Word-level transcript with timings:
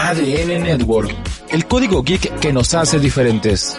ADN 0.00 0.62
Network, 0.62 1.12
el 1.50 1.66
código 1.66 2.02
geek 2.04 2.38
que 2.38 2.52
nos 2.52 2.72
hace 2.72 3.00
diferentes. 3.00 3.78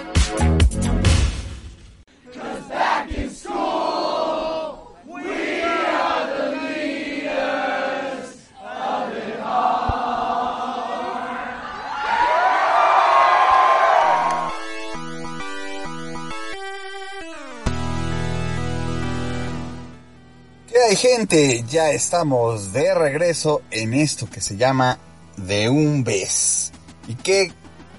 ¿Qué 20.68 20.78
hay 20.90 20.96
gente? 20.98 21.64
Ya 21.70 21.92
estamos 21.92 22.74
de 22.74 22.94
regreso 22.94 23.62
en 23.72 23.94
esto 23.94 24.30
que 24.30 24.42
se 24.42 24.58
llama 24.58 25.00
De 25.48 25.70
un 25.70 26.04
Bes. 26.04 26.72
¿Y 27.08 27.16
qué 27.16 27.52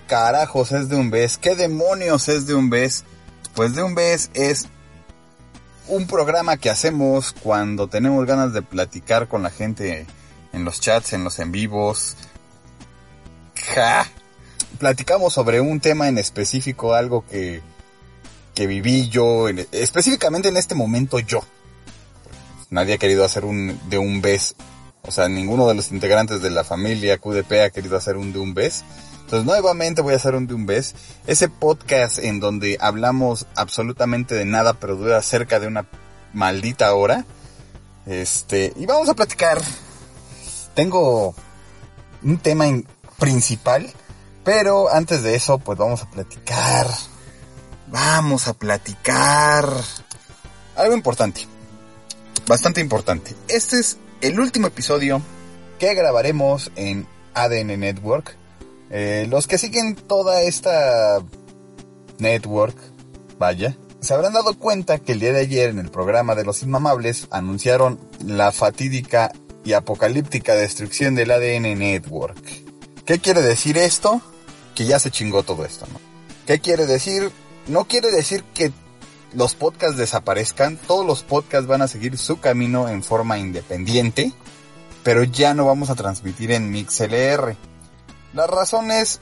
carajos 0.06 0.72
es 0.72 0.88
De 0.88 0.96
un 0.96 1.10
Bes? 1.10 1.38
¿Qué 1.38 1.54
demonios 1.56 2.28
es 2.28 2.46
De 2.46 2.54
un 2.54 2.70
Bes? 2.70 3.04
Pues 3.54 3.74
De 3.74 3.82
un 3.82 3.94
Bes 3.94 4.30
es 4.34 4.66
un 5.88 6.06
programa 6.06 6.56
que 6.56 6.70
hacemos 6.70 7.32
cuando 7.32 7.88
tenemos 7.88 8.24
ganas 8.26 8.52
de 8.52 8.62
platicar 8.62 9.26
con 9.28 9.42
la 9.42 9.50
gente 9.50 10.06
en 10.52 10.64
los 10.64 10.80
chats, 10.80 11.12
en 11.12 11.24
los 11.24 11.38
en 11.38 11.50
vivos. 11.52 12.16
Ja. 13.74 14.06
Platicamos 14.78 15.32
sobre 15.34 15.60
un 15.60 15.80
tema 15.80 16.08
en 16.08 16.16
específico, 16.18 16.94
algo 16.94 17.24
que, 17.26 17.60
que 18.54 18.66
viví 18.66 19.08
yo, 19.08 19.48
en- 19.48 19.66
específicamente 19.72 20.48
en 20.48 20.56
este 20.56 20.74
momento 20.74 21.18
yo 21.18 21.40
nadie 22.70 22.94
ha 22.94 22.98
querido 22.98 23.24
hacer 23.24 23.44
un 23.44 23.78
de 23.90 23.98
un 23.98 24.20
bes. 24.22 24.54
O 25.02 25.10
sea, 25.10 25.28
ninguno 25.28 25.66
de 25.66 25.74
los 25.74 25.92
integrantes 25.92 26.42
de 26.42 26.50
la 26.50 26.64
familia 26.64 27.18
QDP 27.18 27.52
ha 27.64 27.70
querido 27.70 27.96
hacer 27.96 28.16
un 28.16 28.32
de 28.32 28.38
un 28.38 28.54
bes. 28.54 28.84
Entonces, 29.22 29.46
nuevamente 29.46 30.02
voy 30.02 30.14
a 30.14 30.16
hacer 30.16 30.34
un 30.34 30.46
de 30.46 30.54
un 30.54 30.66
bes. 30.66 30.94
Ese 31.26 31.48
podcast 31.48 32.18
en 32.18 32.40
donde 32.40 32.78
hablamos 32.80 33.46
absolutamente 33.54 34.34
de 34.34 34.44
nada, 34.44 34.74
pero 34.74 34.96
dura 34.96 35.22
cerca 35.22 35.60
de 35.60 35.66
una 35.66 35.86
maldita 36.32 36.94
hora. 36.94 37.24
Este, 38.06 38.72
y 38.76 38.86
vamos 38.86 39.08
a 39.08 39.14
platicar. 39.14 39.60
Tengo 40.74 41.34
un 42.22 42.38
tema 42.38 42.66
principal, 43.18 43.90
pero 44.44 44.92
antes 44.92 45.22
de 45.22 45.34
eso, 45.34 45.58
pues 45.58 45.78
vamos 45.78 46.02
a 46.02 46.10
platicar. 46.10 46.86
Vamos 47.88 48.48
a 48.48 48.54
platicar. 48.54 49.68
Algo 50.76 50.94
importante 50.94 51.46
bastante 52.50 52.80
importante. 52.80 53.34
Este 53.48 53.78
es 53.78 53.96
el 54.20 54.38
último 54.38 54.66
episodio 54.66 55.22
que 55.78 55.94
grabaremos 55.94 56.70
en 56.76 57.06
ADN 57.34 57.80
Network. 57.80 58.36
Eh, 58.90 59.26
los 59.28 59.46
que 59.46 59.56
siguen 59.56 59.94
toda 59.94 60.42
esta 60.42 61.22
network, 62.18 62.76
vaya, 63.38 63.76
se 64.00 64.14
habrán 64.14 64.32
dado 64.32 64.58
cuenta 64.58 64.98
que 64.98 65.12
el 65.12 65.20
día 65.20 65.32
de 65.32 65.40
ayer 65.40 65.70
en 65.70 65.78
el 65.78 65.90
programa 65.90 66.34
de 66.34 66.44
los 66.44 66.62
Inmamables 66.62 67.28
anunciaron 67.30 67.98
la 68.24 68.52
fatídica 68.52 69.32
y 69.64 69.72
apocalíptica 69.72 70.54
destrucción 70.54 71.14
del 71.14 71.30
ADN 71.30 71.78
Network. 71.78 72.42
¿Qué 73.04 73.18
quiere 73.18 73.42
decir 73.42 73.78
esto? 73.78 74.20
Que 74.74 74.84
ya 74.84 74.98
se 74.98 75.10
chingó 75.10 75.42
todo 75.42 75.64
esto, 75.64 75.86
¿no? 75.92 76.00
¿Qué 76.46 76.60
quiere 76.60 76.86
decir? 76.86 77.30
No 77.68 77.84
quiere 77.84 78.10
decir 78.10 78.44
que 78.54 78.72
los 79.32 79.54
podcasts 79.54 79.96
desaparezcan, 79.96 80.76
todos 80.76 81.06
los 81.06 81.22
podcasts 81.22 81.66
van 81.66 81.82
a 81.82 81.88
seguir 81.88 82.18
su 82.18 82.40
camino 82.40 82.88
en 82.88 83.02
forma 83.02 83.38
independiente, 83.38 84.32
pero 85.02 85.22
ya 85.24 85.54
no 85.54 85.66
vamos 85.66 85.90
a 85.90 85.94
transmitir 85.94 86.52
en 86.52 86.70
MixLR. 86.70 87.56
Las 88.34 88.50
razones 88.50 89.20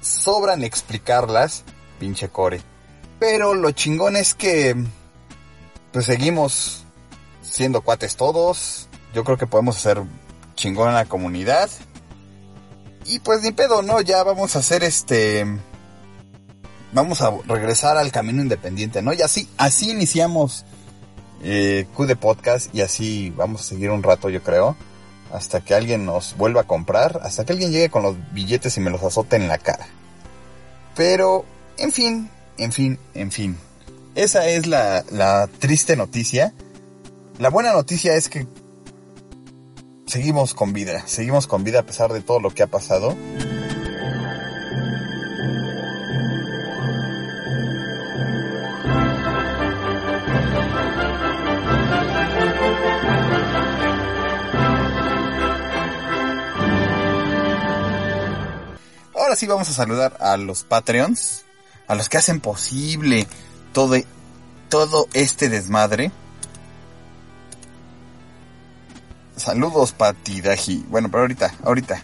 sobran 0.00 0.62
explicarlas, 0.62 1.64
pinche 1.98 2.28
core. 2.28 2.62
Pero 3.18 3.54
lo 3.54 3.70
chingón 3.70 4.16
es 4.16 4.34
que 4.34 4.76
pues 5.92 6.06
seguimos 6.06 6.84
siendo 7.42 7.80
cuates 7.80 8.16
todos. 8.16 8.88
Yo 9.14 9.24
creo 9.24 9.38
que 9.38 9.46
podemos 9.46 9.76
hacer 9.76 10.02
chingón 10.54 10.88
a 10.88 10.92
la 10.92 11.04
comunidad. 11.06 11.70
Y 13.06 13.20
pues 13.20 13.42
ni 13.42 13.52
pedo, 13.52 13.82
¿no? 13.82 14.00
Ya 14.00 14.22
vamos 14.22 14.56
a 14.56 14.58
hacer 14.58 14.84
este 14.84 15.46
vamos 16.92 17.22
a 17.22 17.32
regresar 17.46 17.96
al 17.96 18.12
camino 18.12 18.42
independiente, 18.42 19.02
¿no? 19.02 19.12
Y 19.12 19.22
así, 19.22 19.48
así 19.56 19.90
iniciamos 19.90 20.64
eh, 21.42 21.86
Q 21.94 22.06
de 22.06 22.16
Podcast 22.16 22.74
y 22.74 22.80
así 22.80 23.30
vamos 23.36 23.60
a 23.60 23.64
seguir 23.64 23.90
un 23.90 24.02
rato, 24.02 24.30
yo 24.30 24.42
creo, 24.42 24.76
hasta 25.32 25.60
que 25.60 25.74
alguien 25.74 26.06
nos 26.06 26.36
vuelva 26.36 26.62
a 26.62 26.66
comprar, 26.66 27.20
hasta 27.22 27.44
que 27.44 27.52
alguien 27.52 27.72
llegue 27.72 27.90
con 27.90 28.02
los 28.02 28.16
billetes 28.32 28.76
y 28.76 28.80
me 28.80 28.90
los 28.90 29.02
azote 29.02 29.36
en 29.36 29.48
la 29.48 29.58
cara. 29.58 29.86
Pero, 30.94 31.44
en 31.76 31.92
fin, 31.92 32.30
en 32.58 32.72
fin, 32.72 32.98
en 33.14 33.30
fin. 33.30 33.56
Esa 34.14 34.46
es 34.46 34.66
la, 34.66 35.04
la 35.10 35.46
triste 35.46 35.94
noticia. 35.94 36.54
La 37.38 37.50
buena 37.50 37.72
noticia 37.72 38.14
es 38.14 38.30
que 38.30 38.46
seguimos 40.06 40.54
con 40.54 40.72
vida, 40.72 41.02
seguimos 41.06 41.46
con 41.46 41.64
vida 41.64 41.80
a 41.80 41.82
pesar 41.82 42.12
de 42.12 42.22
todo 42.22 42.40
lo 42.40 42.50
que 42.50 42.62
ha 42.62 42.66
pasado. 42.66 43.14
Ahora 59.36 59.40
sí 59.42 59.46
vamos 59.48 59.68
a 59.68 59.72
saludar 59.74 60.16
a 60.20 60.38
los 60.38 60.64
Patreons, 60.64 61.44
a 61.88 61.94
los 61.94 62.08
que 62.08 62.16
hacen 62.16 62.40
posible 62.40 63.26
todo, 63.74 63.94
todo 64.70 65.08
este 65.12 65.50
desmadre. 65.50 66.10
Saludos, 69.36 69.92
Patidaji. 69.92 70.86
Bueno, 70.88 71.10
pero 71.10 71.24
ahorita, 71.24 71.54
ahorita. 71.64 72.02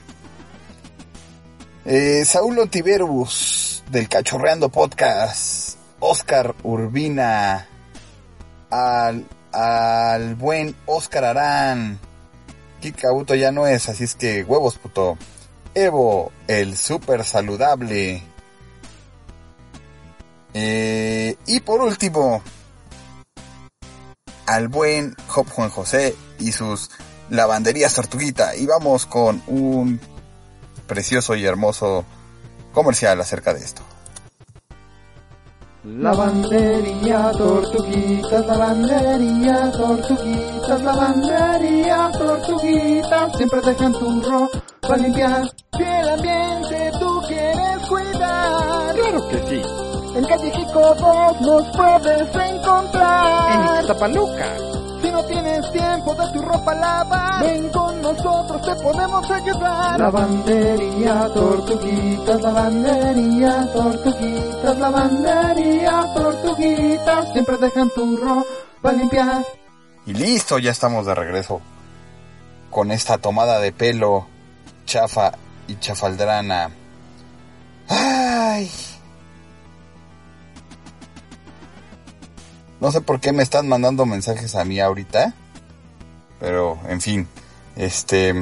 Eh, 1.87 2.23
Saúl 2.27 2.59
Ontiverus, 2.59 3.83
del 3.91 4.11
Cachorreando 4.11 4.69
Podcast. 4.69 5.79
Oscar 6.01 6.55
Urbina. 6.65 7.67
Al, 8.69 9.27
al 9.53 10.35
buen 10.35 10.77
Oscar 10.85 11.25
Arán. 11.25 11.99
Kikauto 12.83 13.35
ya 13.35 13.51
no 13.53 13.67
es, 13.67 13.89
así 13.89 14.05
es 14.05 14.17
que 14.17 14.45
huevos, 14.45 14.77
puto. 14.77 15.17
Evo, 15.75 16.33
el 16.49 16.77
super 16.77 17.25
saludable. 17.25 18.23
Eh, 20.55 21.37
y 21.47 21.61
por 21.61 21.81
último, 21.81 22.43
al 24.47 24.69
buen 24.69 25.17
Hop 25.35 25.49
Juan 25.49 25.71
José 25.71 26.15
y 26.39 26.53
sus 26.53 26.91
lavanderías 27.31 27.95
Tortuguita. 27.95 28.55
Y 28.55 28.67
vamos 28.67 29.07
con 29.07 29.43
un 29.47 29.99
precioso 30.87 31.35
y 31.35 31.47
hermoso 31.47 32.05
comercial 32.73 33.21
acerca 33.21 33.55
de 33.55 33.65
esto. 33.65 33.83
Lavandería, 35.85 37.33
tortuguitas, 37.37 38.47
lavandería, 38.47 39.73
tortuguitas, 39.73 40.81
lavandería, 40.81 42.11
tortuguitas, 42.17 43.37
siempre 43.37 43.61
dejan 43.63 43.93
tu 43.93 44.21
ropa 44.23 44.97
limpiar. 44.97 45.43
Si 45.77 45.83
el 45.83 46.09
ambiente 46.09 46.93
tú 47.01 47.21
quieres 47.27 47.79
cuidar, 47.89 48.95
Claro 48.95 49.29
que 49.29 49.39
sí. 49.49 49.63
en 50.15 50.25
calle 50.25 50.51
Jico 50.53 50.95
2 50.95 51.41
nos 51.41 51.77
puedes 51.77 52.37
encontrar. 52.37 53.53
En 53.53 53.81
Ixtapaluca. 53.81 54.82
Si 55.03 55.11
no 55.11 55.25
tienes 55.25 55.73
tiempo 55.73 56.15
de 56.15 56.33
tu 56.33 56.43
ropa 56.43 56.75
lavar, 56.75 57.43
ven 57.43 57.69
con 57.71 58.01
nosotros, 58.01 58.63
te 58.63 58.83
podemos 58.83 59.31
ayudar. 59.31 59.99
Lavandería, 59.99 61.29
tortuguitas, 61.35 62.41
lavandería, 62.41 63.69
tortuguitas, 63.73 64.79
lavandería, 64.79 66.05
tortuguitas, 66.15 67.33
siempre 67.33 67.57
dejan 67.57 67.91
tu 67.91 68.17
ropa 68.17 68.93
limpiar. 68.93 69.45
Y 70.07 70.15
listo, 70.15 70.61
ya 70.61 70.71
estamos 70.71 71.05
de 71.05 71.15
regreso. 71.17 71.61
Con 72.71 72.93
esta 72.93 73.19
tomada 73.19 73.59
de 73.59 73.73
pelo 73.73 74.27
chafa 74.87 75.33
y 75.67 75.77
chafaldrana. 75.81 76.71
Ay. 77.89 78.71
No 82.83 82.91
sé 82.91 83.01
por 83.01 83.21
qué 83.21 83.31
me 83.31 83.45
están 83.45 83.69
mandando 83.69 84.07
mensajes 84.07 84.57
a 84.57 84.65
mí 84.65 84.81
ahorita. 84.81 85.33
Pero, 86.41 86.81
en 86.89 87.01
fin. 87.01 87.29
Este. 87.77 88.35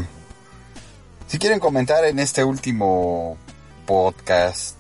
Si 1.26 1.38
quieren 1.38 1.60
comentar 1.60 2.06
en 2.06 2.18
este 2.18 2.42
último 2.42 3.36
podcast 3.84 4.76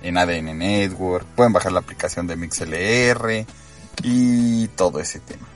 en 0.00 0.16
ADN 0.16 0.56
Network, 0.56 1.26
pueden 1.26 1.52
bajar 1.52 1.72
la 1.72 1.80
aplicación 1.80 2.26
de 2.26 2.36
MixLR 2.36 3.44
y 4.02 4.66
todo 4.68 4.98
ese 4.98 5.20
tema. 5.20 5.46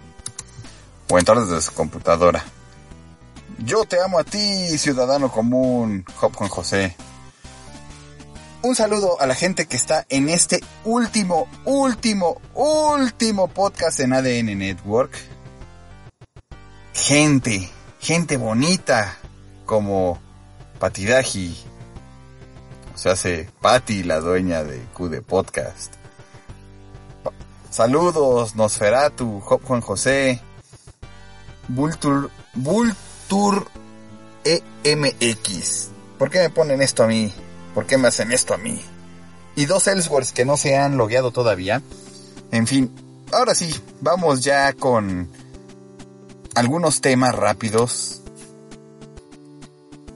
O 1.09 1.19
entrar 1.19 1.41
desde 1.41 1.63
su 1.63 1.73
computadora. 1.73 2.45
Yo 3.57 3.87
te 3.87 4.03
amo 4.03 4.19
a 4.19 4.25
ti, 4.25 4.77
ciudadano 4.77 5.33
común, 5.33 6.05
Hop 6.21 6.37
Juan 6.37 6.51
José. 6.51 6.95
Un 8.63 8.77
saludo 8.77 9.19
a 9.19 9.27
la 9.27 9.35
gente 9.35 9.65
que 9.67 9.77
está 9.77 10.05
en 10.11 10.29
este 10.29 10.61
último, 10.85 11.49
último, 11.65 12.43
último 12.53 13.49
podcast 13.49 13.99
en 14.01 14.13
ADN 14.13 14.59
Network. 14.59 15.13
Gente, 16.93 17.71
gente 18.01 18.37
bonita 18.37 19.17
como 19.65 20.21
Patidaji. 20.79 21.57
O 22.95 22.99
sea, 22.99 23.13
hace 23.13 23.49
Patti, 23.63 24.03
la 24.03 24.21
dueña 24.21 24.63
de 24.63 24.85
QD 24.95 25.23
Podcast. 25.23 25.95
Saludos, 27.71 28.57
Nosferatu, 28.57 29.41
Juan 29.41 29.81
José, 29.81 30.39
Vultur, 31.67 32.31
Vultur 32.53 33.67
EMX. 34.45 35.89
¿Por 36.19 36.29
qué 36.29 36.41
me 36.41 36.51
ponen 36.51 36.83
esto 36.83 37.05
a 37.05 37.07
mí? 37.07 37.33
¿Por 37.75 37.87
qué 37.87 37.99
me 37.99 38.09
hacen 38.09 38.33
esto 38.33 38.55
a 38.55 38.59
mí? 38.59 38.81
Y 39.57 39.67
dos 39.67 39.87
Ellsworths 39.87 40.33
que 40.33 40.45
no 40.45 40.57
se 40.57 40.77
han 40.77 40.97
logueado 40.97 41.31
todavía. 41.31 41.83
En 42.51 42.67
fin, 42.67 42.93
ahora 43.33 43.55
sí, 43.55 43.75
vamos 44.01 44.43
ya 44.43 44.73
con 44.73 45.31
algunos 46.55 47.01
temas 47.01 47.35
rápidos. 47.35 48.23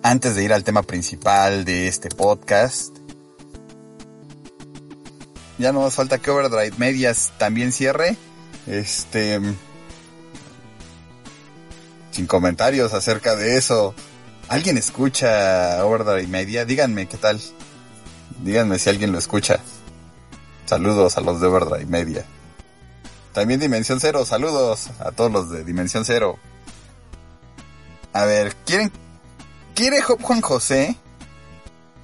Antes 0.02 0.34
de 0.34 0.44
ir 0.44 0.52
al 0.52 0.64
tema 0.64 0.82
principal 0.82 1.64
de 1.64 1.88
este 1.88 2.08
podcast. 2.10 2.96
Ya 5.58 5.72
no 5.72 5.80
nos 5.80 5.94
falta 5.94 6.18
que 6.18 6.30
Overdrive 6.30 6.76
Medias 6.76 7.32
también 7.38 7.72
cierre. 7.72 8.16
Este. 8.66 9.40
Sin 12.10 12.26
comentarios 12.26 12.92
acerca 12.92 13.36
de 13.36 13.56
eso. 13.56 13.94
¿Alguien 14.48 14.76
escucha 14.76 15.84
Overdrive 15.84 16.28
Media? 16.28 16.64
Díganme 16.64 17.06
qué 17.06 17.16
tal. 17.16 17.40
Díganme 18.42 18.78
si 18.78 18.90
alguien 18.90 19.12
lo 19.12 19.18
escucha. 19.18 19.58
Saludos 20.66 21.16
a 21.16 21.20
los 21.20 21.40
de 21.40 21.46
Overdrive 21.46 21.86
Media. 21.86 22.24
También 23.32 23.58
Dimensión 23.58 24.00
Cero, 24.00 24.24
saludos 24.24 24.90
a 25.00 25.10
todos 25.12 25.32
los 25.32 25.50
de 25.50 25.64
Dimensión 25.64 26.04
Cero. 26.04 26.38
A 28.12 28.24
ver, 28.26 28.54
¿quieren... 28.64 28.92
¿Quiere 29.74 30.02
Juan 30.02 30.40
José 30.40 30.96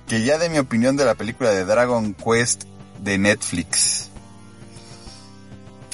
que 0.09 0.25
ya 0.25 0.39
dé 0.39 0.49
mi 0.49 0.59
opinión 0.59 0.97
de 0.97 1.05
la 1.05 1.15
película 1.15 1.51
de 1.51 1.65
Dragon 1.65 2.15
Quest 2.15 2.65
de 2.99 3.17
Netflix? 3.17 4.09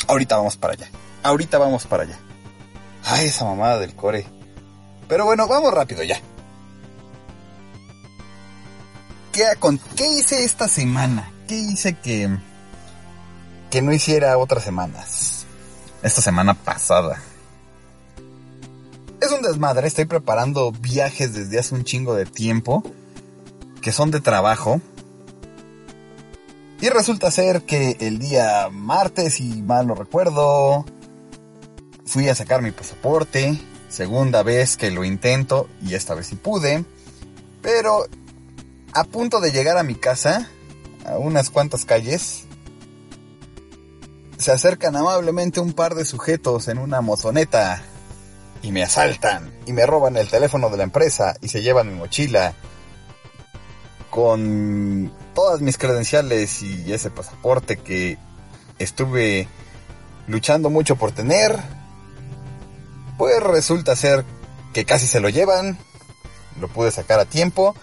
Ahorita 0.06 0.36
vamos 0.38 0.56
para 0.56 0.72
allá. 0.72 0.88
Ahorita 1.22 1.58
vamos 1.58 1.86
para 1.86 2.04
allá. 2.04 2.18
Ay, 3.04 3.26
esa 3.26 3.44
mamada 3.44 3.78
del 3.78 3.94
core. 3.94 4.26
Pero 5.06 5.26
bueno, 5.26 5.46
vamos 5.48 5.74
rápido 5.74 6.02
ya. 6.02 6.18
¿Qué, 9.36 9.44
¿Qué 9.96 10.08
hice 10.14 10.44
esta 10.44 10.66
semana? 10.66 11.30
¿Qué 11.46 11.56
hice 11.56 11.92
que, 11.92 12.38
que 13.70 13.82
no 13.82 13.92
hiciera 13.92 14.38
otras 14.38 14.64
semanas? 14.64 15.44
Esta 16.02 16.22
semana 16.22 16.54
pasada. 16.54 17.20
Es 19.20 19.30
un 19.30 19.42
desmadre, 19.42 19.88
estoy 19.88 20.06
preparando 20.06 20.72
viajes 20.72 21.34
desde 21.34 21.58
hace 21.58 21.74
un 21.74 21.84
chingo 21.84 22.14
de 22.14 22.24
tiempo, 22.24 22.82
que 23.82 23.92
son 23.92 24.10
de 24.10 24.22
trabajo. 24.22 24.80
Y 26.80 26.88
resulta 26.88 27.30
ser 27.30 27.66
que 27.66 27.98
el 28.00 28.18
día 28.18 28.70
martes, 28.72 29.34
si 29.34 29.60
mal 29.60 29.86
no 29.86 29.94
recuerdo, 29.94 30.86
fui 32.06 32.30
a 32.30 32.34
sacar 32.34 32.62
mi 32.62 32.70
pasaporte. 32.70 33.60
Segunda 33.90 34.42
vez 34.42 34.78
que 34.78 34.90
lo 34.90 35.04
intento 35.04 35.68
y 35.82 35.92
esta 35.92 36.14
vez 36.14 36.28
sí 36.28 36.36
pude. 36.36 36.86
Pero 37.60 38.06
a 38.92 39.04
punto 39.04 39.40
de 39.40 39.52
llegar 39.52 39.78
a 39.78 39.82
mi 39.82 39.94
casa, 39.94 40.48
a 41.04 41.18
unas 41.18 41.50
cuantas 41.50 41.84
calles, 41.84 42.44
se 44.38 44.52
acercan 44.52 44.96
amablemente 44.96 45.60
un 45.60 45.72
par 45.72 45.94
de 45.94 46.04
sujetos 46.04 46.68
en 46.68 46.78
una 46.78 47.00
mozoneta 47.00 47.82
y 48.62 48.72
me 48.72 48.82
asaltan 48.82 49.52
y 49.66 49.72
me 49.72 49.86
roban 49.86 50.16
el 50.16 50.28
teléfono 50.28 50.68
de 50.70 50.76
la 50.76 50.82
empresa 50.82 51.36
y 51.40 51.48
se 51.48 51.62
llevan 51.62 51.88
mi 51.88 51.94
mochila 51.94 52.54
con 54.10 55.12
todas 55.34 55.60
mis 55.60 55.78
credenciales 55.78 56.62
y 56.62 56.92
ese 56.92 57.10
pasaporte 57.10 57.76
que 57.76 58.18
estuve 58.78 59.48
luchando 60.26 60.70
mucho 60.70 60.96
por 60.96 61.12
tener. 61.12 61.58
Pues 63.18 63.42
resulta 63.42 63.96
ser 63.96 64.24
que 64.72 64.84
casi 64.84 65.06
se 65.06 65.20
lo 65.20 65.28
llevan. 65.28 65.78
Lo 66.60 66.68
pude 66.68 66.90
sacar 66.90 67.20
a 67.20 67.24
tiempo. 67.24 67.74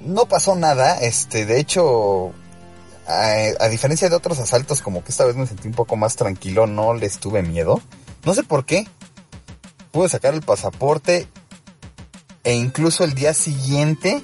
No 0.00 0.26
pasó 0.26 0.56
nada. 0.56 0.98
Este, 1.00 1.46
de 1.46 1.60
hecho, 1.60 2.32
a, 3.06 3.68
diferencia 3.68 4.08
de 4.08 4.16
otros 4.16 4.38
asaltos, 4.38 4.82
como 4.82 5.04
que 5.04 5.10
esta 5.10 5.24
vez 5.24 5.36
me 5.36 5.46
sentí 5.46 5.68
un 5.68 5.74
poco 5.74 5.96
más 5.96 6.16
tranquilo. 6.16 6.66
No 6.66 6.94
les 6.94 7.18
tuve 7.18 7.42
miedo. 7.42 7.80
No 8.24 8.34
sé 8.34 8.42
por 8.42 8.64
qué. 8.64 8.86
Pude 9.92 10.08
sacar 10.08 10.34
el 10.34 10.42
pasaporte. 10.42 11.28
E 12.44 12.54
incluso 12.54 13.04
el 13.04 13.14
día 13.14 13.34
siguiente. 13.34 14.22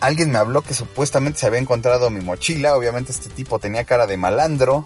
Alguien 0.00 0.30
me 0.30 0.38
habló 0.38 0.62
que 0.62 0.74
supuestamente 0.74 1.38
se 1.38 1.46
había 1.46 1.60
encontrado 1.60 2.10
mi 2.10 2.20
mochila. 2.20 2.76
Obviamente 2.76 3.12
este 3.12 3.30
tipo 3.30 3.58
tenía 3.58 3.84
cara 3.84 4.06
de 4.06 4.16
malandro. 4.16 4.84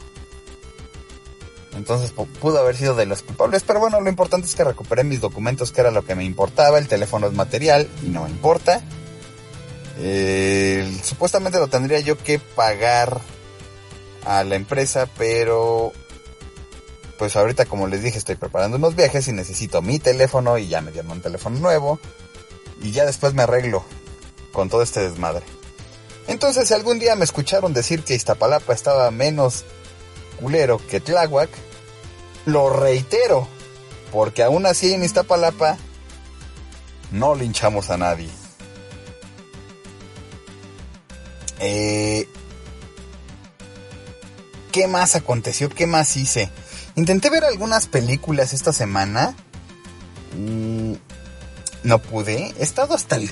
Entonces 1.76 2.10
pudo 2.12 2.58
haber 2.58 2.76
sido 2.76 2.94
de 2.94 3.06
los 3.06 3.22
culpables, 3.22 3.62
pero 3.66 3.80
bueno, 3.80 4.00
lo 4.00 4.08
importante 4.08 4.46
es 4.46 4.54
que 4.54 4.64
recuperé 4.64 5.04
mis 5.04 5.20
documentos, 5.20 5.72
que 5.72 5.82
era 5.82 5.90
lo 5.90 6.04
que 6.04 6.14
me 6.14 6.24
importaba. 6.24 6.78
El 6.78 6.88
teléfono 6.88 7.26
es 7.26 7.34
material 7.34 7.88
y 8.02 8.08
no 8.08 8.24
me 8.24 8.30
importa. 8.30 8.82
Eh, 9.98 10.98
supuestamente 11.02 11.58
lo 11.58 11.68
tendría 11.68 12.00
yo 12.00 12.18
que 12.18 12.38
pagar 12.38 13.20
a 14.24 14.42
la 14.44 14.56
empresa, 14.56 15.08
pero 15.16 15.92
pues 17.18 17.36
ahorita 17.36 17.64
como 17.64 17.86
les 17.86 18.02
dije 18.02 18.18
estoy 18.18 18.34
preparando 18.36 18.76
unos 18.76 18.94
viajes 18.94 19.26
y 19.28 19.32
necesito 19.32 19.80
mi 19.80 19.98
teléfono 19.98 20.58
y 20.58 20.68
ya 20.68 20.82
me 20.82 20.92
dieron 20.92 21.12
un 21.12 21.22
teléfono 21.22 21.58
nuevo 21.58 21.98
y 22.82 22.90
ya 22.90 23.06
después 23.06 23.32
me 23.32 23.42
arreglo 23.42 23.84
con 24.52 24.68
todo 24.68 24.82
este 24.82 25.00
desmadre. 25.00 25.44
Entonces 26.26 26.68
si 26.68 26.74
algún 26.74 26.98
día 26.98 27.14
me 27.14 27.24
escucharon 27.24 27.72
decir 27.72 28.02
que 28.02 28.14
Iztapalapa 28.14 28.74
estaba 28.74 29.10
menos 29.10 29.64
culero 30.40 30.80
que 30.86 31.00
Tláhuac, 31.00 31.50
lo 32.44 32.70
reitero, 32.70 33.48
porque 34.12 34.42
aún 34.42 34.66
así 34.66 34.92
en 34.92 35.04
Iztapalapa 35.04 35.76
no 37.10 37.34
linchamos 37.34 37.90
a 37.90 37.96
nadie. 37.96 38.28
Eh, 41.58 42.28
¿Qué 44.72 44.88
más 44.88 45.16
aconteció? 45.16 45.70
¿Qué 45.70 45.86
más 45.86 46.16
hice? 46.16 46.50
Intenté 46.96 47.30
ver 47.30 47.44
algunas 47.44 47.86
películas 47.86 48.52
esta 48.52 48.72
semana. 48.72 49.34
No 51.82 51.98
pude. 51.98 52.54
He 52.58 52.62
estado 52.62 52.94
hasta 52.94 53.16
el... 53.16 53.30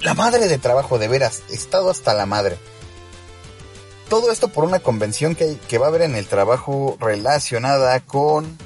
la 0.00 0.14
madre 0.14 0.46
de 0.46 0.58
trabajo, 0.58 0.98
de 0.98 1.08
veras. 1.08 1.42
He 1.50 1.54
estado 1.54 1.90
hasta 1.90 2.14
la 2.14 2.26
madre. 2.26 2.56
Todo 4.14 4.30
esto 4.30 4.46
por 4.46 4.62
una 4.62 4.78
convención 4.78 5.34
que, 5.34 5.58
que 5.68 5.76
va 5.76 5.86
a 5.86 5.88
haber 5.88 6.02
en 6.02 6.14
el 6.14 6.28
trabajo 6.28 6.96
relacionada 7.00 7.98
con... 7.98 8.56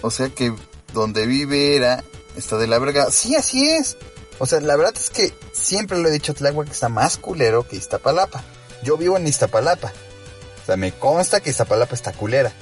O 0.00 0.10
sea 0.10 0.30
que 0.30 0.52
donde 0.92 1.26
vive 1.26 1.76
era... 1.76 2.02
Está 2.34 2.56
de 2.56 2.66
la 2.66 2.80
verga. 2.80 3.08
Sí, 3.12 3.36
así 3.36 3.70
es. 3.70 3.98
O 4.40 4.46
sea, 4.46 4.58
la 4.58 4.74
verdad 4.74 4.94
es 4.96 5.10
que 5.10 5.32
siempre 5.52 5.96
lo 5.96 6.08
he 6.08 6.10
dicho, 6.10 6.34
Tláhuac 6.34 6.68
está 6.68 6.88
más 6.88 7.18
culero 7.18 7.68
que 7.68 7.76
Iztapalapa. 7.76 8.42
Yo 8.82 8.96
vivo 8.96 9.16
en 9.16 9.28
Iztapalapa. 9.28 9.92
O 10.64 10.66
sea, 10.66 10.76
me 10.76 10.90
consta 10.90 11.38
que 11.38 11.50
Iztapalapa 11.50 11.94
está 11.94 12.12
culera. 12.12 12.52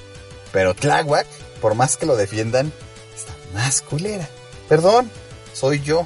Pero 0.51 0.75
Tláhuac, 0.75 1.25
por 1.61 1.73
más 1.73 1.97
que 1.97 2.05
lo 2.05 2.15
defiendan, 2.15 2.71
está 3.15 3.33
más 3.55 3.81
culera. 3.81 4.29
Perdón, 4.69 5.09
soy 5.51 5.81
yo. 5.81 6.05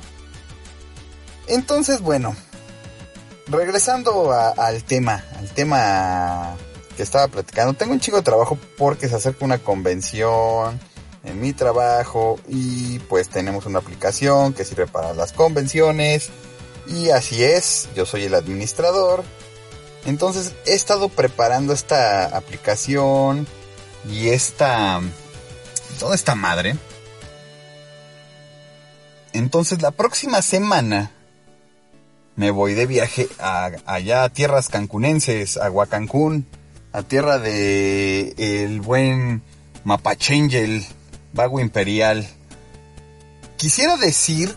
Entonces, 1.48 2.00
bueno, 2.00 2.34
regresando 3.50 4.32
a, 4.32 4.50
al 4.50 4.84
tema, 4.84 5.24
al 5.38 5.50
tema 5.50 6.56
que 6.96 7.04
estaba 7.04 7.28
platicando, 7.28 7.74
tengo 7.74 7.94
un 7.94 8.00
chico 8.00 8.18
de 8.18 8.24
trabajo 8.24 8.58
porque 8.78 9.08
se 9.08 9.16
acerca 9.16 9.46
una 9.46 9.58
convención 9.58 10.80
en 11.24 11.42
mi 11.42 11.54
trabajo 11.54 12.40
y 12.48 13.00
pues 13.00 13.30
tenemos 13.30 13.66
una 13.66 13.80
aplicación 13.80 14.54
que 14.54 14.66
sirve 14.66 14.88
para 14.88 15.14
las 15.14 15.34
convenciones 15.34 16.30
y 16.88 17.10
así 17.10 17.44
es, 17.44 17.90
yo 17.96 18.06
soy 18.06 18.24
el 18.24 18.34
administrador. 18.34 19.24
Entonces 20.06 20.54
he 20.66 20.74
estado 20.74 21.10
preparando 21.10 21.74
esta 21.74 22.26
aplicación 22.26 23.48
y 24.10 24.30
esta... 24.30 25.02
toda 26.00 26.16
esta 26.16 26.36
madre. 26.36 26.76
Entonces 29.34 29.82
la 29.82 29.92
próxima 29.92 30.42
semana 30.42 31.12
me 32.40 32.52
voy 32.52 32.74
de 32.74 32.86
viaje 32.86 33.28
a, 33.38 33.70
allá 33.86 34.24
a 34.24 34.30
tierras 34.30 34.70
cancunenses, 34.70 35.58
a 35.58 35.70
Huacancún, 35.70 36.48
a 36.94 37.04
tierra 37.04 37.38
de 37.38 38.34
el 38.38 38.80
buen 38.80 39.42
Mapachangel, 39.84 40.86
Vago 41.34 41.60
Imperial. 41.60 42.26
Quisiera 43.58 43.98
decir 43.98 44.56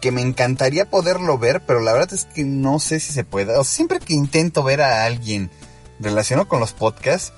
que 0.00 0.10
me 0.10 0.20
encantaría 0.20 0.90
poderlo 0.90 1.38
ver, 1.38 1.62
pero 1.64 1.78
la 1.78 1.92
verdad 1.92 2.12
es 2.12 2.24
que 2.24 2.42
no 2.42 2.80
sé 2.80 2.98
si 2.98 3.12
se 3.12 3.22
puede. 3.22 3.56
O 3.56 3.62
siempre 3.62 4.00
que 4.00 4.14
intento 4.14 4.64
ver 4.64 4.82
a 4.82 5.04
alguien 5.04 5.48
relacionado 6.00 6.48
con 6.48 6.58
los 6.58 6.72
podcasts, 6.72 7.32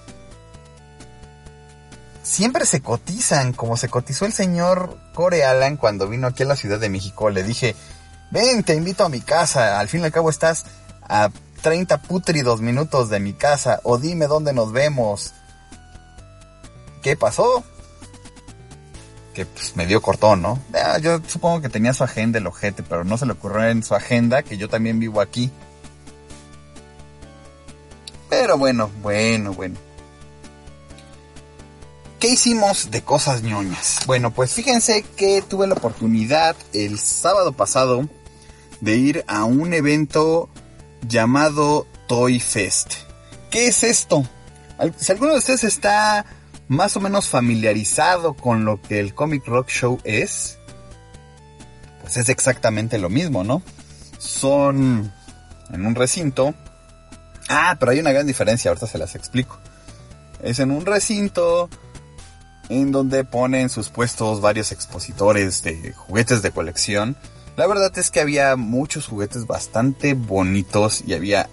siempre 2.23 2.65
se 2.65 2.81
cotizan, 2.81 3.53
como 3.53 3.77
se 3.77 3.91
cotizó 3.91 4.25
el 4.25 4.33
señor 4.33 4.99
Core 5.13 5.45
Alan 5.45 5.77
cuando 5.77 6.09
vino 6.09 6.27
aquí 6.27 6.43
a 6.43 6.47
la 6.47 6.57
Ciudad 6.57 6.81
de 6.81 6.89
México. 6.89 7.29
Le 7.29 7.43
dije, 7.43 7.77
ven, 8.35 8.65
te 8.65 8.75
invito 8.75 9.05
a 9.05 9.09
mi 9.09 9.21
casa, 9.21 9.79
al 9.79 9.89
fin 9.89 10.01
y 10.01 10.05
al 10.05 10.13
cabo 10.13 10.29
estás 10.29 10.67
a 11.03 11.31
30 11.63 12.03
putridos 12.03 12.61
minutos 12.61 13.09
de 13.09 13.21
mi 13.21 13.33
casa, 13.33 13.81
o 13.85 13.97
dime 13.97 14.27
dónde 14.27 14.53
nos 14.53 14.73
vemos. 14.73 15.33
¿Qué 17.01 17.17
pasó? 17.17 17.65
que 19.35 19.45
pues 19.45 19.75
me 19.77 19.85
dio 19.85 20.01
cortón, 20.01 20.41
¿no? 20.41 20.61
Ah, 20.73 20.99
yo 20.99 21.21
supongo 21.27 21.61
que 21.61 21.69
tenía 21.69 21.93
su 21.93 22.05
agenda 22.05 22.39
el 22.39 22.47
ojete, 22.47 22.83
pero 22.85 23.05
no 23.05 23.19
se 23.19 23.27
le 23.27 23.33
ocurrió 23.33 23.69
en 23.69 23.83
su 23.83 23.95
agenda 23.95 24.43
que 24.43 24.57
yo 24.57 24.69
también 24.69 25.01
vivo 25.01 25.21
aquí. 25.21 25.51
Pero 28.31 28.57
bueno, 28.57 28.91
bueno, 29.03 29.53
bueno. 29.53 29.77
¿Qué 32.21 32.29
hicimos 32.29 32.91
de 32.91 33.03
cosas 33.03 33.43
ñoñas? 33.43 33.99
Bueno, 34.07 34.31
pues 34.31 34.55
fíjense 34.55 35.03
que 35.03 35.43
tuve 35.43 35.67
la 35.67 35.75
oportunidad 35.75 36.57
el 36.73 36.99
sábado 36.99 37.53
pasado 37.53 38.09
de 38.85 38.97
ir 38.97 39.25
a 39.27 39.45
un 39.45 39.73
evento 39.73 40.51
llamado 41.09 41.87
Toy 42.07 42.39
Fest. 42.39 42.95
¿Qué 43.51 43.69
es 43.69 43.83
esto? 43.83 44.29
Si 44.99 45.11
alguno 45.11 45.33
de 45.33 45.39
ustedes 45.39 45.65
está 45.65 46.27
más 46.69 46.95
o 46.97 47.01
menos 47.01 47.29
familiarizado 47.29 48.35
con 48.35 48.67
lo 48.67 48.83
que 48.83 49.01
el 49.01 49.15
Comic 49.15 49.47
Rock 49.47 49.69
Show 49.69 50.01
es, 50.05 50.59
pues 52.03 52.19
es 52.19 52.29
exactamente 52.29 52.99
lo 52.99 53.09
mismo, 53.09 53.43
¿no? 53.43 53.63
Son 54.19 55.11
en 55.73 55.87
un 55.87 55.95
recinto. 55.95 56.55
Ah, 57.49 57.77
pero 57.81 57.93
hay 57.93 58.01
una 58.01 58.13
gran 58.13 58.27
diferencia, 58.27 58.71
ahorita 58.71 58.87
se 58.87 58.99
las 58.99 59.15
explico. 59.15 59.59
Es 60.43 60.59
en 60.59 60.71
un 60.71 60.85
recinto 60.85 61.71
en 62.69 62.93
donde 62.93 63.25
ponen 63.25 63.71
sus 63.71 63.89
puestos 63.89 64.43
varios 64.43 64.73
expositores 64.73 65.63
de 65.63 65.93
juguetes 65.93 66.43
de 66.43 66.51
colección. 66.51 67.17
La 67.57 67.67
verdad 67.67 67.97
es 67.99 68.11
que 68.11 68.21
había 68.21 68.57
muchos 68.57 69.07
juguetes 69.07 69.47
bastante 69.47 70.15
bonitos 70.15 71.03
y 71.07 71.15
había 71.15 71.49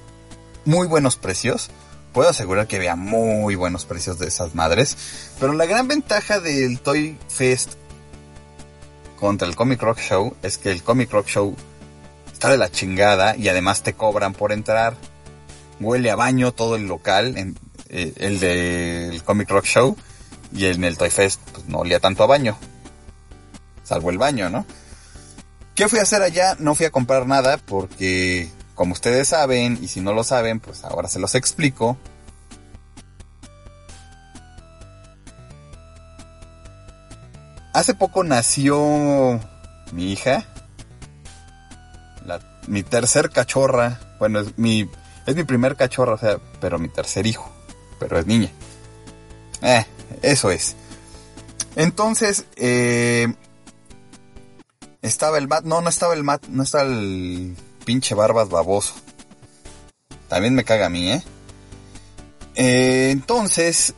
muy 0.65 0.88
buenos 0.88 1.15
precios 1.15 1.70
puedo 2.12 2.29
asegurar 2.29 2.67
que 2.67 2.75
había 2.75 2.96
muy 2.96 3.55
buenos 3.55 3.86
precios 3.86 4.20
de 4.20 4.27
esas 4.27 4.55
madres. 4.55 4.98
Pero 5.39 5.53
la 5.53 5.65
gran 5.65 5.88
ventaja 5.88 6.39
del 6.39 6.79
Toy 6.79 7.17
Fest 7.29 7.74
contra 9.20 9.48
el 9.48 9.55
Comic 9.55 9.81
Rock 9.81 10.00
Show 10.00 10.36
es 10.41 10.58
que 10.58 10.72
el 10.72 10.84
Comic 10.84 11.12
Rock 11.12 11.27
Show 11.27 11.55
está 12.31 12.50
de 12.50 12.58
la 12.58 12.72
chingada 12.72 13.36
y 13.36 13.50
además 13.50 13.84
te 13.84 13.93
cobran 13.93 14.34
por 14.34 14.51
entrar. 14.51 14.96
Huele 15.79 16.12
a 16.12 16.15
baño 16.15 16.51
todo 16.51 16.75
el 16.75 16.88
local, 16.88 17.38
en, 17.38 17.58
eh, 17.89 18.13
el 18.17 18.39
del 18.39 19.24
Comic 19.24 19.50
Rock 19.50 19.65
Show. 19.65 19.98
Y 20.53 20.65
en 20.65 20.84
el 20.84 20.98
Toy 20.98 21.10
Fest 21.10 21.39
pues, 21.53 21.65
no 21.67 21.79
olía 21.79 22.00
tanto 22.00 22.24
a 22.24 22.27
baño. 22.27 22.58
Salvo 23.84 24.10
el 24.10 24.17
baño, 24.17 24.50
¿no? 24.50 24.65
¿Qué 25.81 25.89
fui 25.89 25.97
a 25.97 26.03
hacer 26.03 26.21
allá? 26.21 26.55
No 26.59 26.75
fui 26.75 26.85
a 26.85 26.91
comprar 26.91 27.25
nada 27.25 27.57
porque 27.57 28.47
como 28.75 28.93
ustedes 28.93 29.29
saben, 29.29 29.79
y 29.81 29.88
si 29.88 30.00
no 30.00 30.13
lo 30.13 30.23
saben, 30.23 30.59
pues 30.59 30.83
ahora 30.83 31.07
se 31.07 31.17
los 31.17 31.33
explico. 31.33 31.97
Hace 37.73 37.95
poco 37.95 38.23
nació 38.23 39.39
mi 39.91 40.11
hija, 40.11 40.45
mi 42.67 42.83
tercer 42.83 43.31
cachorra, 43.31 44.00
bueno, 44.19 44.41
es 44.41 44.59
mi, 44.59 44.88
es 45.25 45.35
mi 45.35 45.45
primer 45.45 45.77
cachorra, 45.77 46.13
o 46.13 46.17
sea, 46.19 46.38
pero 46.59 46.77
mi 46.77 46.89
tercer 46.89 47.25
hijo, 47.25 47.51
pero 48.00 48.19
es 48.19 48.27
niña. 48.27 48.51
Eh, 49.63 49.83
eso 50.21 50.51
es. 50.51 50.75
Entonces, 51.75 52.45
eh, 52.55 53.33
estaba 55.01 55.38
el 55.38 55.48
mat, 55.48 55.63
no, 55.63 55.81
no 55.81 55.89
estaba 55.89 56.13
el 56.13 56.24
mat, 56.24 56.46
no 56.48 56.63
estaba 56.63 56.84
el 56.84 57.55
pinche 57.86 58.15
barbas 58.15 58.50
baboso. 58.50 58.93
También 60.27 60.55
me 60.55 60.63
caga 60.63 60.86
a 60.86 60.89
mí, 60.89 61.12
¿eh? 61.12 61.24
¿eh? 62.55 63.10
Entonces, 63.12 63.93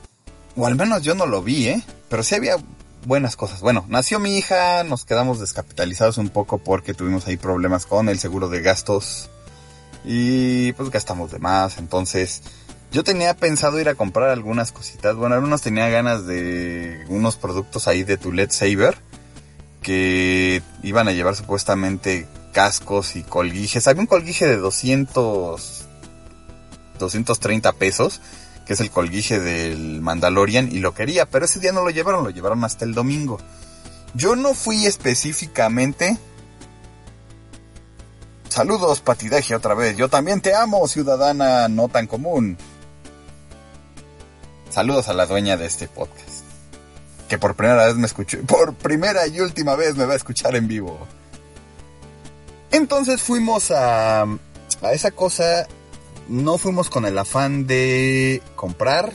o 0.55 0.65
al 0.65 0.75
menos 0.75 1.01
yo 1.03 1.15
no 1.15 1.25
lo 1.25 1.43
vi, 1.43 1.67
¿eh? 1.67 1.83
Pero 2.09 2.23
sí 2.23 2.35
había 2.35 2.57
buenas 3.05 3.35
cosas. 3.35 3.61
Bueno, 3.61 3.85
nació 3.89 4.19
mi 4.19 4.37
hija, 4.37 4.83
nos 4.83 5.05
quedamos 5.05 5.39
descapitalizados 5.39 6.17
un 6.17 6.29
poco 6.29 6.57
porque 6.57 6.93
tuvimos 6.93 7.27
ahí 7.27 7.37
problemas 7.37 7.85
con 7.85 8.09
el 8.09 8.19
seguro 8.19 8.49
de 8.49 8.61
gastos 8.61 9.29
y 10.05 10.71
pues 10.73 10.89
gastamos 10.89 11.31
de 11.31 11.39
más. 11.39 11.77
Entonces, 11.77 12.41
yo 12.91 13.03
tenía 13.03 13.35
pensado 13.35 13.79
ir 13.79 13.89
a 13.89 13.95
comprar 13.95 14.29
algunas 14.29 14.71
cositas. 14.71 15.15
Bueno, 15.15 15.35
algunos 15.35 15.61
tenía 15.61 15.89
ganas 15.89 16.25
de 16.25 17.03
unos 17.09 17.35
productos 17.35 17.87
ahí 17.87 18.03
de 18.03 18.17
Tulet 18.17 18.51
Saber 18.51 18.97
que 19.83 20.63
iban 20.81 21.07
a 21.07 21.11
llevar 21.11 21.35
supuestamente 21.35 22.27
cascos 22.51 23.15
y 23.15 23.21
colguijes. 23.21 23.87
Había 23.87 24.01
un 24.01 24.07
colguije 24.07 24.47
de 24.47 24.57
200, 24.57 25.85
230 26.97 27.73
pesos, 27.73 28.21
que 28.65 28.73
es 28.73 28.79
el 28.79 28.89
colguije 28.89 29.39
del 29.39 30.01
Mandalorian, 30.01 30.69
y 30.71 30.79
lo 30.79 30.95
quería, 30.95 31.27
pero 31.27 31.45
ese 31.45 31.59
día 31.59 31.71
no 31.71 31.83
lo 31.83 31.91
llevaron, 31.91 32.23
lo 32.23 32.31
llevaron 32.31 32.63
hasta 32.63 32.85
el 32.85 32.93
domingo. 32.93 33.39
Yo 34.15 34.35
no 34.35 34.53
fui 34.53 34.85
específicamente... 34.85 36.17
Saludos, 38.49 39.01
Patideje, 39.01 39.55
otra 39.55 39.73
vez. 39.73 39.97
Yo 39.97 40.09
también 40.09 40.39
te 40.39 40.53
amo, 40.53 40.87
ciudadana 40.87 41.67
no 41.69 41.89
tan 41.89 42.05
común. 42.05 42.55
Saludos 44.69 45.07
a 45.07 45.13
la 45.13 45.25
dueña 45.25 45.57
de 45.57 45.65
este 45.65 45.87
podcast. 45.87 46.32
Que 47.33 47.39
por 47.39 47.55
primera 47.55 47.87
vez 47.87 47.95
me 47.95 48.05
escuchó. 48.05 48.37
Por 48.43 48.75
primera 48.75 49.25
y 49.25 49.39
última 49.39 49.75
vez 49.75 49.95
me 49.95 50.05
va 50.05 50.13
a 50.13 50.15
escuchar 50.15 50.55
en 50.55 50.67
vivo. 50.67 50.99
Entonces 52.69 53.23
fuimos 53.23 53.71
a, 53.71 54.21
a 54.21 54.93
esa 54.93 55.09
cosa, 55.09 55.65
no 56.27 56.59
fuimos 56.59 56.91
con 56.91 57.05
el 57.05 57.17
afán 57.17 57.65
de 57.65 58.43
comprar, 58.55 59.13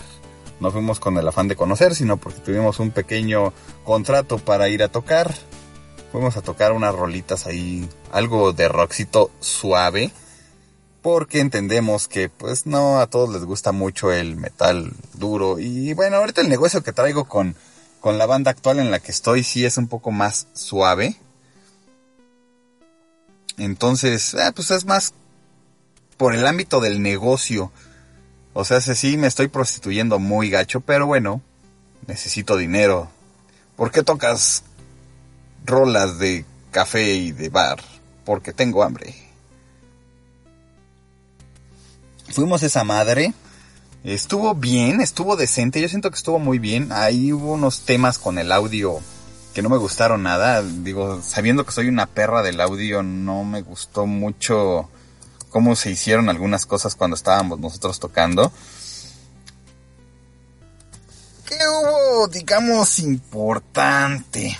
no 0.59 0.73
fuimos 0.73 0.99
con 0.99 1.17
el 1.17 1.29
afán 1.29 1.47
de 1.47 1.55
conocer, 1.55 1.95
sino 1.95 2.17
porque 2.17 2.41
tuvimos 2.41 2.81
un 2.81 2.91
pequeño 2.91 3.53
contrato 3.85 4.39
para 4.39 4.69
ir 4.69 4.83
a 4.83 4.89
tocar. 4.89 5.33
Fuimos 6.11 6.37
a 6.37 6.43
tocar 6.43 6.73
unas 6.73 6.97
rolitas 6.97 7.47
ahí, 7.47 7.89
algo 8.11 8.53
de 8.53 8.67
rockcito 8.67 9.31
suave, 9.39 10.11
porque 11.03 11.39
entendemos 11.39 12.09
que 12.09 12.31
pues 12.31 12.67
no 12.67 12.99
a 12.99 13.07
todos 13.07 13.33
les 13.33 13.45
gusta 13.45 13.71
mucho 13.71 14.11
el 14.11 14.35
metal 14.35 14.91
duro. 15.15 15.61
Y 15.61 15.95
bueno, 15.95 16.17
ahorita 16.17 16.41
el 16.41 16.49
negocio 16.49 16.83
que 16.83 16.93
traigo 16.93 17.27
con, 17.27 17.55
con 18.01 18.19
la 18.19 18.27
banda 18.27 18.51
actual 18.51 18.79
en 18.79 18.91
la 18.91 19.01
que 19.01 19.11
estoy 19.11 19.45
sí 19.45 19.65
es 19.65 19.77
un 19.77 19.89
poco 19.89 20.11
más 20.11 20.47
suave. 20.53 21.17
Entonces, 23.57 24.35
eh, 24.35 24.53
pues 24.55 24.71
es 24.71 24.85
más 24.85 25.13
por 26.17 26.35
el 26.35 26.47
ámbito 26.47 26.81
del 26.81 27.03
negocio. 27.03 27.73
O 28.53 28.65
sea, 28.65 28.81
sí 28.81 29.17
me 29.17 29.27
estoy 29.27 29.49
prostituyendo 29.49 30.19
muy 30.19 30.51
gacho, 30.51 30.81
pero 30.81 31.07
bueno, 31.07 31.41
necesito 32.07 32.57
dinero. 32.57 33.09
¿Por 33.77 33.91
qué 33.91 34.03
tocas 34.03 34.65
rolas 35.65 36.19
de 36.19 36.45
café 36.71 37.15
y 37.15 37.33
de 37.33 37.49
bar? 37.49 37.81
Porque 38.25 38.53
tengo 38.53 38.83
hambre. 38.83 39.15
Fuimos 42.31 42.63
esa 42.63 42.85
madre. 42.85 43.33
Estuvo 44.05 44.55
bien, 44.55 45.01
estuvo 45.01 45.37
decente. 45.37 45.81
Yo 45.81 45.89
siento 45.89 46.11
que 46.11 46.17
estuvo 46.17 46.39
muy 46.39 46.59
bien. 46.59 46.93
Ahí 46.93 47.33
hubo 47.33 47.53
unos 47.53 47.81
temas 47.81 48.19
con 48.19 48.39
el 48.39 48.53
audio 48.53 49.01
que 49.55 49.63
no 49.63 49.69
me 49.69 49.77
gustaron 49.77 50.23
nada. 50.23 50.63
Digo, 50.63 51.21
sabiendo 51.23 51.67
que 51.67 51.73
soy 51.73 51.89
una 51.89 52.07
perra 52.07 52.43
del 52.43 52.61
audio, 52.61 53.03
no 53.03 53.45
me 53.45 53.63
gustó 53.63 54.07
mucho 54.07 54.89
cómo 55.51 55.75
se 55.75 55.91
hicieron 55.91 56.29
algunas 56.29 56.65
cosas 56.65 56.95
cuando 56.95 57.17
estábamos 57.17 57.59
nosotros 57.59 57.99
tocando. 57.99 58.53
¿Qué 61.45 61.57
hubo, 61.57 62.29
digamos, 62.29 63.01
importante? 63.01 64.57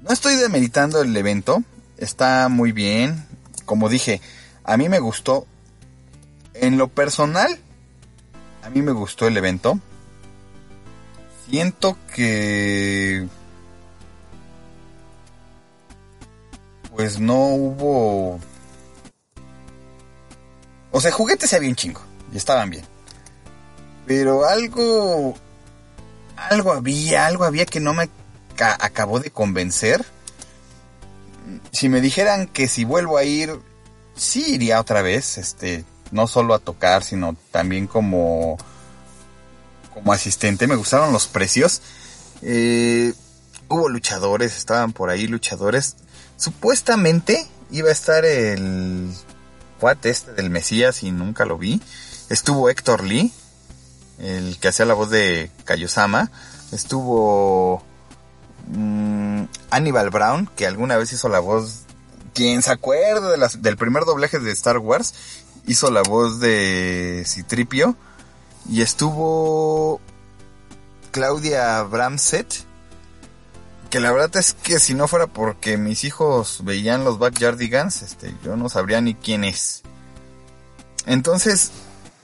No 0.00 0.10
estoy 0.10 0.36
demeritando 0.36 1.02
el 1.02 1.14
evento, 1.16 1.62
está 1.98 2.48
muy 2.48 2.72
bien. 2.72 3.26
Como 3.66 3.88
dije, 3.88 4.20
a 4.64 4.76
mí 4.76 4.88
me 4.88 5.00
gustó. 5.00 5.46
En 6.54 6.78
lo 6.78 6.88
personal, 6.88 7.58
a 8.66 8.70
mí 8.70 8.82
me 8.82 8.90
gustó 8.90 9.28
el 9.28 9.36
evento. 9.36 9.78
Siento 11.48 11.96
que 12.12 13.28
pues 16.94 17.20
no 17.20 17.36
hubo... 17.36 18.40
O 20.90 21.00
sea, 21.00 21.12
juguetes 21.12 21.52
había 21.52 21.68
un 21.68 21.76
chingo 21.76 22.00
y 22.32 22.38
estaban 22.38 22.70
bien. 22.70 22.84
Pero 24.04 24.46
algo... 24.46 25.36
algo 26.36 26.72
había, 26.72 27.26
algo 27.26 27.44
había 27.44 27.66
que 27.66 27.78
no 27.78 27.94
me 27.94 28.08
acabó 28.58 29.20
de 29.20 29.30
convencer. 29.30 30.04
Si 31.70 31.88
me 31.88 32.00
dijeran 32.00 32.48
que 32.48 32.66
si 32.66 32.84
vuelvo 32.84 33.16
a 33.16 33.22
ir, 33.22 33.60
sí 34.16 34.54
iría 34.54 34.80
otra 34.80 35.02
vez, 35.02 35.38
este, 35.38 35.84
no 36.10 36.26
solo 36.26 36.54
a 36.54 36.58
tocar, 36.58 37.02
sino 37.02 37.36
también 37.50 37.86
como, 37.86 38.58
como 39.94 40.12
asistente. 40.12 40.66
Me 40.66 40.76
gustaron 40.76 41.12
los 41.12 41.26
precios. 41.26 41.82
Eh, 42.42 43.12
hubo 43.68 43.88
luchadores, 43.88 44.56
estaban 44.56 44.92
por 44.92 45.10
ahí 45.10 45.26
luchadores. 45.26 45.96
Supuestamente 46.36 47.46
iba 47.70 47.88
a 47.88 47.92
estar 47.92 48.24
el 48.24 49.10
cuate 49.80 50.10
este 50.10 50.32
del 50.32 50.50
Mesías 50.50 51.02
y 51.02 51.10
nunca 51.10 51.44
lo 51.44 51.58
vi. 51.58 51.80
Estuvo 52.28 52.68
Héctor 52.68 53.04
Lee, 53.04 53.32
el 54.18 54.58
que 54.58 54.68
hacía 54.68 54.86
la 54.86 54.94
voz 54.94 55.10
de 55.10 55.50
Kayosama. 55.64 56.30
Estuvo 56.72 57.82
mm, 58.68 59.44
Aníbal 59.70 60.10
Brown, 60.10 60.50
que 60.56 60.66
alguna 60.66 60.96
vez 60.96 61.12
hizo 61.12 61.28
la 61.28 61.40
voz. 61.40 61.82
Quien 62.34 62.60
se 62.60 62.70
acuerda 62.70 63.30
de 63.30 63.58
del 63.60 63.76
primer 63.78 64.04
doblaje 64.04 64.38
de 64.38 64.52
Star 64.52 64.76
Wars, 64.78 65.14
hizo 65.66 65.90
la 65.90 66.02
voz 66.02 66.40
de 66.40 67.24
Citripio. 67.26 67.96
Y 68.68 68.82
estuvo 68.82 70.00
Claudia 71.12 71.82
Bramset, 71.82 72.64
que 73.90 74.00
la 74.00 74.12
verdad 74.12 74.36
es 74.36 74.54
que 74.54 74.78
si 74.80 74.94
no 74.94 75.06
fuera 75.06 75.28
porque 75.28 75.76
mis 75.76 76.04
hijos 76.04 76.60
veían 76.64 77.04
los 77.04 77.18
Backyardigans, 77.18 78.02
este, 78.02 78.34
yo 78.44 78.56
no 78.56 78.68
sabría 78.68 79.00
ni 79.00 79.14
quién 79.14 79.44
es. 79.44 79.82
Entonces, 81.06 81.70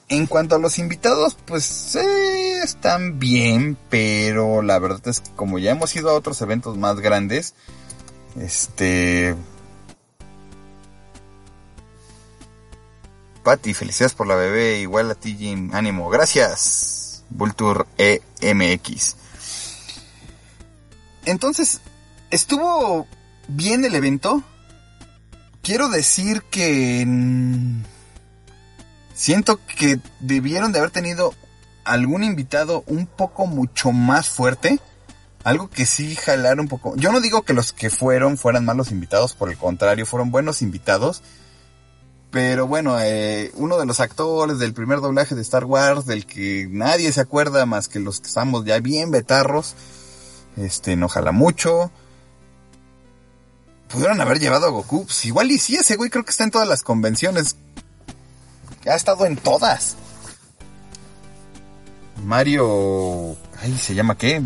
en 0.09 0.27
cuanto 0.27 0.57
a 0.57 0.59
los 0.59 0.79
invitados, 0.79 1.37
pues 1.47 1.95
están 1.95 3.19
bien, 3.19 3.79
pero 3.89 4.63
la 4.63 4.79
verdad 4.79 5.07
es 5.07 5.21
que 5.21 5.31
como 5.31 5.59
ya 5.59 5.71
hemos 5.71 5.95
ido 5.95 6.11
a 6.11 6.15
otros 6.15 6.41
eventos 6.43 6.77
más 6.77 7.01
grandes, 7.01 7.55
este... 8.39 9.37
Patti, 13.43 13.75
felicidades 13.75 14.15
por 14.15 14.27
la 14.27 14.37
bebé, 14.37 14.79
igual 14.81 15.11
a 15.11 15.15
ti 15.15 15.37
Jim, 15.37 15.71
ánimo, 15.75 16.09
gracias, 16.09 17.25
Vulture 17.31 17.85
EMX. 17.99 19.17
Entonces, 21.25 21.81
estuvo 22.31 23.07
bien 23.49 23.85
el 23.85 23.95
evento. 23.95 24.43
Quiero 25.63 25.89
decir 25.89 26.43
que 26.51 27.07
siento 29.15 29.61
que 29.79 30.01
debieron 30.21 30.73
de 30.73 30.79
haber 30.81 30.91
tenido 30.91 31.35
algún 31.85 32.25
invitado 32.25 32.83
un 32.87 33.07
poco 33.07 33.47
mucho 33.47 33.93
más 33.93 34.29
fuerte. 34.29 34.81
Algo 35.45 35.69
que 35.69 35.87
sí 35.87 36.15
jalar 36.15 36.61
un 36.61 36.69
poco. 36.69 36.95
Yo 36.97 37.11
no 37.11 37.21
digo 37.21 37.43
que 37.43 37.53
los 37.53 37.73
que 37.73 37.91
fueron 37.91 38.39
fueran 38.39 38.65
malos 38.65 38.93
invitados, 38.93 39.35
por 39.35 39.51
el 39.51 39.59
contrario, 39.59 40.07
fueron 40.07 40.31
buenos 40.31 40.63
invitados. 40.63 41.23
Pero 42.33 42.67
bueno, 42.67 42.99
eh, 42.99 43.53
uno 43.57 43.77
de 43.77 43.85
los 43.85 44.01
actores 44.01 44.59
del 44.59 44.73
primer 44.73 45.03
doblaje 45.03 45.35
de 45.35 45.43
Star 45.43 45.67
Wars, 45.67 46.07
del 46.07 46.25
que 46.25 46.67
nadie 46.71 47.13
se 47.13 47.21
acuerda 47.21 47.67
más 47.67 47.89
que 47.89 48.01
los 48.01 48.21
que 48.21 48.29
estamos 48.29 48.65
ya 48.65 48.81
bien 48.81 49.11
betarros, 49.11 49.75
este, 50.57 50.97
no 50.97 51.11
jala 51.11 51.33
mucho. 51.33 51.93
Pudieron 53.89 54.19
haber 54.23 54.41
llevado 54.41 54.65
a 54.65 54.71
Goku. 54.71 55.05
Pues 55.05 55.27
igual 55.27 55.51
y 55.51 55.59
sí, 55.59 55.77
ese 55.77 55.97
güey 55.97 56.09
creo 56.09 56.25
que 56.25 56.31
está 56.31 56.45
en 56.45 56.51
todas 56.51 56.67
las 56.67 56.83
convenciones. 56.83 57.57
Ha 58.87 58.95
estado 58.95 59.27
en 59.27 59.37
todas. 59.37 59.97
Mario... 62.25 63.37
Ay, 63.61 63.77
¿se 63.77 63.95
llama 63.95 64.17
qué? 64.17 64.41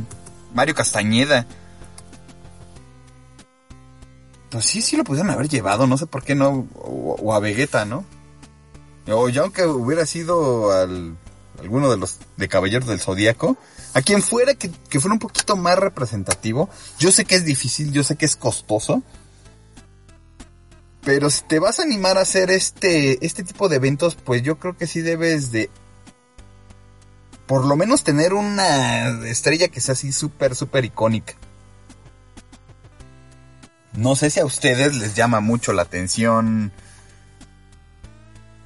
Mario 0.53 0.75
Castañeda. 0.75 1.47
Pues 4.57 4.65
sí, 4.65 4.81
sí 4.81 4.97
lo 4.97 5.05
pudieron 5.05 5.31
haber 5.31 5.51
llevado, 5.51 5.87
no 5.87 5.99
sé 5.99 6.07
por 6.07 6.25
qué 6.25 6.35
no. 6.35 6.67
O, 6.77 7.35
a 7.35 7.41
Vegeta, 7.41 7.85
¿no? 7.85 8.07
O 9.07 9.29
ya 9.29 9.43
aunque 9.43 9.67
hubiera 9.67 10.07
sido 10.07 10.73
al 10.73 11.15
alguno 11.61 11.91
de 11.91 11.99
los 11.99 12.21
de 12.39 12.49
Caballeros 12.49 12.89
del 12.89 12.99
Zodíaco, 12.99 13.59
a 13.93 14.01
quien 14.01 14.23
fuera 14.23 14.55
que, 14.55 14.71
fuera 14.99 15.13
un 15.13 15.19
poquito 15.19 15.57
más 15.57 15.79
representativo. 15.79 16.71
Yo 16.99 17.13
sé 17.13 17.27
que 17.27 17.35
es 17.35 17.45
difícil, 17.45 17.93
yo 17.93 18.03
sé 18.03 18.17
que 18.17 18.25
es 18.25 18.35
costoso. 18.35 19.03
Pero 21.05 21.29
si 21.29 21.43
te 21.45 21.59
vas 21.59 21.79
a 21.79 21.83
animar 21.83 22.17
a 22.17 22.23
hacer 22.23 22.51
este, 22.51 23.27
este 23.27 23.45
tipo 23.45 23.69
de 23.69 23.77
eventos, 23.77 24.15
pues 24.15 24.43
yo 24.43 24.59
creo 24.59 24.75
que 24.75 24.87
sí 24.87 25.03
debes 25.03 25.53
de 25.53 25.69
por 27.47 27.67
lo 27.67 27.77
menos 27.77 28.05
tener 28.05 28.33
una 28.33 29.23
estrella 29.29 29.69
que 29.69 29.83
sea 29.83 29.93
así 29.93 30.13
súper, 30.13 30.55
súper 30.55 30.87
icónica. 30.87 31.35
No 33.97 34.15
sé 34.15 34.31
si 34.31 34.41
a 34.41 34.45
ustedes 34.45 34.95
les 34.95 35.15
llama 35.15 35.41
mucho 35.41 35.73
la 35.73 35.83
atención. 35.83 36.73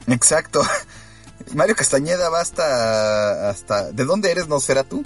Exacto. 0.08 0.62
Mario 1.54 1.76
Castañeda 1.76 2.28
va 2.28 2.40
hasta, 2.40 3.48
hasta... 3.48 3.92
¿De 3.92 4.04
dónde 4.04 4.30
eres, 4.30 4.48
no 4.48 4.60
será 4.60 4.84
tú? 4.84 5.04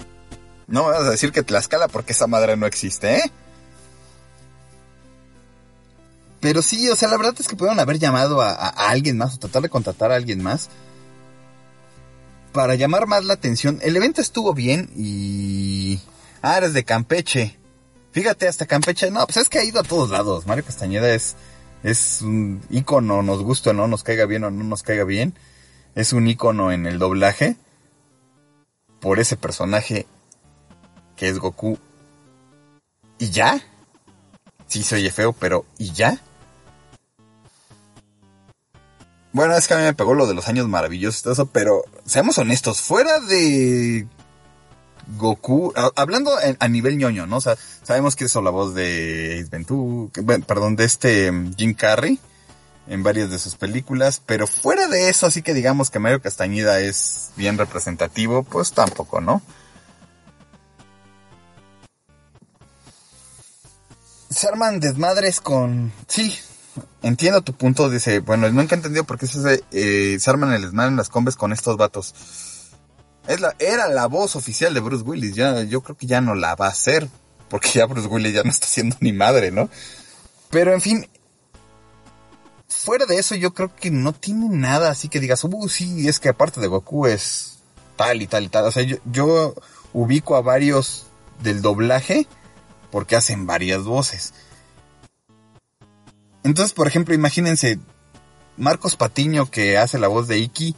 No 0.67 0.85
me 0.85 0.91
vas 0.91 1.03
a 1.03 1.11
decir 1.11 1.31
que 1.31 1.43
Tlaxcala 1.43 1.87
porque 1.87 2.13
esa 2.13 2.27
madre 2.27 2.57
no 2.57 2.65
existe, 2.65 3.17
¿eh? 3.17 3.31
Pero 6.39 6.61
sí, 6.61 6.89
o 6.89 6.95
sea, 6.95 7.09
la 7.09 7.17
verdad 7.17 7.35
es 7.39 7.47
que 7.47 7.55
pudieron 7.55 7.79
haber 7.79 7.97
llamado 7.97 8.41
a, 8.41 8.53
alguien 8.53 9.17
más 9.17 9.35
o 9.35 9.37
tratar 9.37 9.63
de 9.63 9.69
contratar 9.69 10.11
a 10.11 10.15
alguien 10.15 10.43
más 10.43 10.69
para 12.51 12.75
llamar 12.75 13.07
más 13.07 13.25
la 13.25 13.33
atención. 13.33 13.79
El 13.81 13.95
evento 13.97 14.21
estuvo 14.21 14.53
bien 14.53 14.89
y... 14.95 15.99
Ah, 16.41 16.57
eres 16.57 16.73
de 16.73 16.83
Campeche. 16.83 17.57
Fíjate, 18.15 18.47
hasta 18.47 18.65
Campeche. 18.65 19.11
No, 19.11 19.27
pues 19.27 19.37
es 19.37 19.49
que 19.49 19.59
ha 19.59 19.63
ido 19.63 19.79
a 19.79 19.83
todos 19.83 20.09
lados. 20.09 20.47
Mario 20.47 20.65
Castañeda 20.65 21.13
es, 21.13 21.35
es 21.83 22.23
un 22.23 22.61
ícono, 22.71 23.21
nos 23.21 23.43
gusta 23.43 23.69
o 23.69 23.73
no, 23.73 23.87
nos 23.87 24.01
caiga 24.01 24.25
bien 24.25 24.43
o 24.45 24.49
no 24.49 24.63
nos 24.63 24.81
caiga 24.81 25.03
bien 25.03 25.35
es 25.95 26.11
un 26.11 26.27
icono 26.27 26.71
en 26.71 26.85
el 26.85 26.99
doblaje 26.99 27.55
por 28.99 29.19
ese 29.19 29.37
personaje 29.37 30.05
que 31.15 31.29
es 31.29 31.39
Goku. 31.39 31.79
¿Y 33.17 33.29
ya? 33.29 33.61
Sí 34.67 34.83
se 34.83 34.95
oye 34.95 35.09
feo, 35.09 35.31
pero 35.31 35.65
¿y 35.77 35.93
ya? 35.93 36.19
Bueno, 39.31 39.55
es 39.55 39.67
que 39.67 39.73
a 39.73 39.77
mí 39.77 39.83
me 39.83 39.93
pegó 39.93 40.13
lo 40.13 40.27
de 40.27 40.33
los 40.33 40.47
años 40.47 40.67
maravillosos 40.67 41.47
pero 41.51 41.83
seamos 42.05 42.37
honestos, 42.37 42.81
fuera 42.81 43.19
de 43.21 44.07
Goku, 45.17 45.73
hablando 45.95 46.31
a 46.59 46.67
nivel 46.67 46.97
ñoño, 46.97 47.27
¿no? 47.27 47.37
O 47.37 47.41
sea, 47.41 47.57
sabemos 47.83 48.15
que 48.15 48.25
es 48.25 48.35
la 48.35 48.49
voz 48.49 48.73
de 48.73 49.39
Ace 49.39 49.49
Ventura, 49.49 50.11
perdón, 50.47 50.75
de 50.75 50.85
este 50.85 51.31
Jim 51.57 51.73
Carrey 51.73 52.19
en 52.87 53.03
varias 53.03 53.29
de 53.29 53.39
sus 53.39 53.55
películas, 53.55 54.21
pero 54.25 54.47
fuera 54.47 54.87
de 54.87 55.09
eso, 55.09 55.25
así 55.25 55.41
que 55.41 55.53
digamos 55.53 55.89
que 55.89 55.99
Mario 55.99 56.21
Castañeda 56.21 56.79
es 56.79 57.31
bien 57.35 57.57
representativo, 57.57 58.43
pues 58.43 58.73
tampoco, 58.73 59.21
¿no? 59.21 59.41
Se 64.29 64.47
arman 64.47 64.79
desmadres 64.79 65.39
con... 65.39 65.91
Sí, 66.07 66.37
entiendo 67.01 67.41
tu 67.41 67.53
punto, 67.53 67.89
dice, 67.89 68.19
bueno, 68.19 68.49
nunca 68.51 68.75
he 68.75 68.77
entendido 68.77 69.05
por 69.05 69.17
qué 69.17 69.27
se, 69.27 69.63
eh, 69.71 70.17
se 70.19 70.29
arman 70.29 70.53
el 70.53 70.61
desmadre 70.61 70.89
en 70.89 70.97
las 70.97 71.09
combes 71.09 71.35
con 71.35 71.53
estos 71.53 71.77
vatos. 71.77 72.13
Es 73.27 73.41
la, 73.41 73.55
era 73.59 73.87
la 73.87 74.07
voz 74.07 74.35
oficial 74.35 74.73
de 74.73 74.79
Bruce 74.79 75.03
Willis, 75.03 75.35
ya, 75.35 75.63
yo 75.63 75.81
creo 75.81 75.97
que 75.97 76.05
ya 76.05 76.21
no 76.21 76.35
la 76.35 76.55
va 76.55 76.67
a 76.67 76.71
hacer, 76.71 77.09
porque 77.49 77.69
ya 77.69 77.85
Bruce 77.85 78.07
Willis 78.07 78.33
ya 78.33 78.43
no 78.43 78.51
está 78.51 78.67
siendo 78.67 78.95
ni 78.99 79.13
madre, 79.13 79.51
¿no? 79.51 79.69
Pero 80.51 80.73
en 80.73 80.81
fin, 80.81 81.07
fuera 82.67 83.05
de 83.05 83.17
eso, 83.17 83.35
yo 83.35 83.53
creo 83.53 83.75
que 83.75 83.89
no 83.89 84.13
tiene 84.13 84.47
nada 84.49 84.91
así 84.91 85.09
que 85.09 85.19
digas, 85.19 85.43
uh, 85.43 85.69
sí, 85.69 86.07
es 86.07 86.19
que 86.19 86.29
aparte 86.29 86.61
de 86.61 86.67
Goku 86.67 87.07
es 87.07 87.57
tal 87.95 88.21
y 88.21 88.27
tal 88.27 88.43
y 88.43 88.49
tal. 88.49 88.65
O 88.65 88.71
sea, 88.71 88.83
yo, 88.83 89.55
ubico 89.93 90.35
a 90.35 90.41
varios 90.41 91.07
del 91.41 91.61
doblaje 91.61 92.27
porque 92.91 93.15
hacen 93.15 93.47
varias 93.47 93.83
voces. 93.83 94.33
Entonces, 96.43 96.73
por 96.73 96.87
ejemplo, 96.87 97.15
imagínense, 97.15 97.79
Marcos 98.57 98.95
Patiño 98.95 99.49
que 99.49 99.77
hace 99.77 99.97
la 99.97 100.07
voz 100.07 100.27
de 100.27 100.37
Iki, 100.37 100.75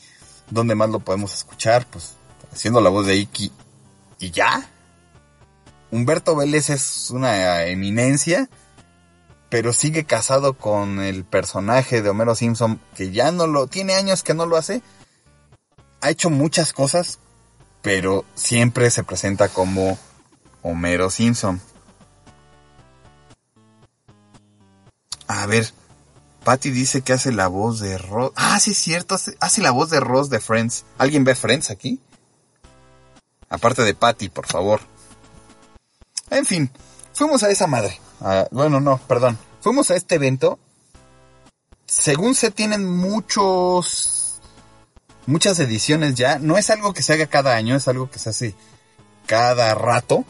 ¿dónde 0.49 0.75
más 0.75 0.89
lo 0.89 0.99
podemos 0.99 1.33
escuchar? 1.33 1.85
Pues 1.87 2.15
haciendo 2.51 2.81
la 2.81 2.89
voz 2.89 3.05
de 3.05 3.15
Iki 3.15 3.51
y 4.19 4.31
ya. 4.31 4.69
Humberto 5.91 6.35
Vélez 6.35 6.69
es 6.69 7.09
una 7.11 7.65
eminencia 7.65 8.49
pero 9.49 9.73
sigue 9.73 10.05
casado 10.05 10.53
con 10.53 11.01
el 11.01 11.23
personaje 11.23 12.01
de 12.01 12.09
Homero 12.09 12.35
Simpson, 12.35 12.81
que 12.95 13.11
ya 13.11 13.31
no 13.31 13.47
lo, 13.47 13.67
tiene 13.67 13.95
años 13.95 14.23
que 14.23 14.33
no 14.33 14.45
lo 14.45 14.57
hace. 14.57 14.81
Ha 16.01 16.09
hecho 16.09 16.29
muchas 16.29 16.73
cosas, 16.73 17.19
pero 17.81 18.25
siempre 18.35 18.91
se 18.91 19.03
presenta 19.03 19.49
como 19.49 19.97
Homero 20.63 21.09
Simpson. 21.09 21.61
A 25.27 25.45
ver, 25.45 25.71
Patty 26.43 26.71
dice 26.71 27.01
que 27.01 27.13
hace 27.13 27.31
la 27.31 27.47
voz 27.47 27.79
de 27.79 27.97
Ross. 27.97 28.31
Ah, 28.35 28.59
sí 28.59 28.71
es 28.71 28.77
cierto, 28.77 29.15
hace, 29.15 29.37
hace, 29.39 29.61
la 29.61 29.71
voz 29.71 29.89
de 29.89 29.99
Ross 29.99 30.29
de 30.29 30.39
Friends. 30.39 30.85
¿Alguien 30.97 31.23
ve 31.23 31.35
Friends 31.35 31.69
aquí? 31.69 31.99
Aparte 33.49 33.83
de 33.83 33.93
Patty, 33.93 34.29
por 34.29 34.45
favor. 34.45 34.81
En 36.29 36.45
fin, 36.45 36.69
fuimos 37.13 37.43
a 37.43 37.49
esa 37.49 37.67
madre. 37.67 37.99
Bueno, 38.51 38.79
no, 38.79 38.97
perdón. 39.07 39.37
Fuimos 39.61 39.91
a 39.91 39.95
este 39.95 40.15
evento. 40.15 40.59
Según 41.85 42.35
se 42.35 42.51
tienen 42.51 42.85
muchos... 42.85 44.39
Muchas 45.25 45.59
ediciones 45.59 46.15
ya. 46.15 46.39
No 46.39 46.57
es 46.57 46.69
algo 46.69 46.93
que 46.93 47.03
se 47.03 47.13
haga 47.13 47.27
cada 47.27 47.55
año, 47.55 47.75
es 47.75 47.87
algo 47.87 48.09
que 48.09 48.19
se 48.19 48.29
hace 48.29 48.55
cada 49.25 49.75
rato. 49.75 50.23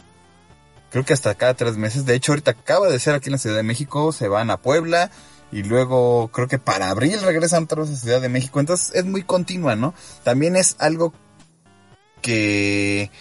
Creo 0.92 1.06
que 1.06 1.14
hasta 1.14 1.36
cada 1.36 1.54
tres 1.54 1.78
meses. 1.78 2.06
De 2.06 2.16
hecho, 2.16 2.32
ahorita 2.32 2.52
acaba 2.52 2.88
de 2.88 3.00
ser 3.00 3.14
aquí 3.14 3.28
en 3.28 3.34
la 3.34 3.38
Ciudad 3.38 3.58
de 3.58 3.64
México. 3.64 4.12
Se 4.12 4.28
van 4.28 4.50
a 4.50 4.58
Puebla. 4.58 5.12
Y 5.52 5.64
luego 5.64 6.30
creo 6.30 6.48
que 6.48 6.60
para 6.60 6.90
abril 6.90 7.22
regresan 7.22 7.66
otra 7.66 7.82
vez 7.82 7.92
a 7.92 7.96
Ciudad 7.96 8.22
de 8.22 8.30
México. 8.30 8.60
Entonces 8.60 8.92
es 8.96 9.06
muy 9.06 9.24
continua, 9.24 9.76
¿no? 9.76 9.94
También 10.24 10.56
es 10.56 10.76
algo 10.80 11.14
que 12.22 13.12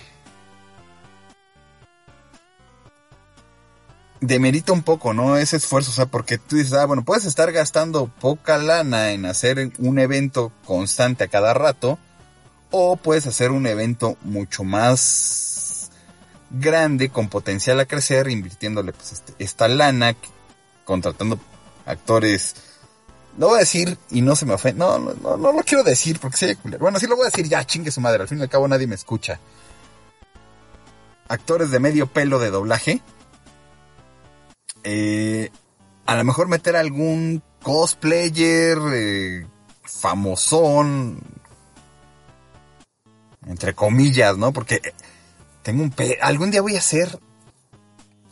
demerita 4.21 4.73
un 4.73 4.83
poco, 4.83 5.15
¿no? 5.15 5.37
Ese 5.37 5.57
esfuerzo, 5.57 5.91
o 5.91 5.95
sea, 5.95 6.07
porque 6.07 6.39
tú 6.39 6.57
dices, 6.57 6.73
ah, 6.75 6.87
bueno, 6.87 7.05
puedes 7.05 7.25
estar 7.25 7.53
gastando 7.53 8.07
poca 8.07 8.59
lana 8.59 9.13
en 9.13 9.27
hacer 9.27 9.73
un 9.79 9.99
evento 9.99 10.53
constante 10.65 11.25
a 11.25 11.29
cada 11.29 11.55
rato, 11.55 11.99
o 12.71 12.97
puedes 12.97 13.27
hacer 13.27 13.51
un 13.51 13.67
evento 13.67 14.17
mucho 14.23 14.65
más 14.65 15.91
grande, 16.51 17.09
con 17.09 17.29
potencial 17.29 17.81
a 17.81 17.87
crecer, 17.87 18.29
invirtiéndole 18.29 18.93
pues 18.93 19.13
este, 19.13 19.35
esta 19.39 19.69
lana, 19.69 20.17
contratando 20.85 21.39
actores, 21.85 22.57
no 23.37 23.49
voy 23.49 23.57
a 23.57 23.61
decir, 23.61 23.99
y 24.11 24.23
no 24.23 24.35
se 24.35 24.47
me 24.47 24.55
ofende, 24.55 24.79
no, 24.79 24.99
no, 24.99 25.15
no, 25.15 25.37
no 25.37 25.53
lo 25.53 25.63
quiero 25.63 25.85
decir 25.85 26.19
porque 26.21 26.37
se 26.37 26.57
culero. 26.57 26.83
Bueno, 26.83 26.99
sí 26.99 27.07
lo 27.07 27.17
voy 27.17 27.27
a 27.27 27.31
decir, 27.31 27.49
ya, 27.49 27.65
chingue 27.65 27.91
su 27.91 28.01
madre, 28.01 28.23
al 28.23 28.29
fin 28.29 28.39
y 28.39 28.43
al 28.43 28.49
cabo 28.49 28.67
nadie 28.69 28.87
me 28.87 28.95
escucha. 28.95 29.39
Actores 31.29 31.71
de 31.71 31.81
medio 31.81 32.07
pelo 32.07 32.39
de 32.39 32.51
doblaje, 32.51 33.03
eh, 34.85 35.51
a 36.07 36.15
lo 36.15 36.25
mejor 36.25 36.49
meter 36.49 36.77
algún 36.77 37.43
cosplayer 37.63 38.79
eh, 38.93 39.47
famosón, 39.83 41.21
entre 43.47 43.75
comillas, 43.75 44.37
¿no? 44.39 44.53
Porque 44.53 44.81
tengo 45.63 45.83
un... 45.83 45.95
Algún 46.21 46.51
día 46.51 46.63
voy 46.63 46.77
a 46.77 46.79
hacer 46.79 47.19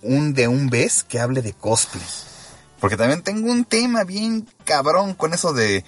un 0.03 0.35
de 0.35 0.47
un 0.47 0.69
vez 0.69 1.03
que 1.03 1.19
hable 1.19 1.43
de 1.43 1.53
cosplay. 1.53 2.05
Porque 2.79 2.97
también 2.97 3.23
tengo 3.23 3.51
un 3.51 3.65
tema 3.65 4.05
bien 4.05 4.47
cabrón 4.65 5.15
con 5.15 5.35
eso 5.35 5.53
de... 5.53 5.85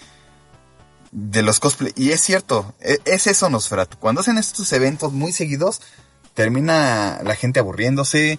De 1.12 1.42
los 1.42 1.60
cosplay. 1.60 1.92
Y 1.96 2.10
es 2.10 2.20
cierto, 2.20 2.74
es, 2.80 3.00
es 3.04 3.26
eso, 3.26 3.48
Nosferatu. 3.48 3.98
Cuando 3.98 4.20
hacen 4.20 4.38
estos 4.38 4.70
eventos 4.72 5.12
muy 5.12 5.32
seguidos, 5.32 5.80
termina 6.34 7.20
la 7.22 7.34
gente 7.34 7.60
aburriéndose, 7.60 8.38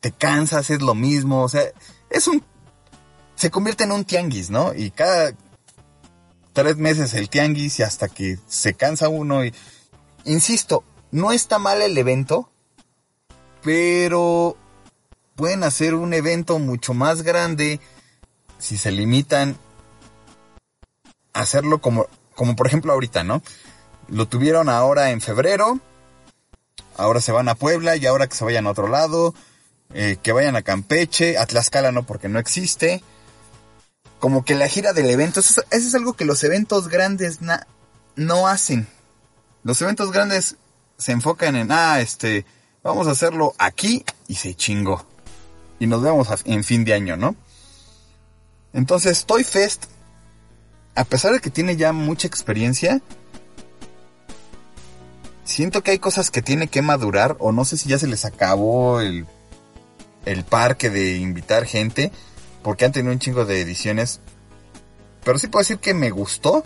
te 0.00 0.10
cansas, 0.10 0.70
es 0.70 0.82
lo 0.82 0.94
mismo, 0.94 1.42
o 1.42 1.48
sea, 1.48 1.62
es 2.10 2.26
un... 2.26 2.42
Se 3.36 3.50
convierte 3.50 3.84
en 3.84 3.92
un 3.92 4.04
tianguis, 4.04 4.50
¿no? 4.50 4.74
Y 4.74 4.90
cada 4.90 5.32
tres 6.52 6.76
meses 6.76 7.14
el 7.14 7.28
tianguis 7.28 7.78
y 7.78 7.82
hasta 7.82 8.08
que 8.08 8.38
se 8.46 8.74
cansa 8.74 9.08
uno. 9.08 9.42
Insisto, 10.24 10.84
no 11.10 11.32
está 11.32 11.58
mal 11.58 11.82
el 11.82 11.96
evento, 11.96 12.50
pero 13.62 14.56
pueden 15.34 15.64
hacer 15.64 15.94
un 15.94 16.14
evento 16.14 16.58
mucho 16.58 16.94
más 16.94 17.22
grande 17.22 17.80
si 18.62 18.78
se 18.78 18.92
limitan 18.92 19.56
a 21.32 21.40
hacerlo 21.40 21.80
como, 21.80 22.06
como 22.36 22.54
por 22.54 22.68
ejemplo 22.68 22.92
ahorita, 22.92 23.24
¿no? 23.24 23.42
Lo 24.06 24.28
tuvieron 24.28 24.68
ahora 24.68 25.10
en 25.10 25.20
febrero, 25.20 25.80
ahora 26.96 27.20
se 27.20 27.32
van 27.32 27.48
a 27.48 27.56
Puebla 27.56 27.96
y 27.96 28.06
ahora 28.06 28.28
que 28.28 28.36
se 28.36 28.44
vayan 28.44 28.68
a 28.68 28.70
otro 28.70 28.86
lado, 28.86 29.34
eh, 29.92 30.16
que 30.22 30.30
vayan 30.30 30.54
a 30.54 30.62
Campeche, 30.62 31.38
a 31.38 31.46
Tlaxcala 31.46 31.90
no 31.90 32.04
porque 32.04 32.28
no 32.28 32.38
existe. 32.38 33.02
Como 34.20 34.44
que 34.44 34.54
la 34.54 34.68
gira 34.68 34.92
del 34.92 35.10
evento, 35.10 35.40
eso, 35.40 35.64
es 35.72 35.94
algo 35.96 36.12
que 36.12 36.24
los 36.24 36.44
eventos 36.44 36.86
grandes 36.86 37.40
no 38.14 38.46
hacen. 38.46 38.86
Los 39.64 39.82
eventos 39.82 40.12
grandes 40.12 40.54
se 40.98 41.10
enfocan 41.10 41.56
en, 41.56 41.72
ah, 41.72 42.00
este, 42.00 42.46
vamos 42.84 43.08
a 43.08 43.10
hacerlo 43.10 43.54
aquí 43.58 44.04
y 44.28 44.36
se 44.36 44.54
chingó. 44.54 45.04
Y 45.80 45.88
nos 45.88 46.00
vemos 46.00 46.28
en 46.44 46.62
fin 46.62 46.84
de 46.84 46.94
año, 46.94 47.16
¿no? 47.16 47.34
Entonces, 48.72 49.24
Toy 49.26 49.44
Fest, 49.44 49.84
a 50.94 51.04
pesar 51.04 51.32
de 51.32 51.40
que 51.40 51.50
tiene 51.50 51.76
ya 51.76 51.92
mucha 51.92 52.26
experiencia, 52.26 53.00
siento 55.44 55.82
que 55.82 55.92
hay 55.92 55.98
cosas 55.98 56.30
que 56.30 56.42
tiene 56.42 56.68
que 56.68 56.82
madurar, 56.82 57.36
o 57.38 57.52
no 57.52 57.64
sé 57.64 57.76
si 57.76 57.88
ya 57.88 57.98
se 57.98 58.06
les 58.06 58.24
acabó 58.24 59.00
el 59.00 59.26
el 60.24 60.44
parque 60.44 60.90
de 60.90 61.16
invitar 61.16 61.66
gente, 61.66 62.12
porque 62.62 62.84
han 62.84 62.92
tenido 62.92 63.12
un 63.12 63.18
chingo 63.18 63.44
de 63.44 63.60
ediciones. 63.60 64.20
Pero 65.24 65.38
sí 65.38 65.48
puedo 65.48 65.62
decir 65.62 65.78
que 65.78 65.94
me 65.94 66.10
gustó. 66.10 66.64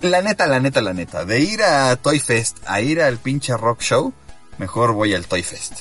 La 0.00 0.20
neta, 0.22 0.46
la 0.46 0.60
neta, 0.60 0.80
la 0.82 0.92
neta. 0.92 1.24
De 1.24 1.40
ir 1.40 1.62
a 1.62 1.96
Toy 1.96 2.18
Fest 2.20 2.58
a 2.66 2.80
ir 2.80 3.00
al 3.00 3.18
pinche 3.18 3.56
rock 3.56 3.80
show, 3.80 4.12
mejor 4.58 4.92
voy 4.92 5.14
al 5.14 5.26
Toy 5.26 5.42
Fest. 5.42 5.80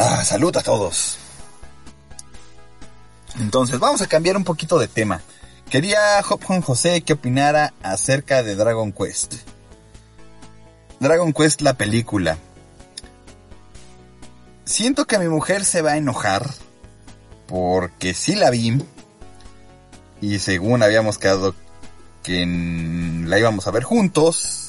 Ah, 0.00 0.22
salud 0.24 0.56
a 0.56 0.62
todos. 0.62 1.18
Entonces, 3.40 3.80
vamos 3.80 4.00
a 4.00 4.06
cambiar 4.06 4.36
un 4.36 4.44
poquito 4.44 4.78
de 4.78 4.86
tema. 4.86 5.22
Quería 5.68 6.20
Hop 6.30 6.44
Juan 6.44 6.62
José 6.62 7.02
que 7.02 7.14
opinara 7.14 7.74
acerca 7.82 8.44
de 8.44 8.54
Dragon 8.54 8.92
Quest. 8.92 9.34
Dragon 11.00 11.32
Quest 11.32 11.62
la 11.62 11.74
película. 11.74 12.38
Siento 14.64 15.04
que 15.04 15.18
mi 15.18 15.28
mujer 15.28 15.64
se 15.64 15.82
va 15.82 15.92
a 15.92 15.96
enojar 15.96 16.48
porque 17.48 18.14
sí 18.14 18.36
la 18.36 18.50
vi 18.50 18.80
y 20.20 20.38
según 20.38 20.84
habíamos 20.84 21.18
quedado 21.18 21.56
que 22.22 22.46
la 23.26 23.38
íbamos 23.38 23.66
a 23.66 23.72
ver 23.72 23.82
juntos. 23.82 24.67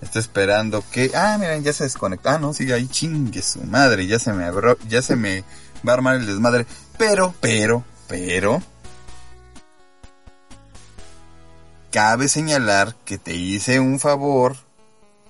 Estoy 0.00 0.20
esperando 0.20 0.82
que... 0.90 1.10
Ah, 1.14 1.36
miren, 1.38 1.62
ya 1.62 1.72
se 1.72 1.84
desconectó. 1.84 2.30
Ah, 2.30 2.38
no, 2.38 2.52
sigue 2.52 2.74
ahí, 2.74 2.88
chingue 2.88 3.42
su 3.42 3.62
madre. 3.64 4.06
Ya 4.06 4.18
se 4.18 4.32
me 4.32 4.50
ya 4.88 5.02
se 5.02 5.16
me 5.16 5.44
va 5.86 5.92
a 5.92 5.94
armar 5.94 6.16
el 6.16 6.26
desmadre. 6.26 6.66
Pero, 6.96 7.34
pero, 7.40 7.84
pero... 8.08 8.62
Cabe 11.90 12.28
señalar 12.28 12.94
que 13.04 13.18
te 13.18 13.34
hice 13.34 13.80
un 13.80 13.98
favor 13.98 14.56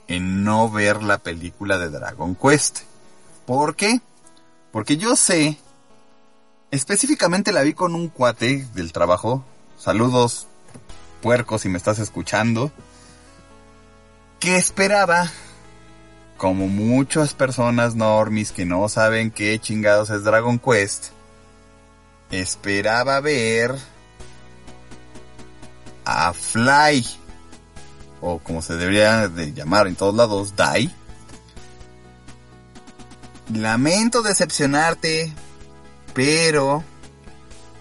en 0.08 0.44
no 0.44 0.70
ver 0.70 1.02
la 1.02 1.18
película 1.18 1.78
de 1.78 1.88
Dragon 1.88 2.34
Quest. 2.34 2.80
¿Por 3.46 3.76
qué? 3.76 4.00
Porque 4.70 4.96
yo 4.96 5.16
sé, 5.16 5.58
específicamente 6.70 7.52
la 7.52 7.62
vi 7.62 7.74
con 7.74 7.94
un 7.94 8.08
cuate 8.08 8.66
del 8.74 8.92
trabajo. 8.92 9.44
Saludos, 9.78 10.46
puerco, 11.22 11.58
si 11.58 11.68
me 11.68 11.78
estás 11.78 11.98
escuchando. 11.98 12.70
Que 14.40 14.56
esperaba, 14.56 15.30
como 16.38 16.66
muchas 16.66 17.34
personas 17.34 17.94
normis 17.94 18.52
que 18.52 18.64
no 18.64 18.88
saben 18.88 19.30
qué 19.30 19.58
chingados 19.58 20.08
es 20.08 20.24
Dragon 20.24 20.58
Quest, 20.58 21.08
esperaba 22.30 23.20
ver 23.20 23.76
a 26.06 26.32
Fly 26.32 27.06
o 28.22 28.38
como 28.38 28.62
se 28.62 28.76
debería 28.76 29.28
de 29.28 29.52
llamar 29.52 29.86
en 29.86 29.94
todos 29.94 30.14
lados, 30.14 30.56
DAI. 30.56 30.90
Lamento 33.52 34.22
decepcionarte, 34.22 35.32
pero 36.14 36.82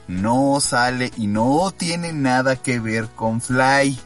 no 0.09 0.59
sale 0.59 1.11
y 1.15 1.27
no 1.27 1.71
tiene 1.71 2.11
nada 2.11 2.55
que 2.57 2.79
ver 2.79 3.07
con 3.09 3.39
Fly. 3.39 3.97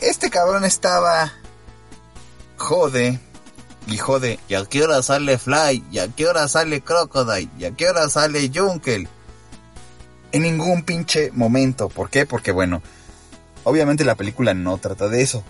Este 0.00 0.30
cabrón 0.30 0.64
estaba 0.64 1.32
jode 2.56 3.20
y 3.86 3.98
jode. 3.98 4.38
¿Y 4.48 4.54
a 4.54 4.64
qué 4.64 4.82
hora 4.82 5.02
sale 5.02 5.38
Fly? 5.38 5.84
¿Y 5.90 5.98
a 5.98 6.08
qué 6.08 6.26
hora 6.26 6.48
sale 6.48 6.80
Crocodile? 6.80 7.50
¿Y 7.58 7.64
a 7.64 7.72
qué 7.72 7.88
hora 7.88 8.08
sale 8.08 8.50
Junkel? 8.54 9.08
En 10.32 10.42
ningún 10.42 10.82
pinche 10.82 11.30
momento. 11.32 11.88
¿Por 11.88 12.10
qué? 12.10 12.26
Porque 12.26 12.52
bueno, 12.52 12.82
Obviamente 13.68 14.02
la 14.02 14.14
película 14.14 14.54
no 14.54 14.78
trata 14.78 15.08
de 15.08 15.20
eso. 15.20 15.44